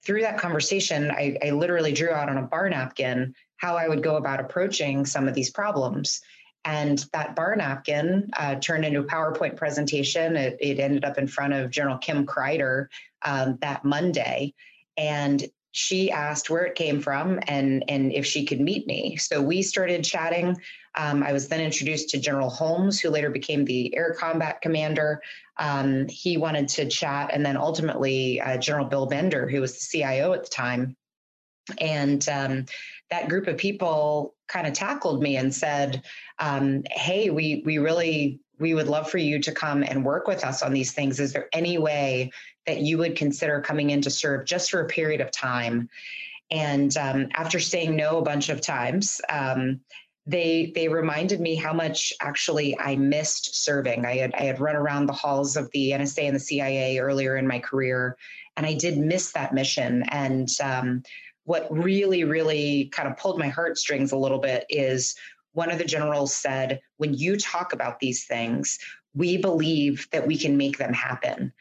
through 0.05 0.23
that 0.23 0.39
conversation, 0.39 1.11
I, 1.11 1.37
I 1.45 1.51
literally 1.51 1.93
drew 1.93 2.11
out 2.11 2.29
on 2.29 2.39
a 2.39 2.43
bar 2.43 2.69
napkin 2.71 3.35
how 3.57 3.77
I 3.77 3.89
would 3.89 4.03
go 4.03 4.17
about 4.17 4.41
approaching 4.41 5.05
some 5.05 5.29
of 5.29 5.35
these 5.35 5.51
problems. 5.51 6.21
And 6.65 7.05
that 7.13 7.35
bar 7.35 7.57
napkin 7.57 8.31
uh, 8.37 8.57
turned 8.57 8.85
into 8.85 9.01
a 9.01 9.05
PowerPoint 9.05 9.57
presentation. 9.57 10.37
It, 10.37 10.57
it, 10.61 10.79
ended 10.79 11.05
up 11.05 11.19
in 11.19 11.27
front 11.27 11.55
of 11.55 11.71
General 11.71 11.99
Kim 11.99 12.27
Crider 12.27 12.91
um, 13.23 13.59
that 13.61 13.85
Monday. 13.85 14.55
And 14.97 15.45
she 15.73 16.11
asked 16.11 16.51
where 16.51 16.65
it 16.65 16.75
came 16.75 17.01
from 17.01 17.39
and, 17.47 17.85
and 17.89 18.13
if 18.13 18.27
she 18.27 18.45
could 18.45 18.61
meet 18.61 18.87
me. 18.87 19.17
So 19.17 19.41
we 19.41 19.63
started 19.63 20.05
chatting. 20.05 20.57
Um, 20.97 21.23
I 21.23 21.33
was 21.33 21.49
then 21.49 21.61
introduced 21.61 22.09
to 22.11 22.19
General 22.19 22.51
Holmes, 22.51 23.01
who 23.01 23.11
later 23.11 23.31
became 23.31 23.65
the 23.65 23.95
Air 23.97 24.15
Combat 24.19 24.61
Commander. 24.61 25.23
Um, 25.59 26.09
he 26.09 26.37
wanted 26.37 26.69
to 26.71 26.89
chat, 26.89 27.31
and 27.33 27.45
then 27.45 27.57
ultimately 27.57 28.41
uh, 28.41 28.57
General 28.59 28.87
Bill 28.87 29.07
Bender, 29.07 29.49
who 29.49 29.61
was 29.61 29.75
the 29.75 29.99
CIO 29.99 30.33
at 30.33 30.45
the 30.45 30.51
time. 30.51 30.97
And 31.79 32.27
um, 32.29 32.67
that 33.11 33.29
group 33.29 33.47
of 33.47 33.59
people 33.59 34.35
kind 34.47 34.67
of 34.67 34.73
tackled 34.73 35.23
me 35.23 35.37
and 35.37 35.55
said, 35.55 36.03
um, 36.39 36.85
"Hey, 36.91 37.31
we 37.31 37.63
we 37.65 37.79
really 37.79 38.41
we 38.59 38.75
would 38.75 38.89
love 38.89 39.11
for 39.11 39.19
you 39.19 39.41
to 39.41 39.53
come 39.53 39.83
and 39.83 40.05
work 40.05 40.27
with 40.27 40.45
us 40.45 40.63
on 40.63 40.73
these 40.73 40.93
things. 40.93 41.21
Is 41.21 41.33
there 41.33 41.49
any 41.53 41.79
way 41.79 42.33
that 42.67 42.81
you 42.81 42.99
would 42.99 43.17
consider 43.17 43.61
coming 43.61 43.91
in 43.91 44.03
to 44.03 44.11
serve 44.11 44.47
just 44.47 44.71
for 44.71 44.81
a 44.81 44.89
period 44.89 45.21
of 45.21 45.31
time?" 45.31 45.89
And 46.51 46.97
um, 46.97 47.29
after 47.35 47.61
saying 47.61 47.95
no 47.95 48.19
a 48.19 48.23
bunch 48.23 48.49
of 48.49 48.61
times, 48.61 49.21
um, 49.29 49.81
they 50.29 50.73
they 50.75 50.89
reminded 50.89 51.41
me 51.41 51.55
how 51.55 51.73
much 51.73 52.13
actually 52.21 52.79
I 52.79 52.97
missed 52.97 53.65
serving. 53.65 54.05
I 54.05 54.17
had 54.19 54.35
I 54.35 54.43
had 54.43 54.61
run 54.61 54.77
around 54.77 55.07
the 55.07 55.15
halls 55.15 55.57
of 55.57 55.71
the 55.71 55.93
NSA 55.93 56.25
and 56.25 56.37
the 56.37 56.41
CIA 56.41 56.99
earlier 56.99 57.39
in 57.39 57.49
my 57.49 57.59
career, 57.59 58.17
and 58.57 58.67
I 58.67 58.75
did 58.75 58.99
miss 58.99 59.33
that 59.33 59.55
mission. 59.55 60.05
And 60.11 60.51
um, 60.63 61.03
what 61.45 61.67
really 61.71 62.25
really 62.25 62.91
kind 62.93 63.09
of 63.09 63.17
pulled 63.17 63.39
my 63.39 63.49
heartstrings 63.49 64.13
a 64.13 64.19
little 64.19 64.39
bit 64.39 64.67
is 64.69 65.17
one 65.53 65.71
of 65.71 65.79
the 65.79 65.85
generals 65.85 66.35
said, 66.35 66.83
"When 66.99 67.15
you 67.15 67.39
talk 67.39 67.73
about 67.73 67.99
these 67.99 68.27
things, 68.27 68.79
we 69.15 69.39
believe 69.39 70.09
that 70.13 70.27
we 70.27 70.37
can 70.37 70.59
make 70.59 70.77
them 70.77 70.93
happen." 70.93 71.55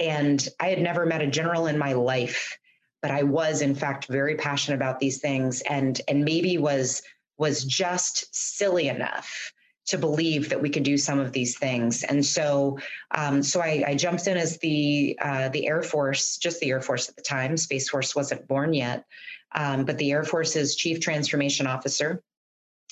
And 0.00 0.46
I 0.58 0.68
had 0.68 0.80
never 0.80 1.04
met 1.04 1.20
a 1.20 1.26
general 1.26 1.66
in 1.66 1.78
my 1.78 1.92
life 1.92 2.58
but 3.02 3.10
I 3.10 3.22
was 3.22 3.60
in 3.60 3.74
fact 3.74 4.06
very 4.06 4.34
passionate 4.34 4.76
about 4.76 4.98
these 4.98 5.20
things 5.20 5.60
and 5.68 6.00
and 6.08 6.24
maybe 6.24 6.58
was 6.58 7.02
was 7.38 7.64
just 7.64 8.34
silly 8.34 8.88
enough 8.88 9.52
to 9.86 9.98
believe 9.98 10.48
that 10.48 10.60
we 10.60 10.68
could 10.68 10.82
do 10.82 10.98
some 10.98 11.18
of 11.18 11.32
these 11.32 11.56
things. 11.58 12.02
And 12.02 12.24
so, 12.24 12.78
um, 13.12 13.42
so 13.42 13.60
I, 13.60 13.84
I, 13.86 13.94
jumped 13.94 14.26
in 14.26 14.36
as 14.36 14.58
the 14.58 15.16
uh, 15.22 15.48
the 15.50 15.68
Air 15.68 15.82
Force, 15.82 16.38
just 16.38 16.58
the 16.60 16.70
Air 16.70 16.80
Force 16.80 17.08
at 17.08 17.14
the 17.14 17.22
time. 17.22 17.56
Space 17.56 17.88
Force 17.88 18.14
wasn't 18.14 18.48
born 18.48 18.74
yet, 18.74 19.04
um, 19.54 19.84
but 19.84 19.96
the 19.98 20.10
Air 20.10 20.24
Force's 20.24 20.74
Chief 20.74 20.98
Transformation 21.00 21.68
Officer, 21.68 22.20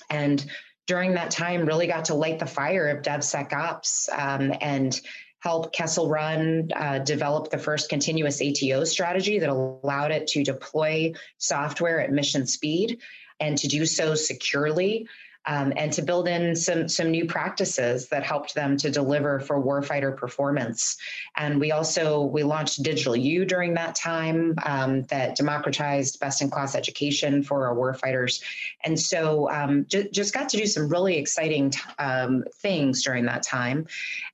and 0.09 0.45
during 0.87 1.15
that 1.15 1.31
time, 1.31 1.67
really 1.67 1.87
got 1.87 2.07
to 2.07 2.15
light 2.15 2.39
the 2.39 2.47
fire 2.47 2.89
of 2.89 3.03
DevSecOps 3.03 4.09
um, 4.17 4.53
and 4.61 5.01
help 5.41 5.73
Kessel 5.73 6.09
Run 6.09 6.71
uh, 6.75 7.01
develop 7.01 7.51
the 7.51 7.59
first 7.59 7.89
continuous 7.89 8.41
ATO 8.41 8.85
strategy 8.85 9.39
that 9.39 9.49
allowed 9.49 10.11
it 10.11 10.27
to 10.29 10.45
deploy 10.45 11.13
software 11.39 12.01
at 12.01 12.13
mission 12.13 12.47
speed 12.47 13.01
and 13.41 13.59
to 13.59 13.69
do 13.69 13.87
so 13.87 14.15
securely 14.15 15.09
um, 15.47 15.73
and 15.77 15.93
to 15.93 16.03
build 16.03 16.27
in 16.27 16.57
some 16.57 16.89
some 16.89 17.11
new 17.11 17.27
practices 17.27 18.09
that 18.09 18.23
helped 18.23 18.55
them 18.55 18.77
to 18.79 18.91
deliver 18.91 19.41
for 19.41 19.63
warfighter 19.63 20.17
performance. 20.17 20.97
And 21.37 21.61
we 21.61 21.73
also 21.73 22.23
we 22.23 22.43
launched 22.43 22.83
Digital 22.83 23.15
U 23.15 23.45
during 23.45 23.75
that 23.75 23.95
time 23.95 24.55
um, 24.65 25.03
that 25.05 25.37
democratized 25.37 26.19
best 26.19 26.41
in 26.41 26.51
class 26.51 26.75
education 26.75 27.43
for 27.43 27.67
our 27.67 27.77
warfighters. 27.77 28.43
And 28.85 28.99
so 28.99 29.51
um, 29.51 29.85
j- 29.87 30.09
just 30.11 30.33
got 30.33 30.49
to 30.51 30.57
do 30.57 30.67
some 30.67 30.89
really 30.89 31.19
exciting 31.19 31.71
t- 31.71 31.81
um, 31.99 32.45
things 32.57 33.03
during 33.03 33.27
that 33.27 33.43
time. 33.43 33.87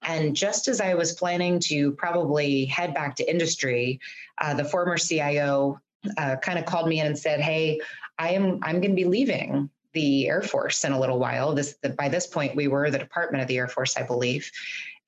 And 0.03 0.37
just 0.37 0.69
as 0.69 0.81
I 0.81 0.95
was 0.95 1.13
planning 1.13 1.59
to 1.65 1.93
probably 1.93 2.67
head 2.67 2.95
back 2.95 3.17
to 3.17 3.29
industry, 3.29 4.01
uh, 4.39 4.55
the 4.55 4.65
former 4.65 4.97
CIO 4.97 5.81
uh, 6.17 6.37
kind 6.37 6.59
of 6.59 6.65
called 6.65 6.89
me 6.89 7.01
in 7.01 7.07
and 7.09 7.19
said, 7.19 7.41
"Hey, 7.41 7.81
I 8.21 8.31
am 8.31 8.61
I'm 8.63 8.81
going 8.81 8.91
to 8.91 8.97
be 8.97 9.07
leaving 9.07 9.71
the 9.95 10.29
Air 10.29 10.43
Force 10.43 10.85
in 10.85 10.93
a 10.93 11.01
little 11.01 11.19
while. 11.19 11.55
This 11.55 11.75
by 11.97 12.09
this 12.09 12.27
point 12.27 12.55
we 12.55 12.69
were 12.69 12.91
the 12.91 12.99
Department 12.99 13.43
of 13.43 13.49
the 13.49 13.57
Air 13.57 13.69
Force, 13.69 13.97
I 13.97 14.03
believe. 14.03 14.51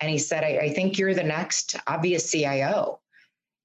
And 0.00 0.10
he 0.10 0.18
said, 0.18 0.42
I, 0.42 0.58
I 0.64 0.70
think 0.70 0.98
you're 0.98 1.14
the 1.14 1.22
next 1.22 1.76
obvious 1.86 2.28
CIO. 2.32 2.98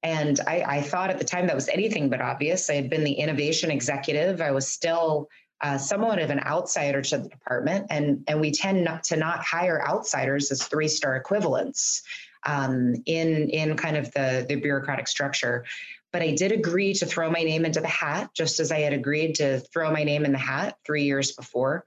And 0.04 0.40
I, 0.46 0.64
I, 0.68 0.82
thought 0.82 1.10
at 1.10 1.18
the 1.18 1.26
time 1.26 1.48
that 1.48 1.56
was 1.56 1.68
anything 1.70 2.08
but 2.10 2.22
obvious. 2.22 2.70
I 2.70 2.76
had 2.76 2.90
been 2.90 3.04
the 3.04 3.14
innovation 3.14 3.72
executive. 3.72 4.42
I 4.42 4.52
was 4.52 4.68
still 4.68 5.28
uh, 5.62 5.80
somewhat 5.80 6.20
of 6.20 6.30
an 6.30 6.40
outsider 6.42 7.02
to 7.02 7.18
the 7.18 7.30
department, 7.30 7.88
and 7.90 8.24
and 8.28 8.40
we 8.40 8.52
tend 8.52 8.84
not 8.84 9.04
to 9.06 9.18
not 9.18 9.44
hire 9.44 9.84
outsiders 9.88 10.52
as 10.52 10.64
three 10.64 10.88
star 10.88 11.16
equivalents 11.16 12.04
um, 12.46 12.94
in 13.08 13.50
in 13.50 13.76
kind 13.76 13.98
of 13.98 14.12
the 14.14 14.46
the 14.48 14.56
bureaucratic 14.56 15.08
structure. 15.08 15.66
But 16.12 16.22
I 16.22 16.32
did 16.32 16.52
agree 16.52 16.94
to 16.96 17.06
throw 17.06 17.30
my 17.30 17.44
name 17.44 17.66
into 17.66 17.82
the 17.82 17.88
hat, 17.88 18.30
just 18.36 18.60
as 18.60 18.72
I 18.72 18.80
had 18.80 18.94
agreed 18.94 19.36
to 19.36 19.60
throw 19.60 19.92
my 19.92 20.04
name 20.04 20.26
in 20.26 20.32
the 20.32 20.38
hat 20.38 20.76
three 20.86 21.04
years 21.04 21.34
before. 21.34 21.86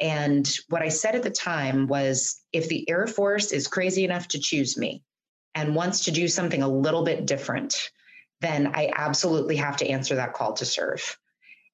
And 0.00 0.48
what 0.68 0.82
I 0.82 0.88
said 0.88 1.14
at 1.14 1.22
the 1.22 1.30
time 1.30 1.86
was 1.86 2.40
if 2.52 2.68
the 2.68 2.88
Air 2.88 3.06
Force 3.06 3.52
is 3.52 3.66
crazy 3.66 4.04
enough 4.04 4.28
to 4.28 4.38
choose 4.38 4.76
me 4.76 5.02
and 5.54 5.74
wants 5.74 6.04
to 6.04 6.10
do 6.10 6.28
something 6.28 6.62
a 6.62 6.68
little 6.68 7.02
bit 7.02 7.26
different, 7.26 7.90
then 8.40 8.72
I 8.74 8.92
absolutely 8.94 9.56
have 9.56 9.78
to 9.78 9.88
answer 9.88 10.16
that 10.16 10.34
call 10.34 10.52
to 10.54 10.66
serve. 10.66 11.16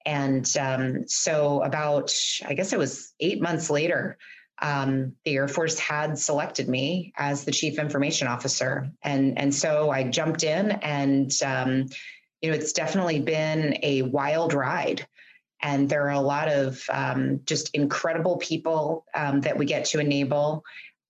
And 0.07 0.49
um, 0.57 1.09
so, 1.09 1.63
about, 1.63 2.13
I 2.45 2.55
guess 2.55 2.73
it 2.73 2.79
was 2.79 3.13
eight 3.21 3.41
months 3.41 3.71
later, 3.71 4.19
um, 4.61 5.15
the 5.25 5.37
Air 5.37 5.49
Force 5.49 5.79
had 5.79 6.19
selected 6.19 6.69
me 6.69 7.13
as 7.17 7.45
the 7.45 7.53
chief 7.53 7.79
information 7.79 8.29
officer, 8.29 8.91
and 9.03 9.39
and 9.39 9.55
so 9.55 9.91
I 9.91 10.05
jumped 10.05 10.45
in, 10.45 10.71
and 10.71 11.31
um, 11.45 11.87
you 12.41 12.51
know 12.51 12.57
it's 12.57 12.73
definitely 12.73 13.21
been 13.21 13.79
a 13.83 14.03
wild 14.03 14.53
ride, 14.53 15.07
and 15.61 15.89
there 15.89 16.07
are 16.07 16.11
a 16.11 16.21
lot 16.21 16.49
of 16.49 16.83
um, 16.91 17.41
just 17.45 17.75
incredible 17.75 18.37
people 18.37 19.05
um, 19.15 19.41
that 19.43 19.59
we 19.59 19.67
get 19.67 19.87
to 19.87 19.99
enable. 19.99 20.65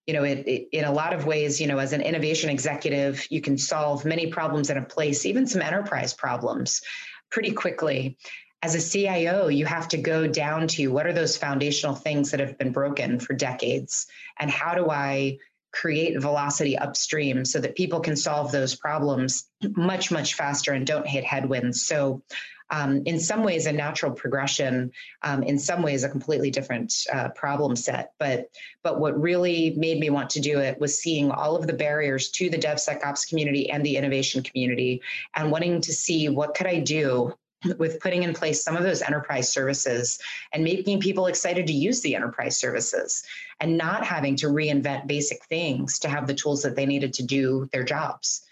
You 0.07 0.15
know, 0.15 0.25
it, 0.25 0.49
it, 0.49 0.69
in 0.73 0.85
a 0.85 0.93
lot 0.93 1.13
of 1.13 1.27
ways, 1.27 1.61
you 1.61 1.69
know, 1.69 1.79
as 1.79 1.93
an 1.93 2.01
innovation 2.01 2.51
executive, 2.51 3.25
you 3.31 3.41
can 3.41 3.57
solve 3.57 4.05
many 4.05 4.27
problems 4.27 4.69
in 4.69 4.77
a 4.77 4.85
place, 4.85 5.27
even 5.27 5.47
some 5.47 5.63
enterprise 5.63 6.13
problems, 6.13 6.83
pretty 7.31 7.53
quickly 7.53 8.17
as 8.63 8.77
a 8.77 8.81
CIO, 8.81 9.49
you 9.49 9.67
have 9.67 9.89
to 9.89 9.99
go 9.99 10.29
down 10.29 10.69
to 10.69 10.89
what 10.89 11.07
are 11.07 11.13
those 11.13 11.37
foundational 11.37 11.97
things 11.97 12.31
that 12.31 12.41
have 12.41 12.57
been 12.57 12.71
broken 12.71 13.19
for 13.19 13.35
decades? 13.35 14.07
And 14.39 14.51
how 14.51 14.75
do 14.75 14.89
I 14.89 15.39
create 15.73 16.21
velocity 16.21 16.79
upstream 16.79 17.45
so 17.45 17.59
that 17.59 17.75
people 17.75 18.01
can 18.01 18.15
solve 18.15 18.53
those 18.53 18.77
problems 18.77 19.49
much, 19.77 20.13
much 20.13 20.35
faster 20.35 20.73
and 20.73 20.87
don't 20.87 21.07
hit 21.07 21.25
headwinds? 21.25 21.85
So, 21.85 22.23
um, 22.71 23.03
in 23.05 23.21
some 23.21 23.43
ways, 23.43 23.67
a 23.67 23.73
natural 23.73 24.13
progression, 24.13 24.93
um, 25.21 25.43
in 25.43 25.59
some 25.59 25.83
ways, 25.83 26.05
a 26.05 26.09
completely 26.09 26.51
different 26.51 26.95
uh, 27.13 27.29
problem 27.31 27.77
set. 27.77 28.13
But, 28.19 28.49
but 28.83 28.99
what 28.99 29.21
really 29.21 29.75
made 29.77 30.01
me 30.01 30.09
want 30.09 30.31
to 30.31 30.41
do 30.41 30.59
it 30.59 30.81
was 30.81 30.99
seeing 30.99 31.31
all 31.31 31.55
of 31.55 31.67
the 31.67 31.75
barriers 31.75 32.31
to 32.31 32.49
the 32.49 32.57
DevSecOps 32.57 33.29
community 33.29 33.69
and 33.69 33.85
the 33.85 33.99
innovation 33.99 34.43
community 34.43 35.03
and 35.37 35.51
wanting 35.51 35.83
to 35.83 35.93
see 35.93 36.31
what 36.31 36.55
could 36.55 36.67
I 36.67 36.79
do 36.79 37.35
with 37.79 38.01
putting 38.01 38.23
in 38.23 38.35
place 38.35 38.63
some 38.63 38.77
of 38.77 38.83
those 38.83 39.03
enterprise 39.03 39.53
services 39.53 40.19
and 40.53 40.65
making 40.65 41.01
people 41.01 41.27
excited 41.27 41.67
to 41.67 41.73
use 41.73 42.01
the 42.01 42.15
enterprise 42.15 42.57
services 42.57 43.23
and 43.61 43.77
not 43.77 44.05
having 44.05 44.37
to 44.37 44.47
reinvent 44.47 45.07
basic 45.07 45.45
things 45.45 45.99
to 46.01 46.09
have 46.09 46.27
the 46.27 46.35
tools 46.35 46.63
that 46.63 46.77
they 46.77 46.87
needed 46.87 47.13
to 47.15 47.23
do 47.23 47.69
their 47.73 47.85
jobs. 47.85 48.43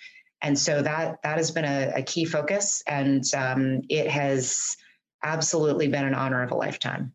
And 0.42 0.58
so 0.58 0.82
that 0.82 1.22
that 1.22 1.36
has 1.36 1.50
been 1.50 1.64
a, 1.64 1.92
a 1.96 2.02
key 2.02 2.24
focus 2.24 2.82
and 2.86 3.24
um, 3.34 3.82
it 3.88 4.08
has 4.08 4.76
absolutely 5.22 5.88
been 5.88 6.04
an 6.04 6.14
honor 6.14 6.42
of 6.42 6.50
a 6.50 6.56
lifetime. 6.56 7.12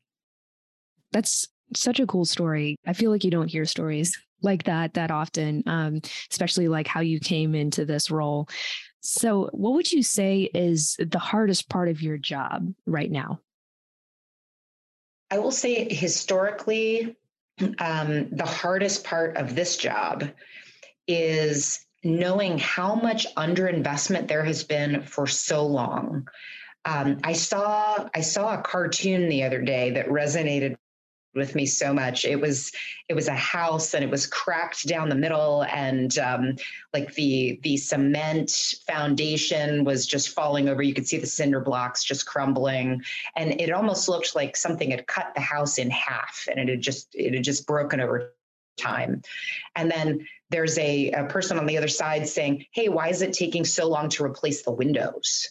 That's 1.12 1.48
such 1.76 2.00
a 2.00 2.06
cool 2.06 2.26
story. 2.26 2.76
I 2.86 2.94
feel 2.94 3.10
like 3.10 3.24
you 3.24 3.32
don't 3.32 3.48
hear 3.50 3.66
stories 3.66 4.16
like 4.42 4.64
that 4.64 4.94
that 4.94 5.12
often 5.12 5.64
um, 5.66 6.02
especially 6.32 6.68
like 6.68 6.88
how 6.88 7.02
you 7.02 7.20
came 7.20 7.56
into 7.56 7.86
this 7.86 8.12
role 8.12 8.48
so, 9.06 9.50
what 9.52 9.74
would 9.74 9.92
you 9.92 10.02
say 10.02 10.50
is 10.52 10.98
the 10.98 11.20
hardest 11.20 11.70
part 11.70 11.90
of 11.90 12.02
your 12.02 12.18
job 12.18 12.74
right 12.88 13.12
now? 13.12 13.40
I 15.30 15.38
will 15.38 15.52
say 15.52 15.94
historically, 15.94 17.16
um, 17.78 18.30
the 18.32 18.48
hardest 18.48 19.04
part 19.04 19.38
of 19.38 19.54
this 19.54 19.78
job 19.78 20.28
is 21.08 21.86
knowing 22.04 22.58
how 22.58 22.96
much 22.96 23.28
underinvestment 23.36 24.28
there 24.28 24.44
has 24.44 24.64
been 24.64 25.04
for 25.04 25.28
so 25.28 25.68
long. 25.68 26.28
Um, 26.84 27.20
I 27.24 27.34
saw 27.34 28.10
I 28.16 28.22
saw 28.22 28.56
a 28.56 28.64
cartoon 28.64 29.30
the 29.30 29.44
other 29.44 29.62
day 29.62 29.92
that 29.92 30.08
resonated 30.08 30.78
with 31.36 31.54
me 31.54 31.66
so 31.66 31.94
much. 31.94 32.26
It 32.26 32.40
was 32.40 32.72
it 33.10 33.14
was 33.14 33.28
a 33.28 33.36
house 33.36 33.94
and 33.94 34.04
it 34.04 34.10
was 34.10 34.26
cracked 34.26 34.88
down 34.88 35.10
the 35.10 35.16
middle 35.16 35.64
and 35.66 36.18
um, 36.18 36.56
like 36.94 37.14
the 37.14 37.60
the 37.64 37.78
cement 37.78 38.76
foundation 38.88 39.84
was 39.84 40.08
just 40.08 40.30
falling 40.30 40.70
over. 40.70 40.82
You 40.82 40.94
could 40.94 41.08
see 41.08 41.18
the 41.18 41.28
cinder 41.28 41.60
blocks 41.60 42.04
just 42.04 42.26
crumbling, 42.26 43.04
and 43.36 43.60
it 43.60 43.72
almost 43.72 44.10
looked 44.10 44.36
like 44.36 44.56
something 44.56 44.92
had 44.92 45.08
cut 45.08 45.34
the 45.36 45.42
house 45.42 45.78
in 45.78 45.90
half 45.90 46.48
and 46.50 46.60
it 46.60 46.70
had 46.70 46.82
just 46.82 47.10
it 47.14 47.34
had 47.34 47.44
just 47.44 47.68
broken 47.68 48.00
over 48.00 48.34
time. 48.78 49.22
And 49.76 49.92
then 49.92 50.28
there's 50.50 50.78
a, 50.78 51.12
a 51.12 51.26
person 51.26 51.58
on 51.58 51.66
the 51.66 51.78
other 51.78 51.88
side 51.88 52.28
saying, 52.28 52.66
"Hey, 52.72 52.90
why 52.90 53.10
is 53.10 53.22
it 53.22 53.34
taking 53.34 53.66
so 53.66 53.88
long 53.90 54.10
to 54.10 54.24
replace 54.24 54.64
the 54.64 54.72
windows?" 54.72 55.50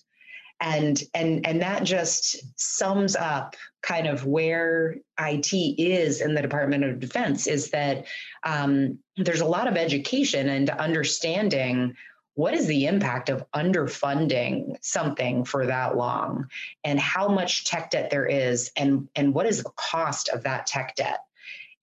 and 0.61 1.03
and 1.15 1.47
and 1.47 1.63
that 1.63 1.85
just 1.85 2.43
sums 2.59 3.17
up 3.17 3.57
kind 3.85 4.07
of 4.07 4.25
where 4.25 4.97
IT 5.21 5.53
is 5.53 6.21
in 6.21 6.35
the 6.35 6.43
Department 6.43 6.85
of 6.85 7.01
Defense 7.01 7.47
is 7.47 7.71
that 7.71 8.07
um, 8.43 8.99
there's 9.17 9.43
a 9.43 9.47
lot 9.47 9.69
of 9.69 9.77
education 9.77 10.49
and 10.49 10.71
understanding 10.71 11.95
what 12.35 12.55
is 12.55 12.67
the 12.67 12.87
impact 12.87 13.29
of 13.29 13.45
underfunding 13.53 14.75
something 14.81 15.45
for 15.45 15.67
that 15.67 15.97
long 15.97 16.49
and 16.83 16.99
how 16.99 17.29
much 17.29 17.65
tech 17.65 17.91
debt 17.91 18.11
there 18.11 18.27
is 18.27 18.73
and 18.77 19.09
and 19.15 19.33
what 19.33 19.47
is 19.47 19.63
the 19.63 19.71
cost 19.77 20.29
of 20.31 20.43
that 20.43 20.67
tech 20.67 20.97
debt. 20.97 21.21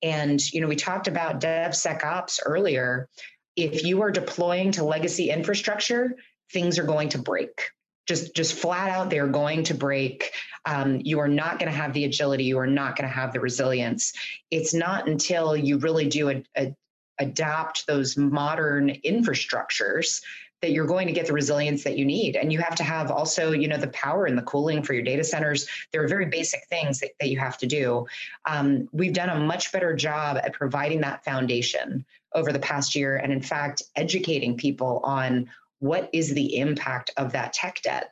And 0.02 0.41
you 0.52 0.60
know 0.60 0.68
we 0.68 0.76
talked 0.76 1.08
about 1.08 1.39
devsecops 1.39 2.39
earlier. 2.45 3.08
If 3.56 3.84
you 3.86 4.02
are 4.02 4.12
deploying 4.12 4.72
to 4.74 4.84
legacy 4.84 5.30
infrastructure 5.30 6.16
things 6.52 6.78
are 6.78 6.84
going 6.84 7.10
to 7.10 7.18
break 7.18 7.72
just 8.08 8.36
just 8.36 8.54
flat 8.54 8.89
out 8.89 9.10
they're 9.10 9.28
going 9.28 9.64
to 9.64 9.74
break. 9.74 10.32
Um, 10.66 11.02
you 11.04 11.20
are 11.20 11.28
not 11.28 11.60
going 11.60 11.72
to 11.72 11.78
have 11.78 11.93
the 11.93 12.06
agility 12.06 12.43
you 12.43 12.60
are 12.60 12.68
not 12.68 12.95
going 12.95 13.08
to 13.08 13.14
have 13.14 13.34
the 13.34 13.39
resilience. 13.39 14.14
It's 14.52 14.74
not 14.74 15.08
until 15.08 15.56
you 15.56 15.78
really 15.80 16.08
do 16.08 16.30
a, 16.30 16.43
a, 16.56 16.76
adapt 17.20 17.88
those 17.88 18.18
modern 18.18 18.89
infrastructures 19.06 20.22
that 20.62 20.72
you're 20.72 20.86
going 20.86 21.08
to 21.08 21.14
get 21.14 21.26
the 21.26 21.34
resilience 21.34 21.84
that 21.84 21.97
you 21.97 22.06
need. 22.06 22.36
And 22.36 22.54
you 22.54 22.60
have 22.60 22.76
to 22.76 22.84
have 22.84 23.10
also 23.10 23.52
you 23.52 23.68
know 23.68 23.78
the 23.78 23.88
power 23.88 24.26
and 24.26 24.38
the 24.38 24.43
cooling 24.43 24.84
for 24.84 24.93
your 24.93 25.04
data 25.04 25.24
centers. 25.24 25.68
There 25.91 26.04
are 26.04 26.08
very 26.08 26.28
basic 26.28 26.66
things 26.70 26.99
that, 26.99 27.12
that 27.20 27.30
you 27.30 27.39
have 27.39 27.58
to 27.60 27.68
do. 27.68 28.08
Um, 28.45 28.88
we've 28.91 29.14
done 29.14 29.30
a 29.30 29.39
much 29.39 29.72
better 29.72 29.95
job 29.95 30.38
at 30.38 30.54
providing 30.54 31.02
that 31.02 31.24
foundation 31.24 32.06
over 32.34 32.52
the 32.52 32.60
past 32.60 32.95
year 32.95 33.18
and 33.18 33.34
in 33.34 33.41
fact 33.41 33.84
educating 33.95 34.56
people 34.56 35.02
on 35.04 35.49
what 35.82 36.09
is 36.13 36.34
the 36.34 36.57
impact 36.57 37.11
of 37.17 37.34
that 37.34 37.53
tech 37.53 37.82
debt 37.82 38.11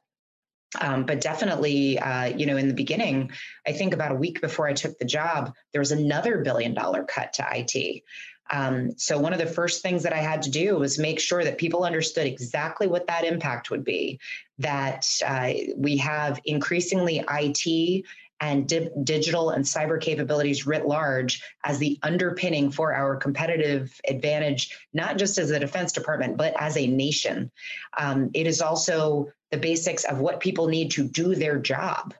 Um, 0.79 1.05
but 1.05 1.21
definitely, 1.21 1.97
uh, 1.97 2.25
you 2.25 2.45
know, 2.45 2.57
in 2.57 2.67
the 2.67 2.75
beginning, 2.75 3.31
I 3.65 3.71
think 3.71 3.93
about 3.93 4.11
a 4.11 4.15
week 4.15 4.41
before 4.41 4.67
I 4.67 4.73
took 4.73 4.97
the 4.99 5.05
job, 5.05 5.53
there 5.71 5.81
was 5.81 5.91
another 5.91 6.39
billion 6.43 6.73
dollar 6.75 7.03
cut 7.03 7.33
to 7.33 7.47
IT. 7.51 8.03
Um, 8.51 8.97
so 8.97 9.17
one 9.19 9.33
of 9.33 9.39
the 9.39 9.45
first 9.45 9.81
things 9.81 10.03
that 10.03 10.13
I 10.13 10.17
had 10.21 10.43
to 10.43 10.51
do 10.51 10.77
was 10.77 10.99
make 10.99 11.19
sure 11.19 11.43
that 11.43 11.57
people 11.57 11.83
understood 11.83 12.27
exactly 12.27 12.87
what 12.87 13.07
that 13.07 13.23
impact 13.23 13.69
would 13.71 13.83
be. 13.83 14.19
That 14.59 15.05
uh, 15.25 15.53
we 15.77 15.97
have 15.97 16.39
increasingly 16.45 17.23
IT 17.29 18.05
and 18.41 18.67
di- 18.67 18.89
digital 19.03 19.49
and 19.51 19.63
cyber 19.63 19.99
capabilities 19.99 20.65
writ 20.65 20.85
large 20.85 21.43
as 21.63 21.77
the 21.77 21.99
underpinning 22.03 22.71
for 22.71 22.93
our 22.93 23.15
competitive 23.15 23.99
advantage, 24.07 24.77
not 24.93 25.17
just 25.17 25.37
as 25.37 25.51
a 25.51 25.59
defense 25.59 25.91
department, 25.91 26.37
but 26.37 26.53
as 26.59 26.77
a 26.77 26.87
nation. 26.87 27.51
Um, 27.97 28.31
it 28.33 28.47
is 28.47 28.61
also 28.61 29.31
the 29.51 29.57
basics 29.57 30.03
of 30.05 30.19
what 30.19 30.39
people 30.39 30.67
need 30.67 30.91
to 30.91 31.03
do 31.03 31.35
their 31.35 31.57
job. 31.57 32.13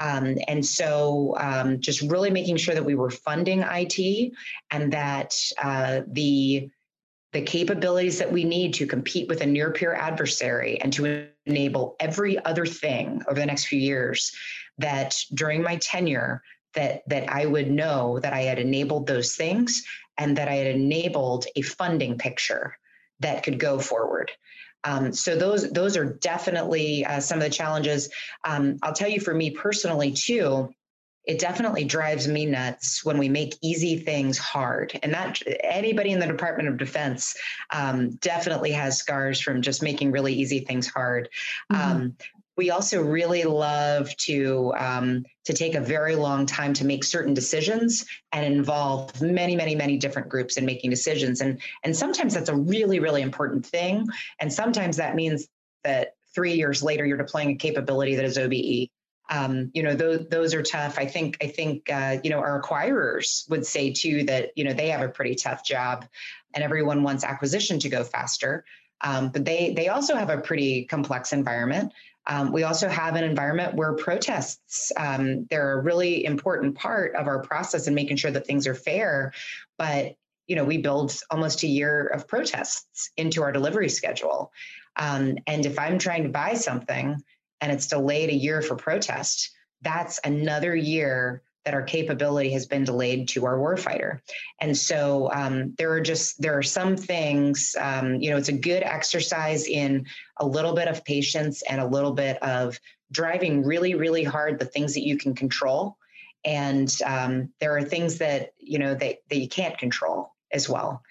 Um, 0.00 0.38
and 0.46 0.64
so 0.64 1.34
um, 1.38 1.80
just 1.80 2.02
really 2.02 2.30
making 2.30 2.56
sure 2.56 2.74
that 2.74 2.84
we 2.84 2.94
were 2.94 3.10
funding 3.10 3.62
IT 3.62 4.32
and 4.70 4.92
that 4.92 5.34
uh, 5.60 6.02
the 6.06 6.70
the 7.32 7.42
capabilities 7.42 8.18
that 8.18 8.32
we 8.32 8.42
need 8.42 8.72
to 8.72 8.86
compete 8.86 9.28
with 9.28 9.42
a 9.42 9.46
near 9.46 9.70
peer 9.70 9.94
adversary 9.94 10.80
and 10.80 10.92
to 10.94 11.28
enable 11.48 11.96
every 12.00 12.42
other 12.44 12.66
thing 12.66 13.22
over 13.28 13.38
the 13.38 13.46
next 13.46 13.66
few 13.66 13.78
years 13.78 14.32
that 14.78 15.18
during 15.34 15.62
my 15.62 15.76
tenure 15.76 16.42
that 16.74 17.02
that 17.08 17.28
I 17.28 17.46
would 17.46 17.70
know 17.70 18.18
that 18.20 18.32
I 18.32 18.42
had 18.42 18.58
enabled 18.58 19.06
those 19.06 19.34
things 19.34 19.84
and 20.18 20.36
that 20.36 20.48
I 20.48 20.54
had 20.54 20.74
enabled 20.74 21.46
a 21.56 21.62
funding 21.62 22.18
picture 22.18 22.76
that 23.20 23.42
could 23.42 23.58
go 23.58 23.78
forward. 23.78 24.30
Um, 24.84 25.12
so 25.12 25.36
those 25.36 25.70
those 25.72 25.96
are 25.96 26.04
definitely 26.04 27.04
uh, 27.04 27.20
some 27.20 27.38
of 27.38 27.44
the 27.44 27.50
challenges. 27.50 28.10
Um, 28.44 28.78
I'll 28.82 28.92
tell 28.92 29.08
you, 29.08 29.20
for 29.20 29.34
me 29.34 29.50
personally 29.50 30.12
too, 30.12 30.72
it 31.24 31.38
definitely 31.38 31.84
drives 31.84 32.26
me 32.26 32.46
nuts 32.46 33.04
when 33.04 33.18
we 33.18 33.28
make 33.28 33.56
easy 33.60 33.98
things 33.98 34.38
hard. 34.38 34.98
And 35.02 35.12
that 35.12 35.40
anybody 35.62 36.10
in 36.10 36.20
the 36.20 36.26
Department 36.26 36.68
of 36.68 36.78
Defense 36.78 37.36
um, 37.70 38.10
definitely 38.16 38.72
has 38.72 38.98
scars 38.98 39.40
from 39.40 39.60
just 39.60 39.82
making 39.82 40.10
really 40.10 40.32
easy 40.32 40.60
things 40.60 40.88
hard. 40.88 41.28
Mm-hmm. 41.70 41.90
Um, 41.90 42.16
we 42.58 42.70
also 42.70 43.00
really 43.00 43.44
love 43.44 44.14
to 44.16 44.74
um, 44.76 45.24
to 45.44 45.54
take 45.54 45.76
a 45.76 45.80
very 45.80 46.16
long 46.16 46.44
time 46.44 46.74
to 46.74 46.84
make 46.84 47.04
certain 47.04 47.32
decisions 47.32 48.04
and 48.32 48.44
involve 48.44 49.22
many 49.22 49.54
many 49.54 49.74
many 49.74 49.96
different 49.96 50.28
groups 50.28 50.56
in 50.56 50.66
making 50.66 50.90
decisions 50.90 51.40
and 51.40 51.62
and 51.84 51.96
sometimes 51.96 52.34
that's 52.34 52.48
a 52.48 52.56
really 52.56 52.98
really 52.98 53.22
important 53.22 53.64
thing 53.64 54.06
and 54.40 54.52
sometimes 54.52 54.96
that 54.96 55.14
means 55.14 55.46
that 55.84 56.16
three 56.34 56.54
years 56.54 56.82
later 56.82 57.06
you're 57.06 57.16
deploying 57.16 57.50
a 57.50 57.54
capability 57.54 58.16
that 58.16 58.24
is 58.24 58.36
OBE 58.36 58.90
um, 59.28 59.70
you 59.74 59.82
know 59.82 59.94
those 59.94 60.28
those 60.28 60.54
are 60.54 60.62
tough. 60.62 60.98
I 60.98 61.06
think 61.06 61.36
I 61.42 61.48
think 61.48 61.90
uh, 61.90 62.18
you 62.22 62.30
know 62.30 62.38
our 62.38 62.62
acquirers 62.62 63.48
would 63.50 63.66
say 63.66 63.92
too 63.92 64.24
that 64.24 64.52
you 64.56 64.64
know 64.64 64.72
they 64.72 64.88
have 64.88 65.02
a 65.02 65.08
pretty 65.08 65.34
tough 65.34 65.64
job, 65.64 66.06
and 66.54 66.64
everyone 66.64 67.02
wants 67.02 67.24
acquisition 67.24 67.78
to 67.80 67.88
go 67.88 68.04
faster. 68.04 68.64
Um, 69.00 69.30
but 69.30 69.44
they 69.44 69.72
they 69.74 69.88
also 69.88 70.16
have 70.16 70.30
a 70.30 70.38
pretty 70.38 70.84
complex 70.84 71.32
environment. 71.32 71.92
Um, 72.28 72.52
we 72.52 72.62
also 72.62 72.88
have 72.88 73.16
an 73.16 73.24
environment 73.24 73.74
where 73.74 73.94
protests, 73.94 74.92
um, 74.98 75.46
they're 75.48 75.78
a 75.78 75.82
really 75.82 76.26
important 76.26 76.76
part 76.76 77.14
of 77.16 77.26
our 77.26 77.40
process 77.40 77.86
and 77.86 77.96
making 77.96 78.18
sure 78.18 78.30
that 78.30 78.46
things 78.46 78.66
are 78.66 78.74
fair. 78.74 79.32
But, 79.78 80.16
you 80.46 80.54
know, 80.54 80.64
we 80.64 80.76
build 80.76 81.18
almost 81.30 81.62
a 81.62 81.66
year 81.66 82.06
of 82.06 82.28
protests 82.28 83.10
into 83.16 83.42
our 83.42 83.50
delivery 83.50 83.88
schedule. 83.88 84.52
Um, 84.96 85.38
and 85.46 85.64
if 85.64 85.78
I'm 85.78 85.98
trying 85.98 86.24
to 86.24 86.28
buy 86.28 86.54
something 86.54 87.16
and 87.60 87.72
it's 87.72 87.86
delayed 87.86 88.30
a 88.30 88.34
year 88.34 88.62
for 88.62 88.76
protest, 88.76 89.50
that's 89.82 90.20
another 90.24 90.74
year 90.74 91.42
that 91.64 91.74
our 91.74 91.82
capability 91.82 92.50
has 92.50 92.64
been 92.64 92.84
delayed 92.84 93.28
to 93.28 93.44
our 93.44 93.58
warfighter. 93.58 94.20
And 94.58 94.74
so 94.74 95.30
um, 95.34 95.74
there 95.76 95.92
are 95.92 96.00
just 96.00 96.40
there 96.40 96.56
are 96.56 96.62
some 96.62 96.96
things, 96.96 97.76
um, 97.78 98.14
you 98.22 98.30
know, 98.30 98.38
it's 98.38 98.48
a 98.48 98.52
good 98.52 98.82
exercise 98.82 99.66
in 99.66 100.06
a 100.38 100.46
little 100.46 100.74
bit 100.74 100.88
of 100.88 101.04
patience 101.04 101.62
and 101.68 101.80
a 101.80 101.86
little 101.86 102.12
bit 102.12 102.42
of 102.42 102.80
driving 103.12 103.64
really, 103.64 103.94
really 103.94 104.24
hard 104.24 104.58
the 104.58 104.64
things 104.64 104.94
that 104.94 105.06
you 105.06 105.18
can 105.18 105.34
control. 105.34 105.98
And 106.44 106.90
um, 107.04 107.52
there 107.60 107.76
are 107.76 107.82
things 107.82 108.18
that 108.18 108.54
you 108.58 108.78
know 108.78 108.94
that, 108.94 109.18
that 109.28 109.36
you 109.38 109.48
can't 109.48 109.76
control 109.76 110.32
as 110.50 110.68
well. 110.68 111.02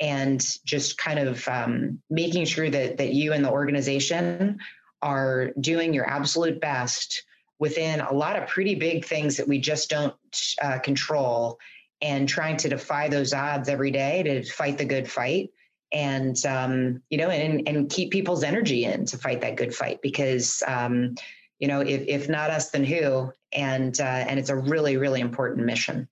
And 0.00 0.40
just 0.64 0.96
kind 0.96 1.18
of 1.18 1.46
um, 1.48 2.00
making 2.08 2.46
sure 2.46 2.70
that 2.70 2.96
that 2.96 3.12
you 3.12 3.34
and 3.34 3.44
the 3.44 3.50
organization 3.50 4.60
are 5.06 5.52
doing 5.60 5.94
your 5.94 6.08
absolute 6.10 6.60
best 6.60 7.22
within 7.60 8.00
a 8.00 8.12
lot 8.12 8.36
of 8.36 8.48
pretty 8.48 8.74
big 8.74 9.04
things 9.04 9.36
that 9.36 9.46
we 9.46 9.58
just 9.58 9.88
don't 9.88 10.14
uh, 10.60 10.78
control 10.80 11.58
and 12.02 12.28
trying 12.28 12.56
to 12.56 12.68
defy 12.68 13.08
those 13.08 13.32
odds 13.32 13.68
every 13.68 13.92
day 13.92 14.24
to 14.24 14.42
fight 14.42 14.76
the 14.76 14.84
good 14.84 15.08
fight 15.08 15.50
and 15.92 16.44
um, 16.44 17.00
you 17.08 17.18
know 17.18 17.30
and, 17.30 17.66
and 17.68 17.88
keep 17.88 18.10
people's 18.10 18.42
energy 18.42 18.84
in 18.84 19.06
to 19.06 19.16
fight 19.16 19.40
that 19.40 19.56
good 19.56 19.72
fight 19.72 20.02
because 20.02 20.62
um, 20.66 21.14
you 21.60 21.68
know 21.68 21.80
if, 21.80 22.02
if 22.08 22.28
not 22.28 22.50
us 22.50 22.70
then 22.70 22.84
who? 22.84 23.32
And 23.52 23.98
uh, 24.00 24.24
and 24.28 24.40
it's 24.40 24.50
a 24.50 24.56
really 24.56 24.96
really 24.96 25.20
important 25.20 25.64
mission. 25.64 26.08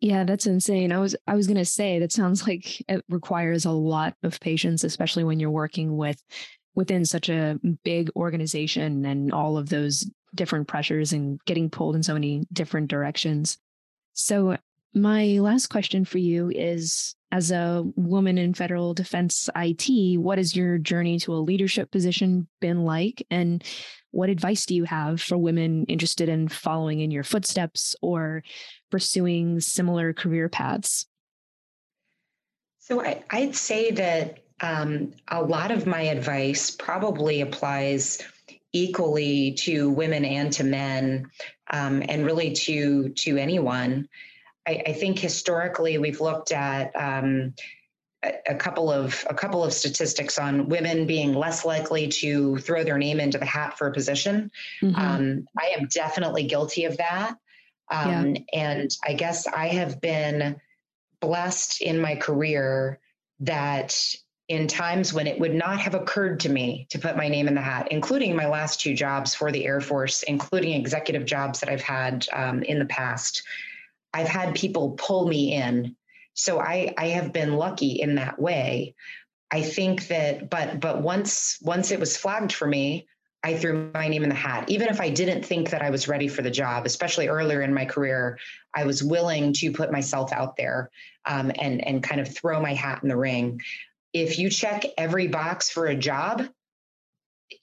Yeah 0.00 0.24
that's 0.24 0.46
insane. 0.46 0.92
I 0.92 0.98
was 0.98 1.14
i 1.26 1.34
was 1.34 1.46
going 1.46 1.58
to 1.58 1.64
say 1.64 1.98
that 1.98 2.10
sounds 2.10 2.46
like 2.48 2.80
it 2.88 3.04
requires 3.08 3.66
a 3.66 3.70
lot 3.70 4.14
of 4.22 4.40
patience 4.40 4.82
especially 4.82 5.24
when 5.24 5.38
you're 5.38 5.50
working 5.50 5.96
with 5.96 6.22
within 6.78 7.04
such 7.04 7.28
a 7.28 7.58
big 7.82 8.08
organization 8.14 9.04
and 9.04 9.32
all 9.32 9.58
of 9.58 9.68
those 9.68 10.08
different 10.36 10.68
pressures 10.68 11.12
and 11.12 11.44
getting 11.44 11.68
pulled 11.68 11.96
in 11.96 12.04
so 12.04 12.14
many 12.14 12.46
different 12.52 12.86
directions. 12.86 13.58
So, 14.12 14.56
my 14.94 15.38
last 15.40 15.66
question 15.66 16.04
for 16.04 16.18
you 16.18 16.52
is 16.54 17.16
as 17.32 17.50
a 17.50 17.82
woman 17.96 18.38
in 18.38 18.54
federal 18.54 18.94
defense 18.94 19.50
IT, 19.56 20.20
what 20.20 20.38
has 20.38 20.54
your 20.54 20.78
journey 20.78 21.18
to 21.18 21.34
a 21.34 21.42
leadership 21.42 21.90
position 21.90 22.46
been 22.60 22.84
like? 22.84 23.26
And 23.28 23.64
what 24.12 24.30
advice 24.30 24.64
do 24.64 24.76
you 24.76 24.84
have 24.84 25.20
for 25.20 25.36
women 25.36 25.84
interested 25.86 26.28
in 26.28 26.46
following 26.46 27.00
in 27.00 27.10
your 27.10 27.24
footsteps 27.24 27.96
or 28.00 28.44
pursuing 28.88 29.58
similar 29.58 30.12
career 30.12 30.48
paths? 30.48 31.06
So 32.78 33.02
I, 33.04 33.24
would 33.32 33.56
say 33.56 33.90
that 33.90 34.44
um, 34.60 35.12
a 35.28 35.42
lot 35.42 35.70
of 35.70 35.86
my 35.86 36.02
advice 36.02 36.70
probably 36.70 37.40
applies 37.40 38.22
equally 38.72 39.52
to 39.52 39.90
women 39.90 40.24
and 40.24 40.52
to 40.52 40.64
men, 40.64 41.30
um, 41.70 42.02
and 42.08 42.24
really 42.26 42.52
to 42.52 43.10
to 43.10 43.36
anyone. 43.36 44.08
I, 44.66 44.82
I, 44.86 44.92
think 44.92 45.18
historically 45.18 45.96
we've 45.96 46.20
looked 46.20 46.52
at 46.52 46.94
um, 46.94 47.54
a, 48.22 48.32
a, 48.50 48.54
couple 48.54 48.90
of 48.90 49.24
a 49.30 49.34
couple 49.34 49.64
of 49.64 49.72
statistics 49.72 50.38
on 50.38 50.68
women 50.68 51.06
being 51.06 51.32
less 51.32 51.64
likely 51.64 52.08
to 52.08 52.58
throw 52.58 52.84
their 52.84 52.98
name 52.98 53.20
into 53.20 53.38
the 53.38 53.46
hat 53.46 53.78
for 53.78 53.86
a 53.86 53.92
position. 53.92 54.50
Mm-hmm. 54.82 55.00
Um, 55.00 55.46
I 55.58 55.74
am 55.78 55.86
definitely 55.86 56.44
guilty 56.44 56.84
of 56.84 56.98
that, 56.98 57.36
um, 57.90 58.34
yeah. 58.34 58.42
and 58.52 58.90
I 59.06 59.14
guess 59.14 59.46
I 59.46 59.68
have 59.68 60.00
been 60.00 60.56
blessed 61.20 61.80
in 61.80 62.00
my 62.00 62.16
career 62.16 63.00
that 63.40 63.96
in 64.48 64.66
times 64.66 65.12
when 65.12 65.26
it 65.26 65.38
would 65.38 65.54
not 65.54 65.78
have 65.78 65.94
occurred 65.94 66.40
to 66.40 66.48
me 66.48 66.86
to 66.90 66.98
put 66.98 67.16
my 67.16 67.28
name 67.28 67.48
in 67.48 67.54
the 67.54 67.60
hat, 67.60 67.88
including 67.90 68.34
my 68.34 68.46
last 68.46 68.80
two 68.80 68.94
jobs 68.94 69.34
for 69.34 69.52
the 69.52 69.66
Air 69.66 69.80
Force, 69.80 70.22
including 70.22 70.72
executive 70.72 71.26
jobs 71.26 71.60
that 71.60 71.68
I've 71.68 71.82
had 71.82 72.26
um, 72.32 72.62
in 72.62 72.78
the 72.78 72.86
past. 72.86 73.42
I've 74.14 74.28
had 74.28 74.54
people 74.54 74.92
pull 74.92 75.28
me 75.28 75.52
in. 75.52 75.94
So 76.32 76.60
I, 76.60 76.94
I 76.96 77.08
have 77.08 77.32
been 77.32 77.54
lucky 77.54 78.00
in 78.00 78.14
that 78.14 78.40
way. 78.40 78.94
I 79.50 79.62
think 79.62 80.08
that, 80.08 80.48
but 80.48 80.80
but 80.80 81.02
once 81.02 81.58
once 81.62 81.90
it 81.90 82.00
was 82.00 82.16
flagged 82.16 82.52
for 82.52 82.66
me, 82.66 83.06
I 83.42 83.56
threw 83.56 83.90
my 83.94 84.08
name 84.08 84.22
in 84.22 84.28
the 84.28 84.34
hat. 84.34 84.68
Even 84.68 84.88
if 84.88 85.00
I 85.00 85.10
didn't 85.10 85.44
think 85.44 85.70
that 85.70 85.82
I 85.82 85.90
was 85.90 86.08
ready 86.08 86.28
for 86.28 86.42
the 86.42 86.50
job, 86.50 86.86
especially 86.86 87.28
earlier 87.28 87.62
in 87.62 87.72
my 87.72 87.84
career, 87.84 88.38
I 88.74 88.84
was 88.84 89.02
willing 89.02 89.52
to 89.54 89.72
put 89.72 89.92
myself 89.92 90.32
out 90.32 90.56
there 90.56 90.90
um, 91.24 91.52
and 91.58 91.86
and 91.86 92.02
kind 92.02 92.20
of 92.20 92.34
throw 92.34 92.60
my 92.60 92.74
hat 92.74 93.00
in 93.02 93.08
the 93.08 93.16
ring 93.16 93.60
if 94.22 94.38
you 94.38 94.50
check 94.50 94.84
every 94.96 95.28
box 95.28 95.70
for 95.70 95.86
a 95.86 95.94
job, 95.94 96.46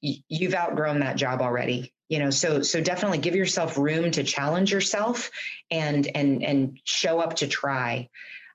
you've 0.01 0.56
outgrown 0.56 0.99
that 0.99 1.16
job 1.16 1.41
already 1.41 1.93
you 2.08 2.20
know? 2.20 2.30
So 2.30 2.62
so 2.62 2.82
definitely 2.82 3.18
give 3.20 3.36
yourself 3.36 3.78
room 3.78 4.12
to 4.12 4.24
challenge 4.24 4.72
yourself 4.72 5.32
and 5.72 6.08
and 6.16 6.43
and 6.43 6.80
show 6.84 7.20
up 7.20 7.38
to 7.38 7.47
try. 7.47 8.10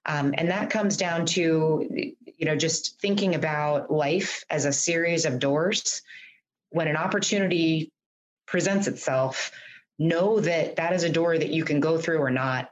Um, 0.07 0.35
and 0.37 0.51
that 0.51 0.71
comes 0.71 0.97
down 0.97 1.27
to 1.27 1.87
you 1.91 2.47
know 2.47 2.57
just 2.57 3.01
thinking 3.01 3.35
about 3.35 3.91
life 3.91 4.45
as 4.51 4.65
a 4.65 4.73
series 4.73 5.25
of 5.25 5.39
doors. 5.39 6.03
When 6.71 6.89
an 6.89 6.97
opportunity 6.97 7.93
presents 8.47 8.87
itself 8.87 9.51
know 9.99 10.41
that 10.41 10.77
that 10.77 10.93
is 10.93 11.03
a 11.03 11.11
door 11.11 11.37
that 11.37 11.51
you 11.51 11.65
can 11.65 11.81
go 11.81 11.99
through 11.99 12.19
or 12.19 12.31
not. 12.31 12.71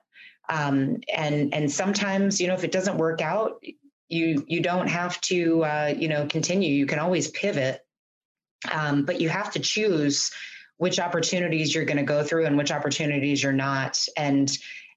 Um, 0.48 0.98
and 1.14 1.52
and 1.52 1.70
sometimes 1.70 2.40
you 2.40 2.46
know 2.46 2.54
if 2.54 2.64
it 2.64 2.72
doesn't 2.72 2.96
work 2.96 3.20
out 3.20 3.62
you 4.08 4.44
you 4.48 4.62
don't 4.62 4.88
have 4.88 5.20
to 5.22 5.64
uh, 5.64 5.94
you 5.96 6.08
know 6.08 6.26
continue. 6.26 6.72
You 6.72 6.86
can 6.86 6.98
always 6.98 7.30
pivot 7.30 7.80
Um, 8.70 9.04
but 9.04 9.20
you 9.20 9.28
have 9.28 9.52
to 9.52 9.60
choose 9.60 10.32
which 10.76 11.00
opportunities 11.00 11.74
you're 11.74 11.84
going 11.84 11.98
to 11.98 12.02
go 12.02 12.22
through 12.24 12.46
and 12.46 12.56
which 12.56 12.72
opportunities 12.72 13.42
you're 13.42 13.52
not. 13.52 14.04
And 14.16 14.50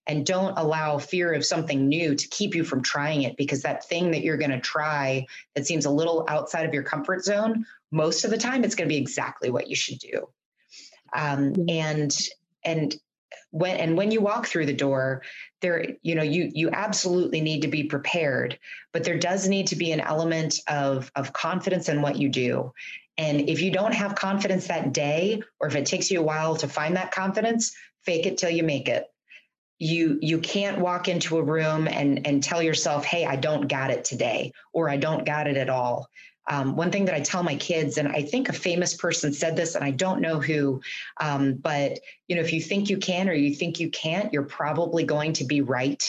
and 0.07 0.26
don't 0.26 0.57
allow 0.57 0.97
fear 0.97 1.32
of 1.34 1.45
something 1.45 1.88
new 1.88 2.16
to 2.16 2.28
keep 2.28 2.55
you 2.55 2.64
from 2.64 2.82
trying 2.82 3.22
it 3.22 3.38
because 3.38 3.62
that 3.62 3.86
thing 3.88 4.12
that 4.12 4.24
you're 4.24 4.38
going 4.38 4.51
to 4.51 4.59
try 4.59 5.28
that 5.55 5.68
seems 5.68 5.86
a 5.86 5.91
little 5.91 6.26
outside 6.28 6.66
of 6.66 6.74
your 6.74 6.84
comfort 6.84 7.24
zone 7.24 7.66
most 7.91 8.26
of 8.26 8.32
the 8.32 8.38
time 8.38 8.64
it's 8.64 8.76
going 8.76 8.89
to 8.89 8.93
be 8.93 8.99
exactly 8.99 9.51
what 9.51 9.70
you 9.70 9.76
should 9.76 9.99
do. 9.99 10.28
Um, 11.16 11.53
and 11.70 12.18
and 12.64 12.95
when 13.52 13.78
and 13.78 13.95
when 13.97 14.12
you 14.12 14.22
walk 14.22 14.47
through 14.47 14.66
the 14.66 14.74
door 14.74 15.22
there 15.62 15.86
you 16.02 16.16
know 16.16 16.24
you 16.24 16.49
you 16.54 16.70
absolutely 16.72 17.41
need 17.41 17.62
to 17.62 17.68
be 17.68 17.84
prepared 17.84 18.58
but 18.93 19.04
there 19.04 19.18
does 19.18 19.47
need 19.47 19.68
to 19.68 19.76
be 19.76 19.91
an 19.91 19.99
element 19.99 20.60
of 20.68 21.12
of 21.16 21.34
confidence 21.34 21.89
in 21.89 22.02
what 22.02 22.18
you 22.18 22.30
do. 22.30 22.74
And 23.18 23.49
if 23.49 23.62
you 23.62 23.72
don't 23.72 23.93
have 23.93 24.16
confidence 24.16 24.68
that 24.68 24.93
day 24.93 25.41
or 25.60 25.68
if 25.68 25.76
it 25.76 25.86
takes 25.86 26.10
you 26.10 26.20
a 26.20 26.24
while 26.24 26.56
to 26.58 26.68
find 26.68 26.95
that 26.95 27.12
confidence 27.12 27.76
fake 28.04 28.26
it 28.26 28.38
till 28.38 28.49
you 28.49 28.64
make 28.64 28.88
it. 28.88 29.06
You 29.78 30.20
you 30.22 30.39
can't 30.39 30.80
walk 30.80 31.08
into 31.08 31.38
a 31.38 31.43
room 31.43 31.88
and 31.88 32.26
and 32.28 32.43
tell 32.43 32.62
yourself 32.62 33.04
hey 33.04 33.26
i 33.26 33.36
don't 33.36 33.68
got 33.68 33.89
it 33.89 34.06
today 34.06 34.54
or 34.74 34.89
i 34.89 34.97
don't 34.97 35.26
got 35.26 35.47
it 35.47 35.58
at 35.58 35.70
all 35.70 36.08
um, 36.49 36.75
one 36.75 36.91
thing 36.91 37.05
that 37.05 37.15
I 37.15 37.21
tell 37.21 37.43
my 37.43 37.55
kids, 37.55 37.97
and 37.97 38.07
I 38.07 38.23
think 38.23 38.49
a 38.49 38.53
famous 38.53 38.95
person 38.95 39.31
said 39.33 39.55
this, 39.55 39.75
and 39.75 39.83
I 39.83 39.91
don't 39.91 40.21
know 40.21 40.39
who, 40.39 40.81
um, 41.19 41.53
but 41.53 41.99
you 42.27 42.35
know, 42.35 42.41
if 42.41 42.51
you 42.51 42.61
think 42.61 42.89
you 42.89 42.97
can 42.97 43.29
or 43.29 43.33
you 43.33 43.53
think 43.53 43.79
you 43.79 43.89
can't, 43.89 44.33
you're 44.33 44.43
probably 44.43 45.03
going 45.03 45.33
to 45.33 45.43
be 45.43 45.61
right. 45.61 46.03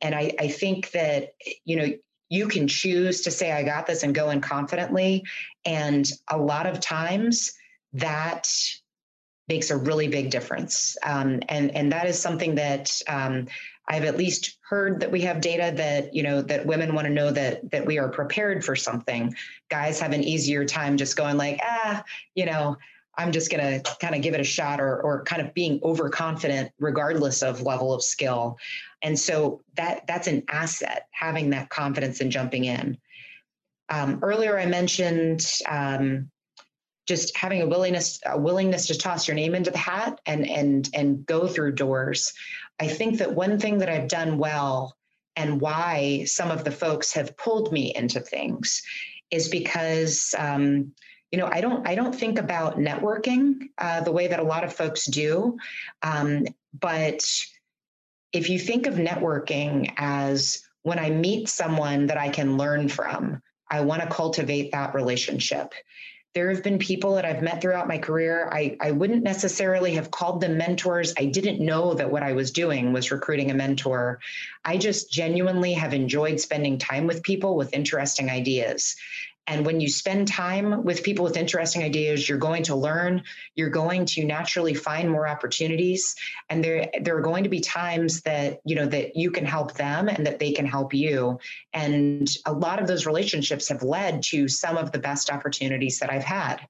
And 0.00 0.14
I, 0.14 0.34
I 0.38 0.48
think 0.48 0.90
that 0.90 1.34
you 1.64 1.76
know 1.76 1.92
you 2.28 2.48
can 2.48 2.66
choose 2.66 3.22
to 3.22 3.30
say 3.30 3.52
I 3.52 3.62
got 3.62 3.86
this 3.86 4.02
and 4.02 4.14
go 4.14 4.30
in 4.30 4.40
confidently, 4.40 5.24
and 5.64 6.10
a 6.28 6.36
lot 6.36 6.66
of 6.66 6.80
times 6.80 7.52
that 7.92 8.48
makes 9.48 9.70
a 9.70 9.76
really 9.76 10.08
big 10.08 10.30
difference. 10.30 10.96
Um, 11.02 11.40
and 11.48 11.74
and 11.74 11.92
that 11.92 12.06
is 12.06 12.18
something 12.18 12.56
that 12.56 13.00
um, 13.08 13.46
I've 13.88 14.04
at 14.04 14.16
least 14.16 14.58
heard 14.68 15.00
that 15.00 15.12
we 15.12 15.20
have 15.22 15.40
data 15.40 15.72
that 15.76 16.14
you 16.14 16.22
know 16.22 16.42
that 16.42 16.66
women 16.66 16.94
want 16.94 17.06
to 17.06 17.12
know 17.12 17.30
that 17.30 17.70
that 17.70 17.86
we 17.86 17.98
are 17.98 18.08
prepared 18.08 18.64
for 18.64 18.74
something. 18.74 19.34
Guys 19.68 20.00
have 20.00 20.12
an 20.12 20.24
easier 20.24 20.64
time 20.64 20.96
just 20.96 21.16
going 21.16 21.36
like, 21.36 21.60
ah, 21.62 22.02
you 22.34 22.46
know, 22.46 22.76
I'm 23.16 23.32
just 23.32 23.50
going 23.50 23.80
to 23.80 23.96
kind 24.00 24.14
of 24.14 24.22
give 24.22 24.34
it 24.34 24.40
a 24.40 24.44
shot 24.44 24.80
or 24.80 25.00
or 25.02 25.22
kind 25.24 25.40
of 25.40 25.54
being 25.54 25.80
overconfident 25.82 26.72
regardless 26.78 27.42
of 27.42 27.62
level 27.62 27.94
of 27.94 28.02
skill. 28.02 28.58
And 29.02 29.18
so 29.18 29.62
that 29.76 30.06
that's 30.06 30.26
an 30.26 30.42
asset 30.48 31.06
having 31.12 31.50
that 31.50 31.70
confidence 31.70 32.20
in 32.20 32.30
jumping 32.30 32.64
in. 32.64 32.98
Um, 33.88 34.18
earlier, 34.22 34.58
I 34.58 34.66
mentioned 34.66 35.46
um, 35.68 36.28
just 37.06 37.36
having 37.36 37.62
a 37.62 37.66
willingness 37.66 38.20
a 38.26 38.38
willingness 38.38 38.86
to 38.86 38.98
toss 38.98 39.26
your 39.26 39.34
name 39.34 39.54
into 39.54 39.70
the 39.70 39.78
hat 39.78 40.20
and 40.26 40.48
and 40.48 40.90
and 40.92 41.24
go 41.24 41.46
through 41.46 41.72
doors. 41.72 42.34
I 42.80 42.88
think 42.88 43.18
that 43.18 43.34
one 43.34 43.58
thing 43.58 43.78
that 43.78 43.88
I've 43.88 44.08
done 44.08 44.38
well 44.38 44.96
and 45.36 45.60
why 45.60 46.24
some 46.24 46.50
of 46.50 46.64
the 46.64 46.70
folks 46.70 47.12
have 47.12 47.36
pulled 47.36 47.72
me 47.72 47.94
into 47.94 48.20
things 48.20 48.82
is 49.30 49.48
because 49.48 50.34
um, 50.36 50.92
you 51.30 51.38
know 51.38 51.48
I 51.50 51.60
don't 51.60 51.86
I 51.86 51.94
don't 51.94 52.14
think 52.14 52.38
about 52.38 52.78
networking 52.78 53.68
uh, 53.78 54.00
the 54.00 54.12
way 54.12 54.26
that 54.26 54.40
a 54.40 54.44
lot 54.44 54.64
of 54.64 54.72
folks 54.72 55.06
do, 55.06 55.56
um, 56.02 56.44
but 56.78 57.24
if 58.32 58.50
you 58.50 58.58
think 58.58 58.86
of 58.86 58.94
networking 58.94 59.92
as 59.96 60.62
when 60.82 60.98
I 60.98 61.10
meet 61.10 61.48
someone 61.48 62.06
that 62.06 62.18
I 62.18 62.28
can 62.28 62.58
learn 62.58 62.88
from, 62.88 63.42
I 63.70 63.80
want 63.80 64.02
to 64.02 64.08
cultivate 64.08 64.72
that 64.72 64.94
relationship 64.94 65.72
there 66.36 66.50
have 66.50 66.62
been 66.62 66.78
people 66.78 67.14
that 67.14 67.24
I've 67.24 67.40
met 67.40 67.62
throughout 67.62 67.88
my 67.88 67.96
career. 67.96 68.50
I, 68.52 68.76
I 68.78 68.90
wouldn't 68.90 69.22
necessarily 69.22 69.94
have 69.94 70.10
called 70.10 70.42
them 70.42 70.58
mentors. 70.58 71.14
I 71.18 71.24
didn't 71.24 71.64
know 71.64 71.94
that 71.94 72.10
what 72.10 72.22
I 72.22 72.34
was 72.34 72.50
doing 72.50 72.92
was 72.92 73.10
recruiting 73.10 73.50
a 73.50 73.54
mentor. 73.54 74.20
I 74.62 74.76
just 74.76 75.10
genuinely 75.10 75.72
have 75.72 75.94
enjoyed 75.94 76.38
spending 76.38 76.76
time 76.76 77.06
with 77.06 77.22
people 77.22 77.56
with 77.56 77.72
interesting 77.72 78.28
ideas. 78.28 78.96
And 79.46 79.64
when 79.64 79.80
you 79.80 79.88
spend 79.88 80.28
time 80.28 80.82
with 80.82 81.02
people 81.02 81.24
with 81.24 81.36
interesting 81.36 81.82
ideas, 81.82 82.28
you're 82.28 82.38
going 82.38 82.64
to 82.64 82.74
learn, 82.74 83.22
you're 83.54 83.70
going 83.70 84.04
to 84.06 84.24
naturally 84.24 84.74
find 84.74 85.10
more 85.10 85.28
opportunities. 85.28 86.14
And 86.48 86.64
there, 86.64 86.90
there 87.00 87.16
are 87.16 87.22
going 87.22 87.44
to 87.44 87.50
be 87.50 87.60
times 87.60 88.22
that, 88.22 88.60
you 88.64 88.74
know, 88.74 88.86
that 88.86 89.14
you 89.14 89.30
can 89.30 89.44
help 89.44 89.74
them 89.74 90.08
and 90.08 90.26
that 90.26 90.38
they 90.38 90.52
can 90.52 90.66
help 90.66 90.92
you. 90.92 91.38
And 91.72 92.28
a 92.44 92.52
lot 92.52 92.80
of 92.80 92.88
those 92.88 93.06
relationships 93.06 93.68
have 93.68 93.82
led 93.82 94.22
to 94.24 94.48
some 94.48 94.76
of 94.76 94.90
the 94.92 94.98
best 94.98 95.30
opportunities 95.30 96.00
that 96.00 96.10
I've 96.10 96.24
had. 96.24 96.66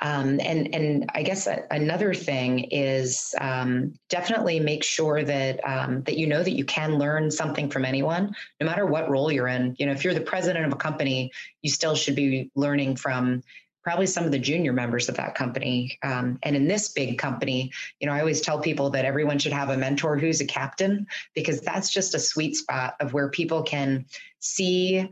Um, 0.00 0.40
and 0.40 0.74
and 0.74 1.10
I 1.14 1.22
guess 1.22 1.48
another 1.70 2.12
thing 2.12 2.64
is 2.70 3.34
um, 3.40 3.94
definitely 4.10 4.60
make 4.60 4.84
sure 4.84 5.24
that 5.24 5.60
um, 5.66 6.02
that 6.02 6.18
you 6.18 6.26
know 6.26 6.42
that 6.42 6.56
you 6.56 6.64
can 6.64 6.98
learn 6.98 7.30
something 7.30 7.70
from 7.70 7.84
anyone, 7.84 8.34
no 8.60 8.66
matter 8.66 8.84
what 8.84 9.08
role 9.08 9.32
you're 9.32 9.48
in. 9.48 9.74
You 9.78 9.86
know, 9.86 9.92
if 9.92 10.04
you're 10.04 10.14
the 10.14 10.20
president 10.20 10.66
of 10.66 10.72
a 10.72 10.76
company, 10.76 11.32
you 11.62 11.70
still 11.70 11.94
should 11.94 12.14
be 12.14 12.50
learning 12.54 12.96
from 12.96 13.42
probably 13.82 14.06
some 14.06 14.24
of 14.24 14.32
the 14.32 14.38
junior 14.38 14.72
members 14.72 15.08
of 15.08 15.16
that 15.16 15.36
company. 15.36 15.96
Um, 16.02 16.40
and 16.42 16.56
in 16.56 16.66
this 16.66 16.88
big 16.88 17.18
company, 17.18 17.70
you 18.00 18.08
know, 18.08 18.12
I 18.12 18.18
always 18.18 18.40
tell 18.40 18.58
people 18.58 18.90
that 18.90 19.04
everyone 19.04 19.38
should 19.38 19.52
have 19.52 19.70
a 19.70 19.76
mentor 19.76 20.18
who's 20.18 20.40
a 20.40 20.44
captain 20.44 21.06
because 21.34 21.60
that's 21.60 21.88
just 21.88 22.12
a 22.12 22.18
sweet 22.18 22.56
spot 22.56 22.96
of 22.98 23.12
where 23.12 23.30
people 23.30 23.62
can 23.62 24.04
see. 24.40 25.08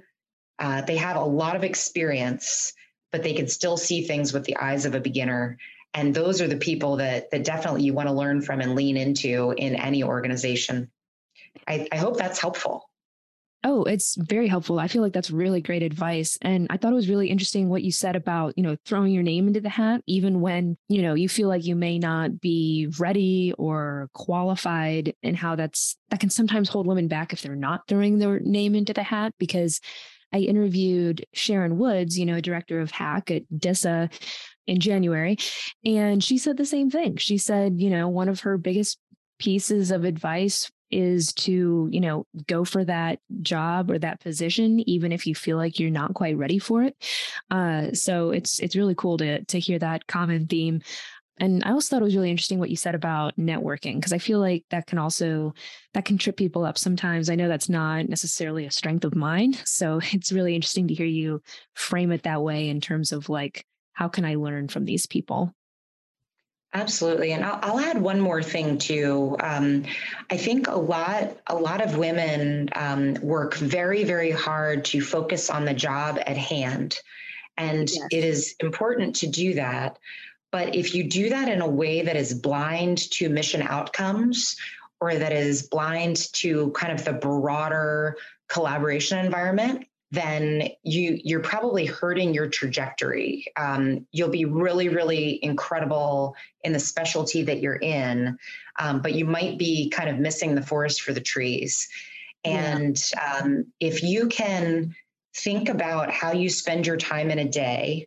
Uh, 0.58 0.82
they 0.82 0.96
have 0.96 1.16
a 1.16 1.24
lot 1.24 1.54
of 1.54 1.62
experience 1.62 2.74
but 3.14 3.22
they 3.22 3.32
can 3.32 3.46
still 3.46 3.76
see 3.76 4.02
things 4.02 4.32
with 4.32 4.42
the 4.42 4.56
eyes 4.56 4.86
of 4.86 4.96
a 4.96 5.00
beginner 5.00 5.56
and 5.94 6.12
those 6.12 6.42
are 6.42 6.48
the 6.48 6.56
people 6.56 6.96
that 6.96 7.30
that 7.30 7.44
definitely 7.44 7.84
you 7.84 7.94
want 7.94 8.08
to 8.08 8.12
learn 8.12 8.42
from 8.42 8.60
and 8.60 8.74
lean 8.74 8.96
into 8.96 9.54
in 9.56 9.76
any 9.76 10.02
organization 10.02 10.90
i, 11.68 11.86
I 11.92 11.96
hope 11.96 12.16
that's 12.16 12.40
helpful 12.40 12.90
Oh, 13.66 13.84
it's 13.84 14.14
very 14.16 14.46
helpful. 14.46 14.78
I 14.78 14.88
feel 14.88 15.00
like 15.00 15.14
that's 15.14 15.30
really 15.30 15.62
great 15.62 15.82
advice. 15.82 16.36
And 16.42 16.66
I 16.68 16.76
thought 16.76 16.92
it 16.92 16.96
was 16.96 17.08
really 17.08 17.28
interesting 17.28 17.70
what 17.70 17.82
you 17.82 17.92
said 17.92 18.14
about, 18.14 18.52
you 18.58 18.62
know, 18.62 18.76
throwing 18.84 19.10
your 19.10 19.22
name 19.22 19.46
into 19.46 19.62
the 19.62 19.70
hat, 19.70 20.02
even 20.06 20.42
when, 20.42 20.76
you 20.90 21.00
know, 21.00 21.14
you 21.14 21.30
feel 21.30 21.48
like 21.48 21.64
you 21.64 21.74
may 21.74 21.98
not 21.98 22.42
be 22.42 22.92
ready 22.98 23.54
or 23.56 24.10
qualified, 24.12 25.14
and 25.22 25.34
how 25.34 25.56
that's 25.56 25.96
that 26.10 26.20
can 26.20 26.28
sometimes 26.28 26.68
hold 26.68 26.86
women 26.86 27.08
back 27.08 27.32
if 27.32 27.40
they're 27.40 27.56
not 27.56 27.88
throwing 27.88 28.18
their 28.18 28.38
name 28.38 28.74
into 28.74 28.92
the 28.92 29.02
hat 29.02 29.32
because 29.38 29.80
I 30.34 30.38
interviewed 30.38 31.24
Sharon 31.32 31.78
Woods, 31.78 32.18
you 32.18 32.26
know, 32.26 32.40
director 32.40 32.80
of 32.80 32.90
HaCC 32.90 33.36
at 33.36 33.60
DISA 33.60 34.10
in 34.66 34.80
January, 34.80 35.36
and 35.84 36.22
she 36.22 36.38
said 36.38 36.56
the 36.56 36.66
same 36.66 36.90
thing. 36.90 37.16
She 37.16 37.38
said, 37.38 37.80
you 37.80 37.88
know, 37.88 38.08
one 38.08 38.28
of 38.28 38.40
her 38.40 38.58
biggest 38.58 38.98
pieces 39.38 39.92
of 39.92 40.04
advice 40.04 40.70
is 40.90 41.32
to 41.32 41.88
you 41.90 42.00
know 42.00 42.24
go 42.46 42.64
for 42.64 42.84
that 42.84 43.18
job 43.42 43.90
or 43.90 43.98
that 43.98 44.20
position 44.20 44.78
even 44.88 45.10
if 45.10 45.26
you 45.26 45.34
feel 45.34 45.56
like 45.56 45.80
you're 45.80 45.90
not 45.90 46.14
quite 46.14 46.36
ready 46.36 46.58
for 46.58 46.84
it 46.84 46.94
uh, 47.50 47.90
so 47.92 48.30
it's 48.30 48.60
it's 48.60 48.76
really 48.76 48.94
cool 48.94 49.16
to 49.16 49.44
to 49.46 49.58
hear 49.58 49.78
that 49.78 50.06
common 50.06 50.46
theme 50.46 50.80
and 51.38 51.64
I 51.64 51.72
also 51.72 51.96
thought 51.96 52.02
it 52.02 52.04
was 52.04 52.14
really 52.14 52.30
interesting 52.30 52.58
what 52.58 52.70
you 52.70 52.76
said 52.76 52.94
about 52.94 53.36
networking 53.36 53.96
because 53.96 54.12
I 54.12 54.18
feel 54.18 54.38
like 54.38 54.64
that 54.70 54.86
can 54.86 54.98
also 54.98 55.52
that 55.92 56.04
can 56.04 56.16
trip 56.16 56.36
people 56.36 56.64
up 56.64 56.78
sometimes. 56.78 57.28
I 57.28 57.34
know 57.34 57.48
that's 57.48 57.68
not 57.68 58.08
necessarily 58.08 58.66
a 58.66 58.70
strength 58.70 59.04
of 59.04 59.16
mine, 59.16 59.54
so 59.64 60.00
it's 60.12 60.32
really 60.32 60.54
interesting 60.54 60.88
to 60.88 60.94
hear 60.94 61.06
you 61.06 61.42
frame 61.74 62.12
it 62.12 62.22
that 62.22 62.42
way 62.42 62.68
in 62.68 62.80
terms 62.80 63.12
of 63.12 63.28
like 63.28 63.66
how 63.92 64.08
can 64.08 64.24
I 64.24 64.36
learn 64.36 64.68
from 64.68 64.84
these 64.84 65.06
people. 65.06 65.52
Absolutely, 66.72 67.32
and 67.32 67.44
I'll, 67.44 67.60
I'll, 67.62 67.78
add 67.78 68.02
one 68.02 68.20
more 68.20 68.42
thing 68.42 68.78
too. 68.78 69.36
Um, 69.38 69.84
I 70.28 70.36
think 70.36 70.66
a 70.66 70.74
lot, 70.74 71.38
a 71.46 71.54
lot 71.54 71.80
of 71.80 71.96
women 71.96 72.68
um, 72.74 73.14
work 73.22 73.54
very, 73.54 74.02
very 74.02 74.32
hard 74.32 74.84
to 74.86 75.00
focus 75.00 75.50
on 75.50 75.64
the 75.64 75.72
job 75.72 76.18
at 76.26 76.36
hand, 76.36 76.98
and 77.56 77.88
yes. 77.88 78.06
it 78.10 78.24
is 78.24 78.56
important 78.58 79.14
to 79.16 79.28
do 79.28 79.54
that. 79.54 79.98
But 80.54 80.76
if 80.76 80.94
you 80.94 81.02
do 81.02 81.30
that 81.30 81.48
in 81.48 81.60
a 81.60 81.68
way 81.68 82.02
that 82.02 82.14
is 82.14 82.32
blind 82.32 83.10
to 83.10 83.28
mission 83.28 83.60
outcomes 83.60 84.54
or 85.00 85.16
that 85.16 85.32
is 85.32 85.64
blind 85.64 86.32
to 86.34 86.70
kind 86.76 86.92
of 86.92 87.04
the 87.04 87.12
broader 87.12 88.16
collaboration 88.48 89.18
environment, 89.18 89.88
then 90.12 90.68
you 90.84 91.18
you're 91.24 91.40
probably 91.40 91.86
hurting 91.86 92.34
your 92.34 92.46
trajectory. 92.46 93.46
Um, 93.56 94.06
you'll 94.12 94.28
be 94.28 94.44
really, 94.44 94.88
really 94.90 95.44
incredible 95.44 96.36
in 96.62 96.72
the 96.72 96.78
specialty 96.78 97.42
that 97.42 97.60
you're 97.60 97.74
in, 97.74 98.38
um, 98.78 99.02
but 99.02 99.14
you 99.14 99.24
might 99.24 99.58
be 99.58 99.90
kind 99.90 100.08
of 100.08 100.20
missing 100.20 100.54
the 100.54 100.62
forest 100.62 101.02
for 101.02 101.12
the 101.12 101.20
trees. 101.20 101.88
And 102.44 102.96
yeah. 103.12 103.38
um, 103.42 103.72
if 103.80 104.04
you 104.04 104.28
can 104.28 104.94
think 105.34 105.68
about 105.68 106.12
how 106.12 106.30
you 106.30 106.48
spend 106.48 106.86
your 106.86 106.96
time 106.96 107.32
in 107.32 107.40
a 107.40 107.48
day 107.48 108.06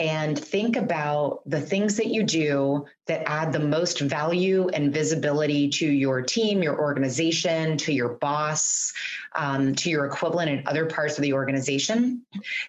and 0.00 0.38
think 0.38 0.76
about 0.76 1.42
the 1.44 1.60
things 1.60 1.98
that 1.98 2.06
you 2.06 2.22
do 2.22 2.86
that 3.06 3.22
add 3.28 3.52
the 3.52 3.60
most 3.60 4.00
value 4.00 4.68
and 4.68 4.94
visibility 4.94 5.68
to 5.68 5.86
your 5.86 6.22
team, 6.22 6.62
your 6.62 6.80
organization, 6.80 7.76
to 7.76 7.92
your 7.92 8.14
boss, 8.14 8.94
um, 9.36 9.74
to 9.74 9.90
your 9.90 10.06
equivalent 10.06 10.50
in 10.50 10.66
other 10.66 10.86
parts 10.86 11.18
of 11.18 11.22
the 11.22 11.34
organization, 11.34 12.22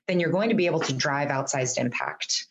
then 0.09 0.19
you're 0.19 0.29
going 0.29 0.49
to 0.49 0.55
be 0.55 0.65
able 0.65 0.81
to 0.81 0.91
drive 0.91 1.29
outsized 1.29 1.77
impact. 1.77 2.47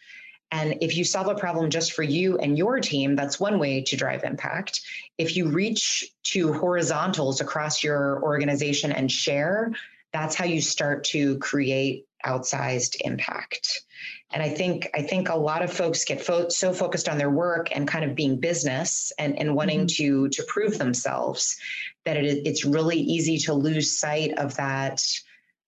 And 0.50 0.78
if 0.80 0.96
you 0.96 1.04
solve 1.04 1.28
a 1.28 1.34
problem 1.34 1.68
just 1.68 1.92
for 1.92 2.02
you 2.02 2.38
and 2.38 2.56
your 2.56 2.80
team, 2.80 3.14
that's 3.14 3.38
one 3.38 3.58
way 3.58 3.82
to 3.82 3.96
drive 3.96 4.24
impact. 4.24 4.80
If 5.18 5.36
you 5.36 5.48
reach 5.48 6.10
to 6.24 6.54
horizontals 6.54 7.42
across 7.42 7.84
your 7.84 8.22
organization 8.22 8.92
and 8.92 9.12
share, 9.12 9.72
that's 10.12 10.34
how 10.34 10.44
you 10.44 10.60
start 10.60 11.04
to 11.04 11.38
create 11.38 12.06
outsized 12.24 12.96
impact. 13.00 13.82
And 14.32 14.42
i 14.42 14.48
think 14.48 14.88
i 14.94 15.02
think 15.02 15.28
a 15.28 15.36
lot 15.36 15.62
of 15.62 15.72
folks 15.72 16.04
get 16.04 16.20
fo- 16.20 16.48
so 16.48 16.72
focused 16.72 17.08
on 17.08 17.18
their 17.18 17.30
work 17.30 17.74
and 17.74 17.88
kind 17.88 18.04
of 18.04 18.14
being 18.14 18.38
business 18.38 19.12
and, 19.18 19.38
and 19.38 19.54
wanting 19.56 19.86
mm-hmm. 19.86 20.04
to 20.04 20.28
to 20.28 20.44
prove 20.44 20.78
themselves 20.78 21.56
that 22.04 22.16
it, 22.16 22.46
it's 22.46 22.64
really 22.64 22.98
easy 22.98 23.38
to 23.38 23.54
lose 23.54 23.98
sight 23.98 24.38
of 24.38 24.54
that 24.56 25.02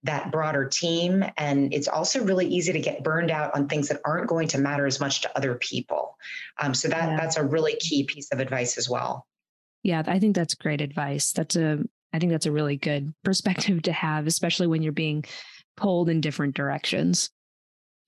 that 0.04 0.32
broader 0.32 0.64
team. 0.66 1.24
And 1.36 1.72
it's 1.72 1.86
also 1.86 2.24
really 2.24 2.46
easy 2.46 2.72
to 2.72 2.80
get 2.80 3.04
burned 3.04 3.30
out 3.30 3.54
on 3.54 3.68
things 3.68 3.88
that 3.88 4.00
aren't 4.04 4.26
going 4.26 4.48
to 4.48 4.58
matter 4.58 4.84
as 4.84 4.98
much 4.98 5.20
to 5.22 5.36
other 5.36 5.54
people. 5.54 6.16
Um, 6.60 6.74
so 6.74 6.88
that 6.88 7.10
yeah. 7.10 7.16
that's 7.16 7.36
a 7.36 7.44
really 7.44 7.76
key 7.76 8.02
piece 8.04 8.30
of 8.32 8.40
advice 8.40 8.78
as 8.78 8.88
well. 8.88 9.26
Yeah 9.82 10.02
i 10.06 10.18
think 10.18 10.36
that's 10.36 10.54
great 10.54 10.80
advice. 10.80 11.32
That's 11.32 11.56
a 11.56 11.80
i 12.12 12.18
think 12.18 12.32
that's 12.32 12.46
a 12.46 12.52
really 12.52 12.76
good 12.76 13.12
perspective 13.24 13.82
to 13.82 13.92
have 13.92 14.26
especially 14.26 14.66
when 14.66 14.82
you're 14.82 14.92
being 14.92 15.24
pulled 15.76 16.08
in 16.08 16.20
different 16.20 16.54
directions 16.54 17.30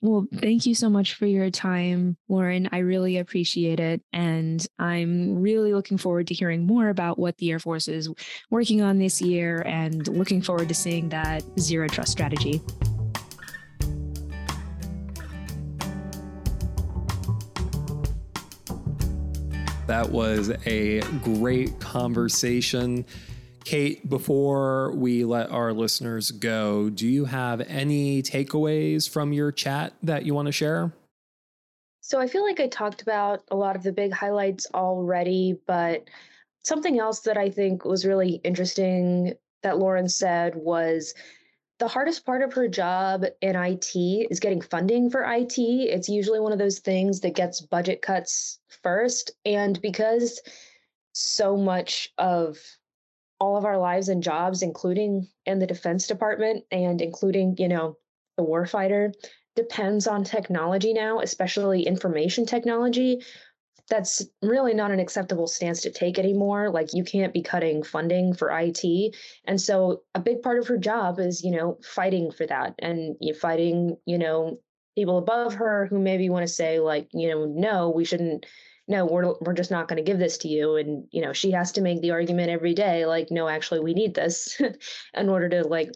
well, 0.04 0.26
thank 0.34 0.66
you 0.66 0.74
so 0.74 0.90
much 0.90 1.14
for 1.14 1.24
your 1.24 1.48
time, 1.48 2.18
Lauren. 2.28 2.68
I 2.72 2.80
really 2.80 3.16
appreciate 3.16 3.80
it. 3.80 4.02
And 4.12 4.62
I'm 4.78 5.40
really 5.40 5.72
looking 5.72 5.96
forward 5.96 6.26
to 6.26 6.34
hearing 6.34 6.66
more 6.66 6.90
about 6.90 7.18
what 7.18 7.38
the 7.38 7.50
Air 7.50 7.58
Force 7.58 7.88
is 7.88 8.10
working 8.50 8.82
on 8.82 8.98
this 8.98 9.22
year 9.22 9.62
and 9.62 10.06
looking 10.06 10.42
forward 10.42 10.68
to 10.68 10.74
seeing 10.74 11.08
that 11.08 11.42
zero 11.58 11.88
trust 11.88 12.12
strategy. 12.12 12.60
That 19.86 20.10
was 20.10 20.52
a 20.66 21.00
great 21.22 21.80
conversation. 21.80 23.06
Kate, 23.64 24.08
before 24.08 24.92
we 24.92 25.24
let 25.24 25.50
our 25.50 25.72
listeners 25.72 26.30
go, 26.30 26.90
do 26.90 27.08
you 27.08 27.24
have 27.24 27.62
any 27.62 28.22
takeaways 28.22 29.08
from 29.08 29.32
your 29.32 29.50
chat 29.50 29.94
that 30.02 30.26
you 30.26 30.34
want 30.34 30.46
to 30.46 30.52
share? 30.52 30.92
So 32.02 32.20
I 32.20 32.26
feel 32.26 32.44
like 32.44 32.60
I 32.60 32.68
talked 32.68 33.00
about 33.00 33.42
a 33.50 33.56
lot 33.56 33.76
of 33.76 33.82
the 33.82 33.92
big 33.92 34.12
highlights 34.12 34.66
already, 34.74 35.58
but 35.66 36.04
something 36.62 36.98
else 36.98 37.20
that 37.20 37.38
I 37.38 37.48
think 37.48 37.86
was 37.86 38.04
really 38.04 38.40
interesting 38.44 39.32
that 39.62 39.78
Lauren 39.78 40.10
said 40.10 40.54
was 40.54 41.14
the 41.78 41.88
hardest 41.88 42.26
part 42.26 42.42
of 42.42 42.52
her 42.52 42.68
job 42.68 43.24
in 43.40 43.56
IT 43.56 43.96
is 43.96 44.38
getting 44.38 44.60
funding 44.60 45.08
for 45.08 45.22
IT. 45.22 45.58
It's 45.58 46.08
usually 46.08 46.40
one 46.40 46.52
of 46.52 46.58
those 46.58 46.78
things 46.78 47.20
that 47.20 47.34
gets 47.34 47.62
budget 47.62 48.02
cuts 48.02 48.60
first. 48.82 49.30
And 49.46 49.80
because 49.80 50.40
so 51.14 51.56
much 51.56 52.12
of 52.18 52.58
all 53.44 53.58
of 53.58 53.66
our 53.66 53.76
lives 53.76 54.08
and 54.08 54.22
jobs, 54.22 54.62
including 54.62 55.28
in 55.44 55.58
the 55.58 55.66
Defense 55.66 56.06
Department 56.06 56.64
and 56.70 57.02
including, 57.02 57.54
you 57.58 57.68
know, 57.68 57.98
the 58.38 58.42
warfighter, 58.42 59.12
depends 59.54 60.06
on 60.06 60.24
technology 60.24 60.94
now, 60.94 61.20
especially 61.20 61.82
information 61.82 62.46
technology. 62.46 63.22
That's 63.90 64.24
really 64.40 64.72
not 64.72 64.92
an 64.92 64.98
acceptable 64.98 65.46
stance 65.46 65.82
to 65.82 65.90
take 65.90 66.18
anymore. 66.18 66.70
Like, 66.70 66.94
you 66.94 67.04
can't 67.04 67.34
be 67.34 67.42
cutting 67.42 67.82
funding 67.82 68.32
for 68.32 68.48
IT. 68.50 69.14
And 69.44 69.60
so, 69.60 70.00
a 70.14 70.20
big 70.20 70.40
part 70.40 70.58
of 70.58 70.66
her 70.68 70.78
job 70.78 71.18
is, 71.18 71.44
you 71.44 71.50
know, 71.50 71.76
fighting 71.84 72.30
for 72.30 72.46
that 72.46 72.74
and 72.78 73.14
fighting, 73.38 73.98
you 74.06 74.16
know, 74.16 74.58
people 74.96 75.18
above 75.18 75.52
her 75.54 75.84
who 75.84 75.98
maybe 75.98 76.30
want 76.30 76.46
to 76.46 76.52
say, 76.52 76.80
like, 76.80 77.08
you 77.12 77.28
know, 77.28 77.44
no, 77.44 77.90
we 77.90 78.06
shouldn't 78.06 78.46
no 78.86 79.06
we're 79.06 79.34
we're 79.40 79.54
just 79.54 79.70
not 79.70 79.88
going 79.88 79.96
to 79.96 80.02
give 80.02 80.18
this 80.18 80.38
to 80.38 80.48
you. 80.48 80.76
And 80.76 81.06
you 81.10 81.22
know 81.22 81.32
she 81.32 81.50
has 81.52 81.72
to 81.72 81.80
make 81.80 82.00
the 82.00 82.10
argument 82.10 82.50
every 82.50 82.74
day 82.74 83.06
like 83.06 83.30
no 83.30 83.48
actually 83.48 83.80
we 83.80 83.94
need 83.94 84.14
this 84.14 84.60
in 85.14 85.28
order 85.28 85.48
to 85.48 85.66
like 85.66 85.92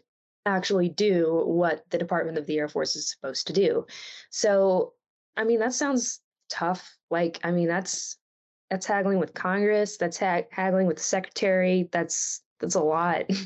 actually 0.47 0.89
do 0.89 1.43
what 1.45 1.85
the 1.91 1.99
department 1.99 2.39
of 2.39 2.47
the 2.47 2.59
air 2.59 2.69
force 2.69 2.97
is 2.97 3.11
supposed 3.11 3.47
to 3.49 3.53
do. 3.53 3.87
So 4.31 4.95
i 5.37 5.45
mean 5.45 5.61
that 5.61 5.75
sounds 5.75 6.21
tough. 6.49 6.97
Like 7.11 7.41
i 7.45 7.51
mean 7.51 7.69
that's 7.69 8.17
that's 8.71 8.87
haggling 8.87 9.19
with 9.19 9.33
congress 9.33 9.97
that's 9.97 10.19
ha- 10.19 10.43
haggling 10.51 10.87
with 10.87 10.99
the 10.99 11.03
secretary 11.03 11.89
that's 11.93 12.43
that's 12.61 12.75
a 12.75 12.83
lot. 12.83 13.25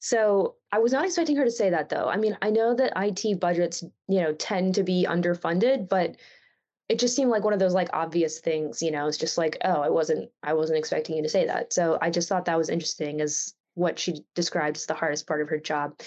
So 0.00 0.54
i 0.70 0.78
was 0.78 0.92
not 0.92 1.04
expecting 1.04 1.36
her 1.36 1.44
to 1.44 1.50
say 1.50 1.70
that 1.70 1.88
though. 1.88 2.08
I 2.08 2.16
mean 2.16 2.38
i 2.40 2.50
know 2.50 2.72
that 2.74 2.92
it 2.96 3.40
budgets 3.40 3.82
you 3.82 4.20
know 4.22 4.32
tend 4.34 4.76
to 4.76 4.84
be 4.84 5.04
underfunded 5.08 5.88
but 5.88 6.16
it 6.88 6.98
just 6.98 7.14
seemed 7.14 7.30
like 7.30 7.44
one 7.44 7.52
of 7.52 7.58
those 7.58 7.74
like 7.74 7.90
obvious 7.92 8.40
things 8.40 8.82
you 8.82 8.90
know 8.90 9.06
it's 9.06 9.18
just 9.18 9.38
like 9.38 9.56
oh 9.64 9.80
i 9.80 9.88
wasn't 9.88 10.30
i 10.42 10.52
wasn't 10.52 10.78
expecting 10.78 11.16
you 11.16 11.22
to 11.22 11.28
say 11.28 11.46
that. 11.46 11.72
So 11.72 11.98
i 12.00 12.10
just 12.10 12.28
thought 12.28 12.46
that 12.46 12.58
was 12.58 12.70
interesting 12.70 13.20
as 13.20 13.54
what 13.74 13.98
she 13.98 14.24
described 14.34 14.76
as 14.76 14.86
the 14.86 14.94
hardest 14.94 15.26
part 15.26 15.40
of 15.40 15.48
her 15.48 15.58
job. 15.58 16.00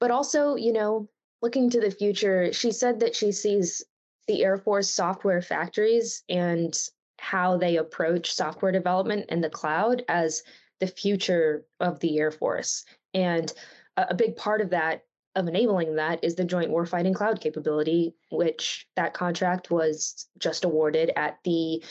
But 0.00 0.10
also 0.10 0.56
you 0.56 0.72
know 0.72 1.08
looking 1.42 1.70
to 1.70 1.80
the 1.80 1.90
future 1.90 2.52
she 2.52 2.70
said 2.70 3.00
that 3.00 3.14
she 3.14 3.32
sees 3.32 3.82
the 4.26 4.42
air 4.42 4.56
force 4.56 4.90
software 4.90 5.42
factories 5.42 6.22
and 6.28 6.74
how 7.18 7.56
they 7.56 7.76
approach 7.76 8.32
software 8.32 8.72
development 8.72 9.26
in 9.30 9.40
the 9.40 9.50
cloud 9.50 10.02
as 10.08 10.42
the 10.80 10.86
future 10.86 11.64
of 11.80 12.00
the 12.00 12.18
air 12.18 12.30
force. 12.30 12.84
And 13.12 13.52
a, 13.96 14.06
a 14.10 14.14
big 14.14 14.36
part 14.36 14.60
of 14.60 14.70
that 14.70 15.04
of 15.34 15.48
enabling 15.48 15.96
that 15.96 16.22
is 16.22 16.34
the 16.34 16.44
Joint 16.44 16.70
Warfighting 16.70 17.14
Cloud 17.14 17.40
capability, 17.40 18.14
which 18.30 18.86
that 18.96 19.14
contract 19.14 19.70
was 19.70 20.28
just 20.38 20.64
awarded 20.64 21.12
at 21.16 21.38
the 21.44 21.82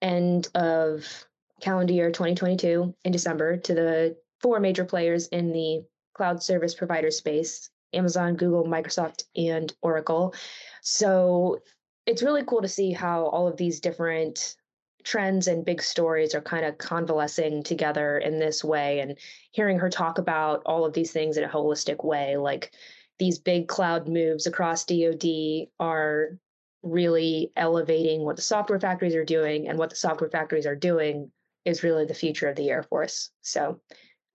end 0.00 0.48
of 0.54 1.26
calendar 1.60 1.92
year 1.92 2.10
2022 2.10 2.94
in 3.04 3.12
December 3.12 3.56
to 3.56 3.74
the 3.74 4.16
four 4.40 4.60
major 4.60 4.84
players 4.84 5.26
in 5.28 5.52
the 5.52 5.84
cloud 6.14 6.42
service 6.42 6.74
provider 6.74 7.10
space 7.10 7.70
Amazon, 7.94 8.36
Google, 8.36 8.64
Microsoft, 8.64 9.24
and 9.34 9.72
Oracle. 9.80 10.34
So 10.82 11.60
it's 12.06 12.22
really 12.22 12.44
cool 12.44 12.60
to 12.60 12.68
see 12.68 12.92
how 12.92 13.24
all 13.24 13.48
of 13.48 13.56
these 13.56 13.80
different 13.80 14.56
trends 15.04 15.46
and 15.46 15.64
big 15.64 15.82
stories 15.82 16.34
are 16.34 16.40
kind 16.40 16.64
of 16.64 16.78
convalescing 16.78 17.62
together 17.62 18.18
in 18.18 18.38
this 18.38 18.62
way 18.64 19.00
and 19.00 19.16
hearing 19.52 19.78
her 19.78 19.88
talk 19.88 20.18
about 20.18 20.62
all 20.66 20.84
of 20.84 20.92
these 20.92 21.12
things 21.12 21.36
in 21.36 21.44
a 21.44 21.48
holistic 21.48 22.04
way 22.04 22.36
like 22.36 22.72
these 23.18 23.38
big 23.38 23.68
cloud 23.68 24.08
moves 24.08 24.46
across 24.46 24.84
DoD 24.84 25.68
are 25.80 26.38
really 26.82 27.52
elevating 27.56 28.24
what 28.24 28.36
the 28.36 28.42
software 28.42 28.80
factories 28.80 29.14
are 29.14 29.24
doing 29.24 29.68
and 29.68 29.78
what 29.78 29.90
the 29.90 29.96
software 29.96 30.30
factories 30.30 30.66
are 30.66 30.76
doing 30.76 31.30
is 31.64 31.82
really 31.82 32.04
the 32.04 32.14
future 32.14 32.48
of 32.48 32.56
the 32.56 32.70
Air 32.70 32.82
Force. 32.82 33.30
So 33.42 33.80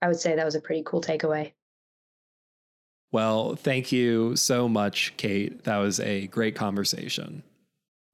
I 0.02 0.08
would 0.08 0.20
say 0.20 0.36
that 0.36 0.46
was 0.46 0.56
a 0.56 0.62
pretty 0.62 0.84
cool 0.86 1.02
takeaway. 1.02 1.54
Well, 3.12 3.56
thank 3.56 3.92
you 3.92 4.36
so 4.36 4.68
much, 4.68 5.14
Kate. 5.18 5.64
That 5.64 5.78
was 5.78 6.00
a 6.00 6.28
great 6.28 6.56
conversation. 6.56 7.44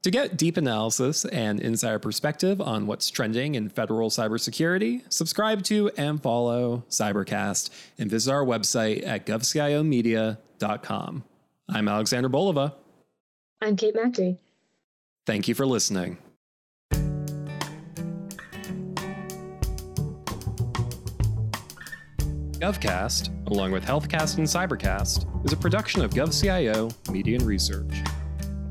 To 0.04 0.12
get 0.12 0.38
deep 0.38 0.56
analysis 0.56 1.26
and 1.26 1.60
insider 1.60 2.00
perspective 2.00 2.62
on 2.62 2.88
what's 2.88 3.10
trending 3.10 3.56
in 3.56 3.68
federal 3.68 4.10
cybersecurity, 4.10 5.02
subscribe 5.12 5.62
to 5.64 5.91
and 5.97 6.24
follow 6.24 6.86
Cybercast 6.89 7.70
and 7.97 8.10
visit 8.10 8.32
our 8.32 8.45
website 8.45 9.06
at 9.06 9.26
govciomedia.com. 9.26 11.24
I'm 11.68 11.88
Alexander 11.89 12.30
Bolova. 12.30 12.76
I'm 13.62 13.76
Kate 13.76 13.93
Macri. 13.93 14.38
Thank 15.26 15.50
you 15.50 15.54
for 15.54 15.66
listening. 15.66 16.18
GovCast, 22.60 23.47
along 23.47 23.72
with 23.74 23.84
HealthCast 23.84 24.38
and 24.38 24.47
Cybercast, 24.47 25.45
is 25.45 25.52
a 25.52 25.58
production 25.58 26.02
of 26.04 26.12
GovCIO 26.12 27.10
Media 27.12 27.36
and 27.38 27.45
Research. 27.45 27.93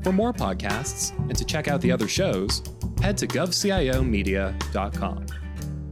For 0.03 0.11
more 0.11 0.33
podcasts 0.33 1.17
and 1.17 1.35
to 1.37 1.43
check 1.45 1.67
out 1.67 1.81
the 1.81 1.91
other 1.91 2.07
shows, 2.07 2.63
head 3.01 3.17
to 3.17 3.27
govciomedia.com. 3.27 5.25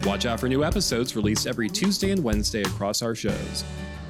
Watch 0.03 0.26
out 0.26 0.39
for 0.39 0.47
new 0.47 0.64
episodes 0.64 1.16
released 1.16 1.47
every 1.47 1.68
Tuesday 1.68 2.12
and 2.12 2.24
Wednesday 2.24 2.62
across 2.62 3.01
our 3.01 3.14
shows. 3.16 3.66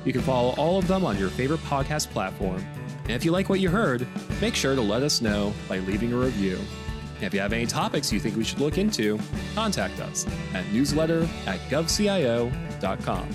You 0.05 0.13
can 0.13 0.21
follow 0.21 0.53
all 0.57 0.77
of 0.77 0.87
them 0.87 1.03
on 1.03 1.17
your 1.17 1.29
favorite 1.29 1.61
podcast 1.61 2.11
platform. 2.11 2.63
And 3.03 3.11
if 3.11 3.25
you 3.25 3.31
like 3.31 3.49
what 3.49 3.59
you 3.59 3.69
heard, 3.69 4.05
make 4.39 4.53
sure 4.53 4.75
to 4.75 4.81
let 4.81 5.01
us 5.01 5.21
know 5.21 5.53
by 5.67 5.79
leaving 5.79 6.13
a 6.13 6.17
review. 6.17 6.59
And 7.15 7.23
if 7.23 7.33
you 7.33 7.39
have 7.39 7.51
any 7.53 7.65
topics 7.65 8.13
you 8.13 8.19
think 8.19 8.35
we 8.35 8.43
should 8.43 8.59
look 8.59 8.77
into, 8.77 9.19
contact 9.55 9.99
us 9.99 10.27
at 10.53 10.71
newsletter 10.71 11.27
at 11.47 11.59
govcio.com. 11.69 13.29